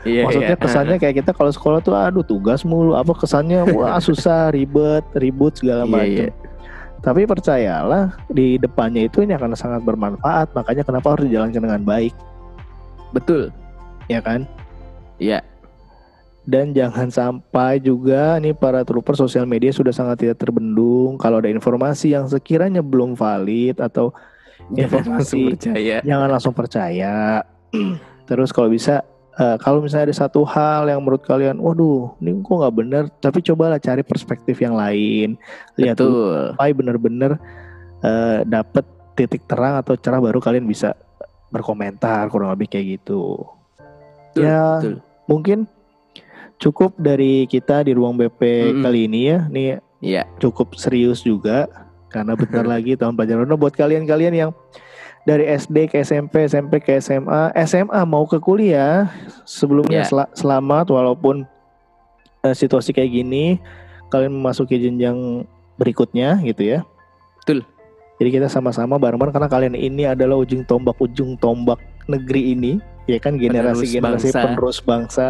Iya, 0.06 0.30
maksudnya 0.30 0.54
iya. 0.54 0.62
kesannya 0.62 0.96
kayak 1.02 1.14
kita 1.20 1.30
kalau 1.34 1.50
sekolah 1.50 1.82
tuh 1.82 1.90
aduh 1.90 2.22
tugas 2.22 2.62
mulu 2.62 2.94
apa 2.94 3.10
kesannya 3.18 3.66
wah 3.76 3.98
susah 3.98 4.54
ribet 4.54 5.02
ribut 5.18 5.58
segala 5.58 5.82
Iya, 5.82 5.90
macam 5.90 6.30
iya. 6.30 6.47
Tapi 7.08 7.24
percayalah 7.24 8.12
di 8.28 8.60
depannya 8.60 9.08
itu 9.08 9.24
ini 9.24 9.32
akan 9.32 9.56
sangat 9.56 9.80
bermanfaat 9.80 10.52
makanya 10.52 10.84
kenapa 10.84 11.16
harus 11.16 11.24
dijalankan 11.24 11.64
dengan 11.64 11.82
baik 11.82 12.12
Betul. 13.10 13.48
ya 14.06 14.20
kan 14.20 14.44
Iya. 15.16 15.40
Dan 16.44 16.72
jangan 16.72 17.10
sampai 17.10 17.76
juga 17.76 18.38
nih 18.38 18.54
para 18.54 18.80
trooper 18.80 19.12
sosial 19.12 19.44
media 19.44 19.68
sudah 19.68 19.92
sangat 19.92 20.24
tidak 20.24 20.40
terbendung 20.40 21.18
kalau 21.18 21.42
ada 21.42 21.50
informasi 21.50 22.14
yang 22.14 22.24
sekiranya 22.24 22.80
belum 22.80 23.12
valid 23.12 23.82
atau 23.82 24.14
Jangan 24.72 25.18
langsung 25.18 25.42
Informasi. 25.42 25.42
percaya. 25.58 25.96
jangan 26.04 26.28
langsung 26.28 26.54
percaya. 26.54 27.14
Terus 28.28 28.48
kalau 28.52 28.68
bisa 28.68 29.02
eh, 29.38 29.56
kalau 29.62 29.78
misalnya 29.80 30.10
ada 30.10 30.16
satu 30.18 30.42
hal 30.42 30.90
yang 30.90 31.00
menurut 31.00 31.22
kalian, 31.22 31.62
waduh, 31.62 32.12
ini 32.18 32.42
kok 32.42 32.54
nggak 32.58 32.74
benar, 32.74 33.02
tapi 33.22 33.38
cobalah 33.40 33.78
cari 33.78 34.02
perspektif 34.02 34.58
yang 34.58 34.74
lain. 34.74 35.38
Lihat 35.78 35.96
Betul. 35.98 36.54
sampai 36.58 36.70
benar-benar 36.74 37.38
eh, 38.02 38.42
dapat 38.44 38.84
titik 39.14 39.46
terang 39.50 39.78
atau 39.82 39.98
cerah 39.98 40.22
baru 40.22 40.38
kalian 40.38 40.66
bisa 40.66 40.94
berkomentar 41.50 42.28
kurang 42.30 42.52
lebih 42.54 42.70
kayak 42.70 43.00
gitu. 43.00 43.42
Betul, 44.30 44.42
ya, 44.44 44.78
betul. 44.78 44.94
mungkin 45.26 45.58
cukup 46.58 46.94
dari 46.98 47.46
kita 47.46 47.86
di 47.86 47.94
ruang 47.94 48.18
BP 48.18 48.40
Mm-mm. 48.74 48.82
kali 48.84 49.00
ini 49.10 49.20
ya. 49.26 49.38
Nih 49.50 49.68
Iya. 49.98 50.22
cukup 50.38 50.78
serius 50.78 51.26
juga 51.26 51.66
karena 52.06 52.38
bentar 52.38 52.62
lagi 52.78 52.94
tahun 52.94 53.18
pelajaran 53.18 53.50
Nah, 53.50 53.58
buat 53.58 53.74
kalian-kalian 53.74 54.34
yang 54.34 54.50
dari 55.28 55.44
SD 55.44 55.92
ke 55.92 56.00
SMP, 56.00 56.48
SMP 56.48 56.80
ke 56.80 56.96
SMA, 56.96 57.52
SMA 57.68 58.00
mau 58.08 58.24
ke 58.24 58.40
kuliah. 58.40 59.12
Sebelumnya 59.44 60.00
Ya. 60.00 60.08
sel- 60.08 60.32
selamat 60.32 60.88
walaupun 60.88 61.44
eh, 62.40 62.54
situasi 62.56 62.96
kayak 62.96 63.12
gini, 63.12 63.60
kalian 64.08 64.32
memasuki 64.32 64.80
jenjang 64.80 65.44
berikutnya 65.76 66.40
gitu 66.48 66.64
ya. 66.64 66.80
Betul. 67.44 67.68
Jadi 68.16 68.28
kita 68.40 68.48
sama-sama 68.48 68.96
bareng-bareng 68.96 69.36
karena 69.36 69.50
kalian 69.52 69.76
ini 69.76 70.08
adalah 70.08 70.40
ujung 70.40 70.64
tombak 70.64 70.96
ujung 70.98 71.36
tombak 71.36 71.76
negeri 72.08 72.56
ini, 72.56 72.72
ya 73.04 73.20
kan 73.20 73.36
generasi 73.36 74.00
generasi 74.00 74.32
bangsa. 74.32 74.42
penerus 74.48 74.78
bangsa. 74.80 75.28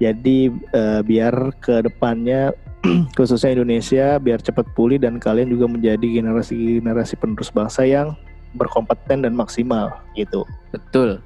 Jadi 0.00 0.48
eh, 0.72 1.00
biar 1.04 1.34
ke 1.60 1.84
depannya 1.84 2.56
khususnya 3.18 3.52
Indonesia 3.52 4.16
biar 4.16 4.40
cepat 4.40 4.66
pulih 4.72 4.96
dan 4.96 5.20
kalian 5.20 5.50
juga 5.52 5.66
menjadi 5.68 6.06
generasi-generasi 6.22 7.14
penerus 7.18 7.50
bangsa 7.52 7.82
yang 7.84 8.14
berkompeten 8.54 9.26
dan 9.26 9.32
maksimal 9.34 9.96
gitu. 10.14 10.46
Betul. 10.70 11.18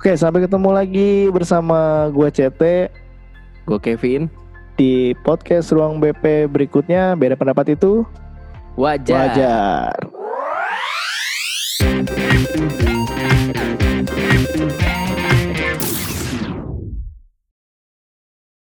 Oke, 0.00 0.16
sampai 0.18 0.44
ketemu 0.44 0.68
lagi 0.74 1.10
bersama 1.32 2.10
gua 2.12 2.28
CT 2.28 2.90
Gue 3.64 3.80
Kevin. 3.80 4.28
di 4.74 5.14
podcast 5.22 5.70
Ruang 5.70 6.02
BP 6.02 6.50
berikutnya. 6.50 7.14
Beda 7.14 7.38
pendapat 7.38 7.78
itu 7.78 8.02
Wajar. 8.74 9.30
wajar. 9.30 10.23